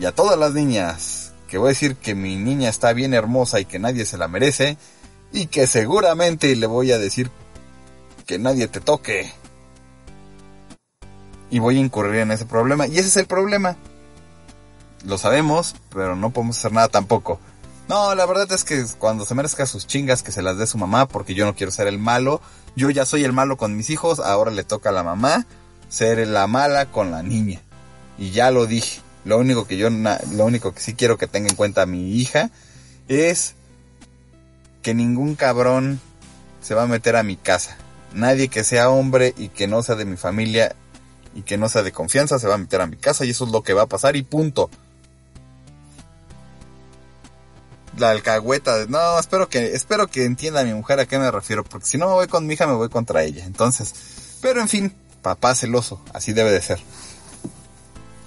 Y 0.00 0.06
a 0.06 0.12
todas 0.12 0.38
las 0.38 0.54
niñas. 0.54 1.32
Que 1.48 1.58
voy 1.58 1.68
a 1.68 1.70
decir 1.70 1.96
que 1.96 2.14
mi 2.14 2.36
niña 2.36 2.68
está 2.68 2.92
bien 2.92 3.12
hermosa 3.12 3.60
y 3.60 3.64
que 3.64 3.78
nadie 3.78 4.06
se 4.06 4.18
la 4.18 4.28
merece. 4.28 4.78
Y 5.32 5.46
que 5.46 5.66
seguramente 5.66 6.56
le 6.56 6.66
voy 6.66 6.90
a 6.90 6.98
decir 6.98 7.30
que 8.26 8.38
nadie 8.38 8.66
te 8.66 8.80
toque 8.80 9.32
y 11.50 11.58
voy 11.58 11.76
a 11.76 11.80
incurrir 11.80 12.20
en 12.20 12.30
ese 12.30 12.46
problema. 12.46 12.86
Y 12.86 12.98
ese 12.98 13.08
es 13.08 13.16
el 13.16 13.26
problema. 13.26 13.76
Lo 15.04 15.18
sabemos, 15.18 15.74
pero 15.92 16.16
no 16.16 16.30
podemos 16.30 16.58
hacer 16.58 16.72
nada 16.72 16.88
tampoco. 16.88 17.40
No, 17.88 18.14
la 18.14 18.24
verdad 18.24 18.50
es 18.52 18.64
que 18.64 18.84
cuando 18.98 19.26
se 19.26 19.34
merezca 19.34 19.66
sus 19.66 19.86
chingas 19.86 20.22
que 20.22 20.30
se 20.30 20.42
las 20.42 20.56
dé 20.58 20.66
su 20.66 20.78
mamá, 20.78 21.08
porque 21.08 21.34
yo 21.34 21.44
no 21.44 21.56
quiero 21.56 21.72
ser 21.72 21.88
el 21.88 21.98
malo. 21.98 22.40
Yo 22.76 22.88
ya 22.90 23.04
soy 23.04 23.24
el 23.24 23.32
malo 23.32 23.56
con 23.56 23.76
mis 23.76 23.90
hijos, 23.90 24.20
ahora 24.20 24.52
le 24.52 24.62
toca 24.62 24.90
a 24.90 24.92
la 24.92 25.02
mamá 25.02 25.46
ser 25.88 26.24
la 26.28 26.46
mala 26.46 26.86
con 26.86 27.10
la 27.10 27.22
niña. 27.24 27.60
Y 28.16 28.30
ya 28.30 28.52
lo 28.52 28.66
dije. 28.66 29.00
Lo 29.24 29.38
único 29.38 29.66
que 29.66 29.76
yo, 29.76 29.90
lo 29.90 30.44
único 30.44 30.72
que 30.72 30.80
sí 30.80 30.94
quiero 30.94 31.18
que 31.18 31.26
tenga 31.26 31.48
en 31.48 31.56
cuenta 31.56 31.86
mi 31.86 32.14
hija 32.14 32.50
es 33.08 33.54
que 34.82 34.94
ningún 34.94 35.34
cabrón 35.34 36.00
se 36.62 36.74
va 36.74 36.84
a 36.84 36.86
meter 36.86 37.16
a 37.16 37.22
mi 37.22 37.36
casa. 37.36 37.76
Nadie 38.14 38.48
que 38.48 38.64
sea 38.64 38.90
hombre 38.90 39.34
y 39.36 39.48
que 39.48 39.66
no 39.66 39.82
sea 39.82 39.94
de 39.94 40.04
mi 40.04 40.16
familia 40.16 40.74
y 41.34 41.42
que 41.42 41.58
no 41.58 41.68
sea 41.68 41.82
de 41.82 41.92
confianza 41.92 42.38
se 42.38 42.48
va 42.48 42.54
a 42.54 42.58
meter 42.58 42.80
a 42.80 42.86
mi 42.86 42.96
casa 42.96 43.24
y 43.24 43.30
eso 43.30 43.44
es 43.44 43.50
lo 43.50 43.62
que 43.62 43.74
va 43.74 43.82
a 43.82 43.86
pasar 43.86 44.16
y 44.16 44.22
punto. 44.22 44.70
La 47.98 48.10
alcahueta, 48.10 48.86
no, 48.88 49.18
espero 49.18 49.48
que, 49.48 49.74
espero 49.74 50.06
que 50.06 50.24
entienda 50.24 50.60
a 50.60 50.64
mi 50.64 50.72
mujer 50.72 51.00
a 51.00 51.06
qué 51.06 51.18
me 51.18 51.30
refiero, 51.30 51.64
porque 51.64 51.86
si 51.86 51.98
no 51.98 52.06
me 52.06 52.14
voy 52.14 52.28
con 52.28 52.46
mi 52.46 52.54
hija 52.54 52.66
me 52.66 52.74
voy 52.74 52.88
contra 52.88 53.22
ella. 53.22 53.44
Entonces, 53.44 53.92
pero 54.40 54.60
en 54.60 54.68
fin, 54.68 54.94
papá 55.22 55.54
celoso, 55.54 56.02
así 56.14 56.32
debe 56.32 56.50
de 56.50 56.62
ser. 56.62 56.80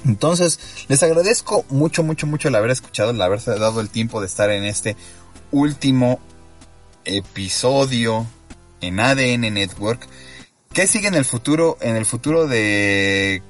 Entonces, 0.06 0.60
les 0.88 1.02
agradezco 1.04 1.66
mucho, 1.70 2.04
mucho, 2.04 2.28
mucho 2.28 2.50
el 2.50 2.56
haber 2.56 2.72
escuchado, 2.72 3.12
el 3.12 3.22
haberse 3.22 3.52
dado 3.58 3.80
el 3.82 3.90
tiempo 3.90 4.20
de 4.20 4.28
estar 4.28 4.50
en 4.50 4.64
este 4.64 4.96
último 5.52 6.20
episodio 7.06 8.26
en 8.82 9.00
ADN 9.00 9.54
Network. 9.54 10.08
¿Qué 10.74 10.88
sigue 10.88 11.08
en 11.08 11.16
el 11.16 11.26
futuro? 11.26 11.78
En 11.82 11.96
el 11.96 12.06
futuro 12.06 12.48
de 12.48 13.42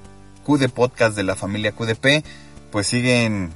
QD 0.46 0.70
Podcast 0.70 1.16
de 1.16 1.24
la 1.24 1.36
familia 1.36 1.72
QDP, 1.72 2.26
pues 2.72 2.88
siguen 2.88 3.52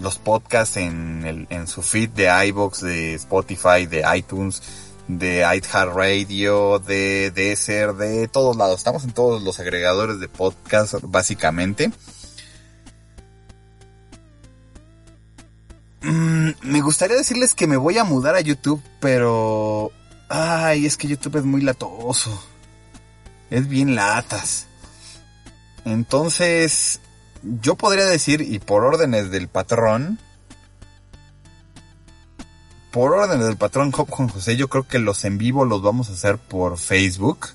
los 0.00 0.18
podcasts 0.18 0.76
en, 0.76 1.46
en 1.50 1.66
su 1.68 1.82
feed 1.82 2.10
de 2.10 2.46
iBox, 2.48 2.80
de 2.80 3.14
Spotify, 3.14 3.86
de 3.86 4.04
iTunes, 4.16 4.62
de 5.06 5.40
iHeartRadio, 5.40 6.78
de 6.78 7.30
Deezer, 7.30 7.94
de 7.94 8.26
todos 8.28 8.56
lados. 8.56 8.78
Estamos 8.78 9.04
en 9.04 9.12
todos 9.12 9.42
los 9.42 9.60
agregadores 9.60 10.18
de 10.18 10.28
podcast, 10.28 10.94
básicamente. 11.02 11.92
Mm, 16.04 16.50
me 16.62 16.80
gustaría 16.80 17.16
decirles 17.16 17.54
que 17.54 17.66
me 17.66 17.76
voy 17.76 17.98
a 17.98 18.04
mudar 18.04 18.34
a 18.34 18.40
YouTube, 18.40 18.82
pero... 19.00 19.90
Ay, 20.28 20.86
es 20.86 20.96
que 20.96 21.08
YouTube 21.08 21.36
es 21.36 21.44
muy 21.44 21.60
latoso 21.60 22.42
es 23.54 23.68
bien 23.68 23.94
latas. 23.94 24.66
Entonces, 25.84 27.00
yo 27.42 27.76
podría 27.76 28.06
decir, 28.06 28.40
y 28.40 28.58
por 28.58 28.84
órdenes 28.84 29.30
del 29.30 29.48
patrón, 29.48 30.18
por 32.90 33.12
órdenes 33.12 33.46
del 33.46 33.56
patrón 33.56 33.92
Juan 33.92 34.28
José, 34.28 34.56
yo 34.56 34.68
creo 34.68 34.88
que 34.88 34.98
los 34.98 35.24
en 35.24 35.38
vivo 35.38 35.64
los 35.64 35.82
vamos 35.82 36.10
a 36.10 36.14
hacer 36.14 36.38
por 36.38 36.78
Facebook. 36.78 37.48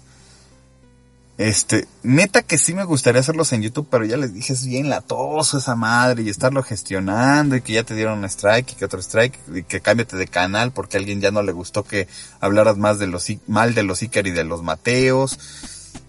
Este, 1.39 1.87
neta 2.03 2.41
que 2.41 2.57
sí 2.57 2.73
me 2.73 2.83
gustaría 2.83 3.21
hacerlos 3.21 3.53
en 3.53 3.61
YouTube, 3.61 3.87
pero 3.89 4.03
ya 4.03 4.17
les 4.17 4.33
dije, 4.33 4.51
es 4.51 4.65
bien 4.65 4.89
latoso 4.89 5.59
esa 5.59 5.73
madre 5.73 6.21
y 6.21 6.27
estarlo 6.27 6.61
gestionando 6.63 7.55
y 7.55 7.61
que 7.61 7.71
ya 7.71 7.85
te 7.85 7.95
dieron 7.95 8.19
un 8.19 8.25
strike 8.25 8.73
y 8.73 8.75
que 8.75 8.83
otro 8.83 8.99
strike 8.99 9.39
y 9.55 9.63
que 9.63 9.79
cámbiate 9.79 10.17
de 10.17 10.27
canal 10.27 10.73
porque 10.73 10.97
a 10.97 10.99
alguien 10.99 11.21
ya 11.21 11.31
no 11.31 11.41
le 11.41 11.53
gustó 11.53 11.85
que 11.85 12.09
hablaras 12.41 12.75
más 12.75 12.99
de 12.99 13.07
los, 13.07 13.25
mal 13.47 13.73
de 13.73 13.83
los 13.83 14.01
Iker 14.01 14.27
y 14.27 14.31
de 14.31 14.43
los 14.43 14.63
Mateos. 14.63 15.39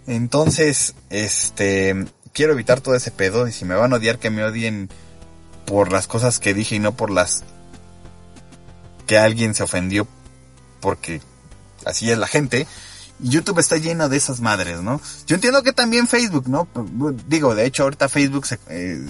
Entonces, 0.08 0.96
este, 1.10 2.06
quiero 2.32 2.54
evitar 2.54 2.80
todo 2.80 2.96
ese 2.96 3.12
pedo 3.12 3.46
y 3.46 3.52
si 3.52 3.64
me 3.64 3.76
van 3.76 3.92
a 3.92 3.98
odiar 3.98 4.18
que 4.18 4.30
me 4.30 4.42
odien 4.42 4.90
por 5.64 5.92
las 5.92 6.08
cosas 6.08 6.40
que 6.40 6.54
dije 6.54 6.74
y 6.74 6.80
no 6.80 6.96
por 6.96 7.12
las 7.12 7.44
que 9.06 9.16
alguien 9.16 9.54
se 9.54 9.62
ofendió 9.62 10.08
porque 10.80 11.20
así 11.86 12.10
es 12.10 12.18
la 12.18 12.26
gente. 12.26 12.66
YouTube 13.22 13.58
está 13.58 13.76
lleno 13.76 14.08
de 14.08 14.16
esas 14.16 14.40
madres, 14.40 14.80
¿no? 14.80 15.00
Yo 15.26 15.34
entiendo 15.34 15.62
que 15.62 15.72
también 15.72 16.08
Facebook, 16.08 16.48
¿no? 16.48 16.68
Digo, 17.26 17.54
de 17.54 17.66
hecho 17.66 17.84
ahorita 17.84 18.08
Facebook 18.08 18.46
eh, 18.68 19.04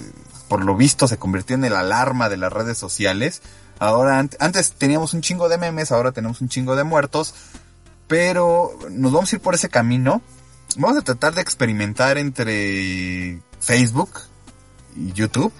por 0.47 0.63
lo 0.63 0.75
visto 0.75 1.07
se 1.07 1.17
convirtió 1.17 1.55
en 1.55 1.65
el 1.65 1.75
alarma 1.75 2.29
de 2.29 2.37
las 2.37 2.51
redes 2.51 2.77
sociales. 2.77 3.41
Ahora, 3.79 4.19
antes 4.39 4.73
teníamos 4.73 5.13
un 5.13 5.21
chingo 5.21 5.49
de 5.49 5.57
memes, 5.57 5.91
ahora 5.91 6.11
tenemos 6.11 6.41
un 6.41 6.49
chingo 6.49 6.75
de 6.75 6.83
muertos. 6.83 7.33
Pero 8.07 8.77
nos 8.89 9.13
vamos 9.13 9.31
a 9.31 9.35
ir 9.37 9.41
por 9.41 9.55
ese 9.55 9.69
camino 9.69 10.21
vamos 10.77 10.97
a 10.97 11.01
tratar 11.01 11.33
de 11.35 11.41
experimentar 11.41 12.17
entre 12.17 13.41
Facebook 13.59 14.21
y 14.95 15.11
YouTube. 15.13 15.53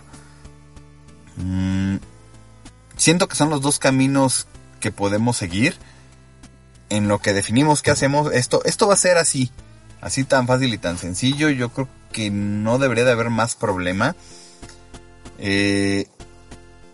Mm, 1.37 1.97
siento 2.97 3.27
que 3.27 3.35
son 3.35 3.49
los 3.49 3.61
dos 3.61 3.79
caminos 3.79 4.47
que 4.79 4.91
podemos 4.91 5.37
seguir. 5.37 5.75
En 6.91 7.07
lo 7.07 7.19
que 7.19 7.33
definimos 7.33 7.81
qué 7.81 7.89
hacemos, 7.89 8.31
esto, 8.33 8.61
esto 8.65 8.87
va 8.87 8.95
a 8.95 8.97
ser 8.97 9.17
así, 9.17 9.49
así 10.01 10.25
tan 10.25 10.45
fácil 10.45 10.73
y 10.73 10.77
tan 10.77 10.97
sencillo. 10.97 11.49
Yo 11.49 11.69
creo 11.69 11.87
que 12.11 12.29
no 12.29 12.77
debería 12.79 13.05
de 13.05 13.13
haber 13.13 13.29
más 13.29 13.55
problema. 13.55 14.15
Eh, 15.39 16.05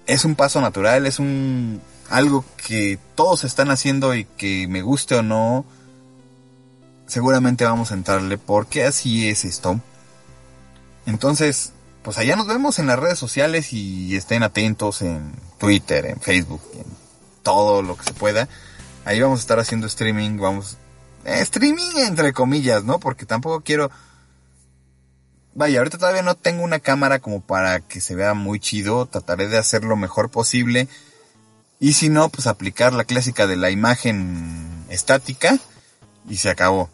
es 0.05 0.23
un 0.23 0.35
paso 0.35 0.61
natural, 0.61 1.05
es 1.07 1.17
un 1.17 1.81
algo 2.09 2.45
que 2.65 2.99
todos 3.15 3.43
están 3.43 3.71
haciendo 3.71 4.15
y 4.15 4.25
que 4.25 4.67
me 4.67 4.81
guste 4.81 5.15
o 5.15 5.23
no, 5.23 5.65
seguramente 7.07 7.65
vamos 7.65 7.91
a 7.91 7.95
entrarle 7.95 8.37
porque 8.37 8.83
así 8.85 9.27
es 9.27 9.45
esto. 9.45 9.81
Entonces, 11.05 11.71
pues 12.03 12.17
allá 12.17 12.35
nos 12.35 12.47
vemos 12.47 12.79
en 12.79 12.87
las 12.87 12.99
redes 12.99 13.17
sociales 13.17 13.73
y 13.73 14.15
estén 14.15 14.43
atentos 14.43 15.01
en 15.01 15.33
Twitter, 15.57 16.05
en 16.05 16.19
Facebook, 16.19 16.61
en 16.75 16.85
todo 17.43 17.81
lo 17.81 17.97
que 17.97 18.03
se 18.03 18.13
pueda. 18.13 18.47
Ahí 19.07 19.21
vamos 19.21 19.39
a 19.39 19.43
estar 19.43 19.57
haciendo 19.57 19.87
streaming, 19.87 20.37
vamos... 20.37 20.75
Eh, 21.23 21.39
streaming 21.39 21.91
entre 21.95 22.33
comillas, 22.33 22.83
¿no? 22.83 22.99
Porque 22.99 23.25
tampoco 23.25 23.61
quiero... 23.61 23.89
Vaya, 25.55 25.77
ahorita 25.79 25.97
todavía 25.97 26.23
no 26.23 26.35
tengo 26.35 26.61
una 26.61 26.79
cámara 26.79 27.19
como 27.19 27.39
para 27.39 27.79
que 27.79 28.01
se 28.01 28.15
vea 28.15 28.33
muy 28.33 28.59
chido. 28.59 29.05
Trataré 29.05 29.47
de 29.47 29.57
hacer 29.57 29.85
lo 29.85 29.95
mejor 29.95 30.29
posible. 30.29 30.89
Y 31.79 31.93
si 31.93 32.09
no, 32.09 32.27
pues 32.27 32.47
aplicar 32.47 32.91
la 32.91 33.05
clásica 33.05 33.47
de 33.47 33.55
la 33.55 33.71
imagen 33.71 34.83
estática. 34.89 35.57
Y 36.27 36.35
se 36.35 36.49
acabó. 36.49 36.89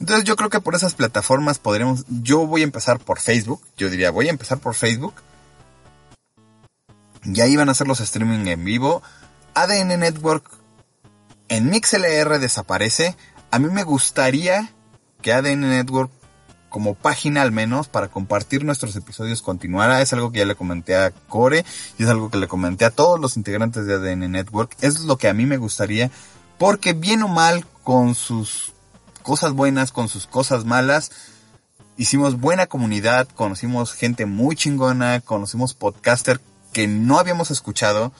Entonces 0.00 0.24
yo 0.24 0.36
creo 0.36 0.50
que 0.50 0.60
por 0.60 0.74
esas 0.74 0.92
plataformas 0.92 1.58
podremos, 1.58 2.04
yo 2.10 2.46
voy 2.46 2.60
a 2.60 2.64
empezar 2.64 2.98
por 2.98 3.20
Facebook, 3.20 3.62
yo 3.78 3.88
diría 3.88 4.10
voy 4.10 4.26
a 4.26 4.32
empezar 4.32 4.58
por 4.58 4.74
Facebook. 4.74 5.14
Y 7.24 7.40
ahí 7.40 7.56
van 7.56 7.70
a 7.70 7.72
hacer 7.72 7.88
los 7.88 8.00
streaming 8.00 8.48
en 8.48 8.66
vivo. 8.66 9.02
ADN 9.54 9.98
Network 9.98 10.44
en 11.48 11.70
MixLR 11.70 12.38
desaparece. 12.38 13.16
A 13.50 13.58
mí 13.58 13.68
me 13.68 13.84
gustaría 13.84 14.72
que 15.22 15.32
ADN 15.32 15.60
Network 15.60 16.10
como 16.68 16.94
página 16.94 17.42
al 17.42 17.52
menos 17.52 17.86
para 17.86 18.08
compartir 18.08 18.64
nuestros 18.64 18.96
episodios 18.96 19.42
continuara. 19.42 20.02
Es 20.02 20.12
algo 20.12 20.32
que 20.32 20.40
ya 20.40 20.44
le 20.44 20.56
comenté 20.56 20.96
a 20.96 21.12
Core 21.12 21.64
y 21.98 22.02
es 22.02 22.08
algo 22.08 22.30
que 22.30 22.38
le 22.38 22.48
comenté 22.48 22.84
a 22.84 22.90
todos 22.90 23.20
los 23.20 23.36
integrantes 23.36 23.86
de 23.86 23.94
ADN 23.94 24.32
Network. 24.32 24.76
Es 24.80 25.00
lo 25.00 25.16
que 25.16 25.28
a 25.28 25.34
mí 25.34 25.46
me 25.46 25.56
gustaría 25.56 26.10
porque 26.58 26.92
bien 26.92 27.22
o 27.22 27.28
mal 27.28 27.64
con 27.84 28.14
sus 28.14 28.72
cosas 29.22 29.52
buenas, 29.52 29.92
con 29.92 30.08
sus 30.08 30.26
cosas 30.26 30.64
malas. 30.64 31.12
Hicimos 31.96 32.40
buena 32.40 32.66
comunidad, 32.66 33.28
conocimos 33.28 33.92
gente 33.92 34.26
muy 34.26 34.56
chingona, 34.56 35.20
conocimos 35.20 35.74
podcaster 35.74 36.40
que 36.72 36.88
no 36.88 37.20
habíamos 37.20 37.50
escuchado. 37.52 38.12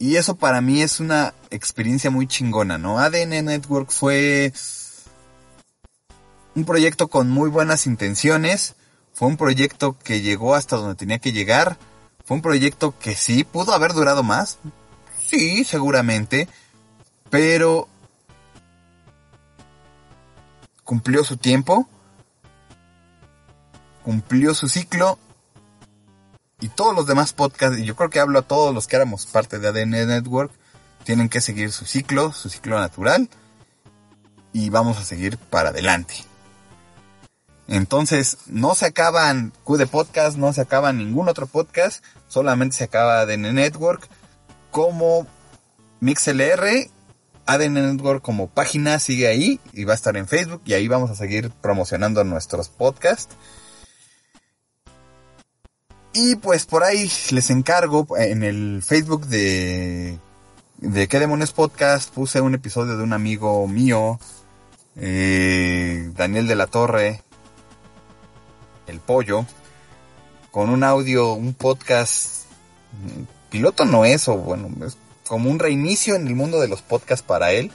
Y 0.00 0.16
eso 0.16 0.34
para 0.34 0.62
mí 0.62 0.80
es 0.80 0.98
una 0.98 1.34
experiencia 1.50 2.10
muy 2.10 2.26
chingona, 2.26 2.78
¿no? 2.78 2.98
ADN 2.98 3.44
Network 3.44 3.90
fue 3.90 4.50
un 6.54 6.64
proyecto 6.64 7.08
con 7.08 7.28
muy 7.28 7.50
buenas 7.50 7.86
intenciones. 7.86 8.76
Fue 9.12 9.28
un 9.28 9.36
proyecto 9.36 9.98
que 9.98 10.22
llegó 10.22 10.54
hasta 10.54 10.76
donde 10.76 10.94
tenía 10.94 11.18
que 11.18 11.32
llegar. 11.32 11.76
Fue 12.24 12.34
un 12.34 12.42
proyecto 12.42 12.98
que 12.98 13.14
sí, 13.14 13.44
pudo 13.44 13.74
haber 13.74 13.92
durado 13.92 14.22
más. 14.22 14.58
Sí, 15.28 15.64
seguramente. 15.64 16.48
Pero 17.28 17.86
cumplió 20.82 21.24
su 21.24 21.36
tiempo, 21.36 21.86
cumplió 24.02 24.54
su 24.54 24.66
ciclo 24.66 25.18
y 26.60 26.68
todos 26.68 26.94
los 26.94 27.06
demás 27.06 27.32
podcasts, 27.32 27.78
y 27.78 27.84
yo 27.84 27.96
creo 27.96 28.10
que 28.10 28.20
hablo 28.20 28.38
a 28.38 28.42
todos 28.42 28.74
los 28.74 28.86
que 28.86 28.96
éramos 28.96 29.26
parte 29.26 29.58
de 29.58 29.68
ADN 29.68 30.08
Network, 30.08 30.52
tienen 31.04 31.28
que 31.28 31.40
seguir 31.40 31.72
su 31.72 31.86
ciclo, 31.86 32.32
su 32.32 32.48
ciclo 32.50 32.78
natural 32.78 33.28
y 34.52 34.70
vamos 34.70 34.98
a 34.98 35.04
seguir 35.04 35.38
para 35.38 35.70
adelante. 35.70 36.14
Entonces, 37.68 38.38
no 38.46 38.74
se 38.74 38.86
acaban 38.86 39.52
Q 39.64 39.76
de 39.76 39.86
podcast, 39.86 40.36
no 40.36 40.52
se 40.52 40.60
acaba 40.60 40.92
ningún 40.92 41.28
otro 41.28 41.46
podcast, 41.46 42.04
solamente 42.28 42.76
se 42.76 42.84
acaba 42.84 43.20
ADN 43.20 43.54
Network 43.54 44.08
como 44.70 45.26
MixLR 46.00 46.90
ADN 47.50 47.74
Network 47.74 48.22
como 48.22 48.48
página 48.48 48.98
sigue 49.00 49.26
ahí 49.26 49.60
y 49.72 49.84
va 49.84 49.92
a 49.92 49.96
estar 49.96 50.16
en 50.16 50.28
Facebook 50.28 50.62
y 50.64 50.74
ahí 50.74 50.86
vamos 50.86 51.10
a 51.10 51.16
seguir 51.16 51.50
promocionando 51.50 52.22
nuestros 52.22 52.68
podcasts. 52.68 53.34
Y 56.12 56.36
pues 56.36 56.66
por 56.66 56.82
ahí 56.82 57.10
les 57.30 57.50
encargo 57.50 58.06
en 58.16 58.42
el 58.42 58.82
Facebook 58.82 59.26
de 59.26 60.18
de 60.80 61.08
qué 61.08 61.20
demonios 61.20 61.52
podcast 61.52 62.12
puse 62.12 62.40
un 62.40 62.54
episodio 62.54 62.96
de 62.96 63.02
un 63.02 63.12
amigo 63.12 63.68
mío, 63.68 64.18
eh, 64.96 66.10
Daniel 66.16 66.46
de 66.46 66.54
la 66.56 66.66
Torre, 66.68 67.22
el 68.86 68.98
pollo, 68.98 69.44
con 70.50 70.70
un 70.70 70.82
audio, 70.82 71.34
un 71.34 71.52
podcast 71.52 72.46
piloto 73.50 73.84
no 73.84 74.04
es 74.04 74.26
o 74.28 74.36
bueno 74.36 74.68
es 74.86 74.96
como 75.26 75.50
un 75.50 75.58
reinicio 75.58 76.16
en 76.16 76.26
el 76.26 76.34
mundo 76.34 76.60
de 76.60 76.68
los 76.68 76.82
podcasts 76.82 77.24
para 77.24 77.52
él. 77.52 77.70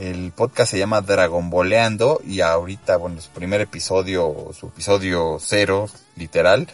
El 0.00 0.30
podcast 0.30 0.70
se 0.70 0.78
llama 0.78 1.00
Dragon 1.00 1.50
Boleando 1.50 2.22
y 2.24 2.42
ahorita, 2.42 2.96
bueno, 2.96 3.20
su 3.20 3.30
primer 3.30 3.60
episodio, 3.60 4.52
su 4.58 4.68
episodio 4.68 5.38
cero, 5.40 5.88
literal, 6.14 6.68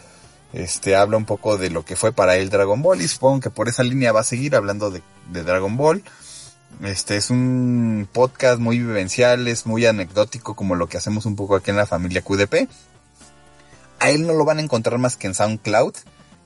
este 0.57 0.97
habla 0.97 1.19
un 1.19 1.27
poco 1.27 1.59
de 1.59 1.69
lo 1.69 1.85
que 1.85 1.97
fue 1.97 2.13
para 2.13 2.37
él 2.37 2.49
Dragon 2.49 2.81
Ball 2.81 3.03
y 3.03 3.09
supongo 3.09 3.41
que 3.41 3.51
por 3.51 3.69
esa 3.69 3.83
línea 3.83 4.13
va 4.13 4.21
a 4.21 4.25
seguir 4.25 4.57
hablando 4.57 4.91
de, 4.91 5.03
Dragon 5.31 5.77
Ball. 5.77 6.03
Este 6.83 7.17
es 7.17 7.29
un 7.29 8.09
podcast 8.11 8.59
muy 8.59 8.79
vivencial, 8.79 9.49
es 9.49 9.67
muy 9.67 9.85
anecdótico 9.85 10.57
como 10.57 10.75
lo 10.75 10.89
que 10.89 10.97
hacemos 10.97 11.27
un 11.27 11.37
poco 11.37 11.57
aquí 11.57 11.71
en 11.71 11.77
la 11.77 11.87
familia 11.87 12.23
QDP. 12.23 12.71
A 13.99 14.11
él 14.11 14.27
no 14.27 14.33
lo 14.33 14.47
van 14.47 14.59
a 14.59 14.63
encontrar 14.63 14.99
más 14.99 15.17
que 15.17 15.27
en 15.27 15.35
SoundCloud. 15.35 15.95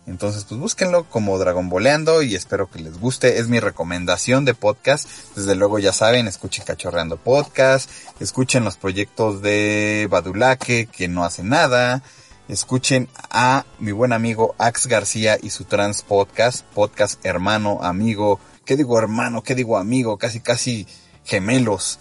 Entonces, 0.06 0.44
pues 0.44 0.60
búsquenlo 0.60 1.04
como 1.04 1.38
Dragon 1.38 1.68
Boleando 1.68 2.22
y 2.22 2.34
espero 2.34 2.68
que 2.68 2.80
les 2.80 2.98
guste. 2.98 3.38
Es 3.38 3.48
mi 3.48 3.60
recomendación 3.60 4.44
de 4.44 4.54
podcast. 4.54 5.08
Desde 5.36 5.54
luego 5.54 5.78
ya 5.78 5.92
saben, 5.92 6.26
escuchen 6.26 6.64
Cachorreando 6.64 7.16
Podcast, 7.16 7.88
escuchen 8.18 8.64
los 8.64 8.76
proyectos 8.76 9.40
de 9.40 10.08
Badulaque 10.10 10.88
que 10.90 11.06
no 11.06 11.24
hace 11.24 11.44
nada. 11.44 12.02
Escuchen 12.50 13.08
a 13.30 13.64
mi 13.78 13.92
buen 13.92 14.12
amigo 14.12 14.56
Ax 14.58 14.88
García 14.88 15.38
y 15.40 15.50
su 15.50 15.66
Trans 15.66 16.02
Podcast, 16.02 16.64
podcast 16.74 17.24
hermano, 17.24 17.78
amigo, 17.80 18.40
¿qué 18.64 18.76
digo 18.76 18.98
hermano? 18.98 19.44
¿Qué 19.44 19.54
digo 19.54 19.78
amigo? 19.78 20.18
Casi, 20.18 20.40
casi 20.40 20.88
gemelos. 21.24 22.00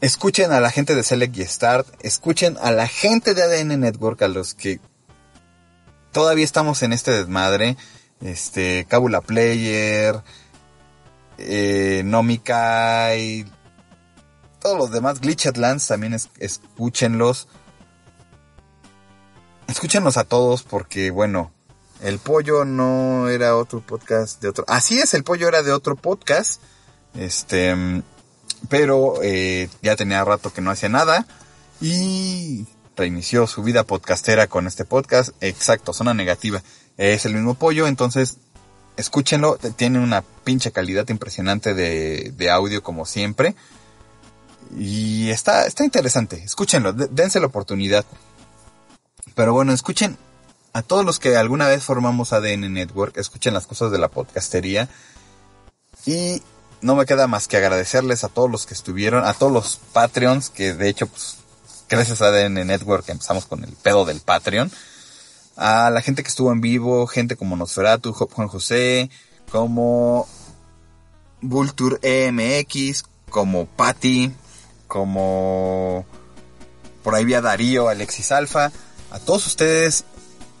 Escuchen 0.00 0.52
a 0.52 0.60
la 0.60 0.70
gente 0.70 0.94
de 0.94 1.02
Select 1.02 1.36
y 1.36 1.44
Start, 1.44 1.88
escuchen 2.04 2.56
a 2.62 2.70
la 2.70 2.86
gente 2.86 3.34
de 3.34 3.42
ADN 3.42 3.80
Network, 3.80 4.22
a 4.22 4.28
los 4.28 4.54
que 4.54 4.78
todavía 6.12 6.44
estamos 6.44 6.84
en 6.84 6.92
este 6.92 7.10
desmadre. 7.10 7.76
Este, 8.20 8.86
Cabula 8.88 9.22
Player, 9.22 10.22
eh, 11.38 12.02
Nomikai, 12.04 13.44
todos 14.60 14.78
los 14.78 14.92
demás, 14.92 15.20
Glitched 15.20 15.56
Lands 15.56 15.88
también 15.88 16.16
escúchenlos. 16.38 17.48
Escúchenlos 19.68 20.16
a 20.16 20.24
todos 20.24 20.62
porque, 20.62 21.10
bueno, 21.10 21.52
el 22.02 22.18
pollo 22.18 22.64
no 22.64 23.28
era 23.28 23.56
otro 23.56 23.80
podcast 23.80 24.40
de 24.42 24.48
otro. 24.48 24.64
Así 24.68 24.98
es, 24.98 25.14
el 25.14 25.24
pollo 25.24 25.48
era 25.48 25.62
de 25.62 25.72
otro 25.72 25.96
podcast. 25.96 26.60
Este, 27.14 27.74
pero 28.68 29.22
eh, 29.22 29.68
ya 29.82 29.96
tenía 29.96 30.24
rato 30.24 30.52
que 30.52 30.60
no 30.60 30.70
hacía 30.70 30.88
nada. 30.88 31.26
Y 31.80 32.66
reinició 32.96 33.46
su 33.46 33.62
vida 33.62 33.84
podcastera 33.84 34.46
con 34.46 34.66
este 34.66 34.84
podcast. 34.84 35.30
Exacto, 35.40 35.92
zona 35.92 36.14
negativa. 36.14 36.62
Es 36.96 37.24
el 37.24 37.34
mismo 37.34 37.54
pollo, 37.54 37.86
entonces 37.86 38.36
escúchenlo. 38.96 39.56
Tiene 39.76 39.98
una 39.98 40.22
pinche 40.44 40.72
calidad 40.72 41.08
impresionante 41.08 41.74
de, 41.74 42.32
de 42.36 42.50
audio 42.50 42.82
como 42.82 43.06
siempre. 43.06 43.54
Y 44.76 45.30
está, 45.30 45.66
está 45.66 45.84
interesante. 45.84 46.42
Escúchenlo, 46.42 46.92
dense 46.92 47.40
la 47.40 47.46
oportunidad. 47.46 48.04
Pero 49.34 49.52
bueno, 49.52 49.72
escuchen 49.72 50.16
a 50.72 50.82
todos 50.82 51.04
los 51.04 51.18
que 51.18 51.36
alguna 51.36 51.68
vez 51.68 51.84
formamos 51.84 52.32
ADN 52.32 52.72
Network, 52.72 53.16
escuchen 53.16 53.54
las 53.54 53.66
cosas 53.66 53.90
de 53.90 53.98
la 53.98 54.08
podcastería. 54.08 54.88
Y 56.04 56.42
no 56.80 56.96
me 56.96 57.06
queda 57.06 57.26
más 57.26 57.48
que 57.48 57.56
agradecerles 57.56 58.24
a 58.24 58.28
todos 58.28 58.50
los 58.50 58.66
que 58.66 58.74
estuvieron, 58.74 59.24
a 59.24 59.34
todos 59.34 59.52
los 59.52 59.80
Patreons, 59.92 60.50
que 60.50 60.74
de 60.74 60.88
hecho, 60.88 61.06
pues, 61.06 61.36
gracias 61.88 62.20
a 62.20 62.26
ADN 62.26 62.66
Network 62.66 63.08
empezamos 63.08 63.46
con 63.46 63.64
el 63.64 63.72
pedo 63.72 64.04
del 64.04 64.20
Patreon. 64.20 64.70
A 65.56 65.90
la 65.90 66.02
gente 66.02 66.22
que 66.22 66.28
estuvo 66.28 66.52
en 66.52 66.60
vivo, 66.60 67.06
gente 67.06 67.36
como 67.36 67.56
Nosferatu, 67.56 68.12
Juan 68.12 68.48
José, 68.48 69.08
como 69.50 70.26
Vulture 71.40 71.98
EMX, 72.02 73.04
como 73.30 73.66
Patty, 73.66 74.32
como 74.88 76.04
por 77.04 77.14
ahí 77.14 77.24
vía 77.24 77.40
Darío, 77.40 77.88
Alexis 77.88 78.32
Alfa. 78.32 78.72
A 79.14 79.20
todos 79.20 79.46
ustedes, 79.46 80.04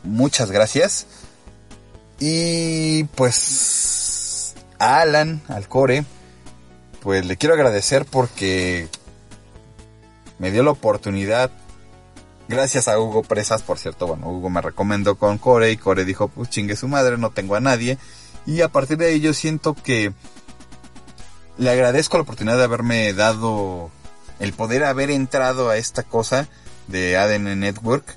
muchas 0.04 0.52
gracias. 0.52 1.08
Y 2.20 3.02
pues 3.16 4.54
a 4.78 5.00
Alan, 5.00 5.42
al 5.48 5.66
Core, 5.66 6.04
pues 7.02 7.26
le 7.26 7.36
quiero 7.36 7.56
agradecer 7.56 8.06
porque 8.06 8.88
me 10.38 10.52
dio 10.52 10.62
la 10.62 10.70
oportunidad. 10.70 11.50
Gracias 12.46 12.86
a 12.86 12.96
Hugo 13.00 13.24
Presas, 13.24 13.62
por 13.62 13.80
cierto, 13.80 14.06
bueno, 14.06 14.30
Hugo 14.30 14.50
me 14.50 14.60
recomendó 14.60 15.16
con 15.16 15.38
Core 15.38 15.72
y 15.72 15.76
Core 15.76 16.04
dijo, 16.04 16.28
pues 16.28 16.48
chingue 16.48 16.76
su 16.76 16.86
madre, 16.86 17.18
no 17.18 17.30
tengo 17.30 17.56
a 17.56 17.60
nadie. 17.60 17.98
Y 18.46 18.60
a 18.60 18.68
partir 18.68 18.98
de 18.98 19.06
ahí 19.06 19.18
yo 19.18 19.34
siento 19.34 19.74
que 19.74 20.12
le 21.58 21.70
agradezco 21.70 22.18
la 22.18 22.22
oportunidad 22.22 22.58
de 22.58 22.64
haberme 22.64 23.14
dado 23.14 23.90
el 24.38 24.52
poder 24.52 24.84
haber 24.84 25.10
entrado 25.10 25.70
a 25.70 25.76
esta 25.76 26.04
cosa 26.04 26.46
de 26.86 27.16
ADN 27.16 27.58
Network. 27.58 28.16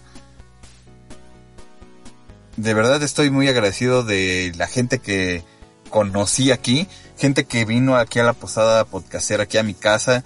De 2.58 2.74
verdad 2.74 3.04
estoy 3.04 3.30
muy 3.30 3.48
agradecido 3.48 4.04
de 4.04 4.52
la 4.58 4.66
gente 4.66 4.98
que 4.98 5.44
conocí 5.92 6.50
aquí, 6.50 6.88
gente 7.16 7.46
que 7.46 7.66
vino 7.66 7.96
aquí 7.96 8.18
a 8.18 8.24
la 8.24 8.34
posada 8.34 8.84
podcastera, 8.84 9.44
aquí 9.44 9.60
a 9.60 9.64
mi 9.64 9.76
casa, 9.76 10.24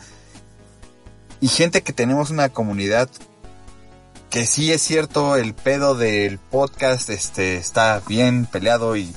y 1.42 1.50
gente 1.50 1.82
que 1.82 1.92
tenemos 1.92 2.30
una 2.30 2.48
comunidad 2.48 3.10
que 4.30 4.46
sí 4.46 4.72
es 4.72 4.82
cierto, 4.82 5.36
el 5.36 5.54
pedo 5.54 5.94
del 5.94 6.40
podcast 6.40 7.10
este, 7.10 7.58
está 7.58 8.02
bien 8.08 8.46
peleado 8.46 8.96
y 8.96 9.14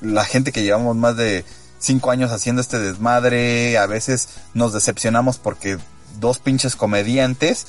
la 0.00 0.24
gente 0.24 0.52
que 0.52 0.62
llevamos 0.62 0.94
más 0.94 1.16
de 1.16 1.44
cinco 1.80 2.12
años 2.12 2.30
haciendo 2.30 2.62
este 2.62 2.78
desmadre, 2.78 3.78
a 3.78 3.86
veces 3.86 4.28
nos 4.54 4.72
decepcionamos 4.72 5.38
porque 5.38 5.76
dos 6.20 6.38
pinches 6.38 6.76
comediantes, 6.76 7.66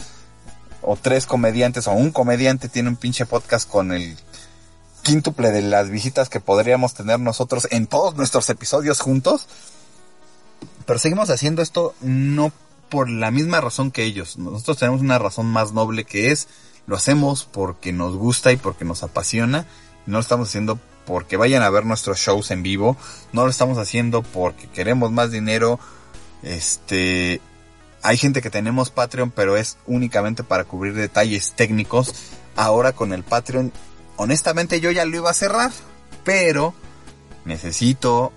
o 0.83 0.95
tres 0.95 1.25
comediantes, 1.25 1.87
o 1.87 1.93
un 1.93 2.11
comediante 2.11 2.69
tiene 2.69 2.89
un 2.89 2.97
pinche 2.97 3.25
podcast 3.25 3.67
con 3.67 3.91
el 3.91 4.15
quíntuple 5.05 5.51
de 5.51 5.61
las 5.61 5.91
visitas 5.91 6.29
que 6.29 6.39
podríamos 6.39 6.95
tener 6.95 7.19
nosotros 7.19 7.67
en 7.69 7.85
todos 7.85 8.15
nuestros 8.15 8.49
episodios 8.49 8.99
juntos. 8.99 9.47
Pero 10.87 10.97
seguimos 10.97 11.29
haciendo 11.29 11.61
esto 11.61 11.93
no 12.01 12.51
por 12.89 13.07
la 13.07 13.29
misma 13.29 13.61
razón 13.61 13.91
que 13.91 14.03
ellos. 14.03 14.37
Nosotros 14.39 14.77
tenemos 14.79 15.01
una 15.01 15.19
razón 15.19 15.45
más 15.45 15.73
noble 15.73 16.05
que 16.05 16.31
es, 16.31 16.47
lo 16.87 16.95
hacemos 16.95 17.45
porque 17.45 17.93
nos 17.93 18.15
gusta 18.15 18.51
y 18.51 18.57
porque 18.57 18.83
nos 18.83 19.03
apasiona. 19.03 19.67
No 20.07 20.17
lo 20.17 20.21
estamos 20.21 20.49
haciendo 20.49 20.79
porque 21.05 21.37
vayan 21.37 21.61
a 21.61 21.69
ver 21.69 21.85
nuestros 21.85 22.17
shows 22.17 22.49
en 22.49 22.63
vivo. 22.63 22.97
No 23.31 23.43
lo 23.43 23.51
estamos 23.51 23.77
haciendo 23.77 24.23
porque 24.23 24.67
queremos 24.69 25.11
más 25.11 25.29
dinero. 25.29 25.79
Este, 26.41 27.41
hay 28.01 28.17
gente 28.17 28.41
que 28.41 28.49
tenemos 28.49 28.89
Patreon, 28.89 29.29
pero 29.29 29.55
es 29.55 29.77
únicamente 29.85 30.43
para 30.43 30.63
cubrir 30.63 30.95
detalles 30.95 31.53
técnicos. 31.55 32.11
Ahora 32.55 32.93
con 32.93 33.13
el 33.13 33.23
Patreon, 33.23 33.71
honestamente 34.17 34.79
yo 34.79 34.91
ya 34.91 35.05
lo 35.05 35.17
iba 35.17 35.29
a 35.29 35.33
cerrar, 35.33 35.71
pero 36.23 36.73
necesito 37.45 38.31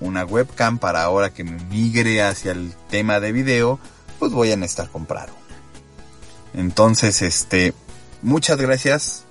una 0.00 0.24
webcam 0.24 0.78
para 0.78 1.02
ahora 1.02 1.32
que 1.32 1.44
me 1.44 1.62
migre 1.66 2.22
hacia 2.22 2.52
el 2.52 2.74
tema 2.90 3.20
de 3.20 3.32
video, 3.32 3.78
pues 4.18 4.32
voy 4.32 4.52
a 4.52 4.56
necesitar 4.56 4.90
comprar 4.90 5.30
una. 5.30 6.62
Entonces, 6.62 7.22
este, 7.22 7.72
muchas 8.20 8.58
gracias. 8.58 9.24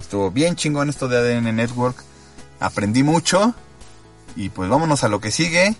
Estuvo 0.00 0.30
bien 0.30 0.56
chingón 0.56 0.88
esto 0.88 1.08
de 1.08 1.18
ADN 1.18 1.54
Network. 1.54 2.02
Aprendí 2.58 3.02
mucho. 3.02 3.54
Y 4.36 4.48
pues 4.48 4.68
vámonos 4.68 5.04
a 5.04 5.08
lo 5.08 5.20
que 5.20 5.30
sigue. 5.30 5.76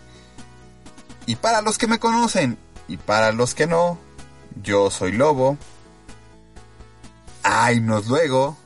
Y 1.26 1.36
para 1.36 1.62
los 1.62 1.78
que 1.78 1.86
me 1.86 1.98
conocen 1.98 2.58
y 2.88 2.96
para 2.96 3.32
los 3.32 3.54
que 3.54 3.66
no, 3.66 3.98
yo 4.62 4.90
soy 4.90 5.12
Lobo. 5.12 5.56
¡Ay, 7.42 7.80
nos 7.80 8.06
luego! 8.06 8.56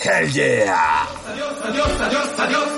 ¡Hell 0.00 0.30
yeah! 0.30 1.08
Adiós, 1.26 1.60
adiós, 1.64 2.00
adiós, 2.00 2.38
adiós. 2.38 2.68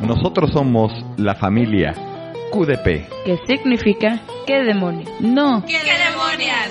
Nosotros 0.00 0.50
somos 0.54 0.90
la 1.18 1.34
familia 1.34 1.92
QDP. 2.52 3.06
¿Qué 3.26 3.38
significa? 3.46 4.22
¿Qué 4.46 4.62
demonios? 4.64 5.10
No. 5.20 5.62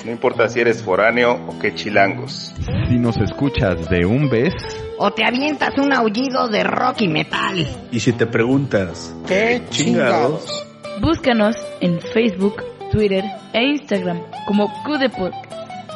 No 0.04 0.10
importa 0.10 0.48
si 0.48 0.58
eres 0.58 0.82
foráneo 0.82 1.34
o 1.46 1.56
qué 1.60 1.72
chilangos. 1.76 2.52
Si 2.88 2.98
nos 2.98 3.16
escuchas 3.18 3.88
de 3.88 4.04
un 4.04 4.28
vez, 4.28 4.52
O 4.98 5.10
te 5.12 5.24
avientas 5.24 5.76
un 5.78 5.92
aullido 5.92 6.48
de 6.48 6.64
rock 6.64 7.02
y 7.02 7.08
metal. 7.08 7.66
Y 7.92 8.00
si 8.00 8.12
te 8.12 8.26
preguntas, 8.26 9.14
¿qué 9.26 9.62
chingados? 9.70 10.66
Búscanos 11.00 11.56
en 11.80 12.00
Facebook, 12.00 12.62
Twitter 12.90 13.24
e 13.52 13.62
Instagram 13.62 14.20
como 14.46 14.66
QDPod. 14.84 15.32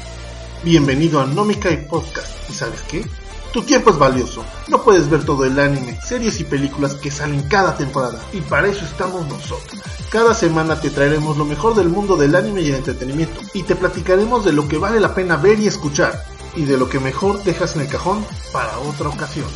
Bienvenido 0.64 1.22
a 1.22 1.26
Nomikai 1.26 1.88
Podcast. 1.88 2.48
¿Y 2.48 2.54
sabes 2.54 2.84
qué? 2.84 3.04
Tu 3.52 3.64
tiempo 3.64 3.90
es 3.90 3.98
valioso. 3.98 4.46
No 4.68 4.84
puedes 4.84 5.10
ver 5.10 5.26
todo 5.26 5.44
el 5.44 5.58
anime, 5.58 6.00
series 6.06 6.40
y 6.40 6.44
películas 6.44 6.94
que 6.94 7.10
salen 7.10 7.42
cada 7.50 7.76
temporada. 7.76 8.22
Y 8.32 8.42
para 8.42 8.68
eso 8.68 8.86
estamos 8.86 9.28
nosotros. 9.28 9.82
Cada 10.12 10.36
semana 10.36 10.80
te 10.80 10.92
traeremos 10.92 11.36
lo 11.36 11.46
mejor 11.46 11.74
del 11.74 11.90
mundo 11.90 12.16
del 12.16 12.36
anime 12.36 12.62
y 12.62 12.68
el 12.68 12.76
entretenimiento. 12.76 13.42
Y 13.56 13.64
te 13.64 13.76
platicaremos 13.76 14.46
de 14.46 14.54
lo 14.54 14.68
que 14.68 14.78
vale 14.78 15.00
la 15.00 15.16
pena 15.16 15.38
ver 15.38 15.60
y 15.60 15.66
escuchar. 15.66 16.26
Y 16.56 16.66
de 16.66 16.78
lo 16.78 16.88
que 16.88 17.00
mejor 17.00 17.42
dejas 17.44 17.76
en 17.76 17.82
el 17.82 17.88
cajón 17.88 18.24
para 18.54 18.78
otra 18.78 19.10
ocasión. 19.10 19.48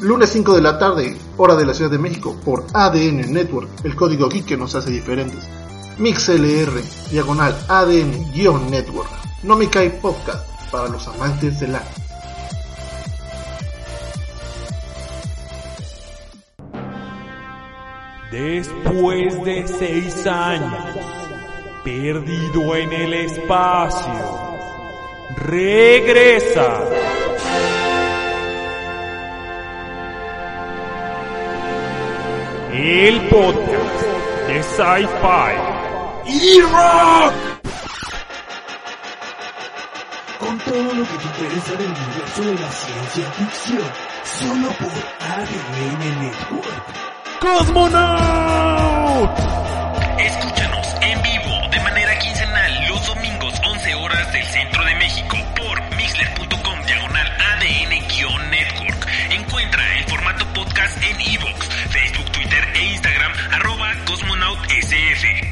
Lunes 0.00 0.30
5 0.30 0.56
de 0.56 0.62
la 0.62 0.80
tarde, 0.80 1.16
hora 1.36 1.54
de 1.54 1.64
la 1.64 1.74
Ciudad 1.74 1.92
de 1.92 1.98
México, 1.98 2.36
por 2.44 2.66
ADN 2.72 3.32
Network, 3.32 3.68
el 3.84 3.94
código 3.94 4.28
geek 4.28 4.46
que 4.46 4.56
nos 4.56 4.74
hace 4.74 4.90
diferentes. 4.90 5.48
MixLR, 5.98 6.82
diagonal 7.10 7.56
ADN-Network. 7.68 9.10
No 9.42 9.56
me 9.56 9.68
podcast 9.68 10.48
para 10.70 10.88
los 10.88 11.06
amantes 11.08 11.60
del 11.60 11.76
anime. 11.76 12.02
Después 18.30 19.44
de 19.44 19.68
seis 19.68 20.26
años, 20.26 20.96
perdido 21.84 22.76
en 22.76 22.92
el 22.92 23.12
espacio, 23.12 24.56
regresa. 25.36 26.82
El 32.72 33.28
podcast 33.28 34.02
de 34.48 34.62
Sci-Fi 34.62 35.81
y 36.26 36.60
rock. 36.60 37.34
Con 40.38 40.58
todo 40.58 40.94
lo 40.94 41.02
que 41.04 41.18
te 41.18 41.24
interesa 41.24 41.72
del 41.74 41.88
universo 41.88 42.42
de 42.42 42.54
la 42.54 42.72
ciencia 42.72 43.32
ficción, 43.32 43.90
solo 44.24 44.68
por 44.72 44.92
ADN 45.20 46.20
Network. 46.20 46.84
¡Cosmonaut! 47.40 49.30
Escúchanos 50.18 50.86
en 51.00 51.22
vivo 51.22 51.68
de 51.70 51.80
manera 51.80 52.18
quincenal 52.18 52.88
los 52.88 53.06
domingos 53.06 53.54
11 53.64 53.94
horas 53.94 54.32
del 54.32 54.44
centro 54.44 54.84
de 54.84 54.94
México 54.96 55.36
por 55.56 55.80
mixler.com 55.96 56.86
diagonal 56.86 57.26
ADN-network. 57.56 59.06
Encuentra 59.30 59.98
el 59.98 60.04
formato 60.04 60.44
podcast 60.54 61.02
en 61.02 61.20
iVoox, 61.20 61.66
Facebook, 61.90 62.30
Twitter 62.32 62.68
e 62.74 62.84
Instagram 62.92 63.32
arroba 63.52 63.94
cosmonautsf 64.06 65.51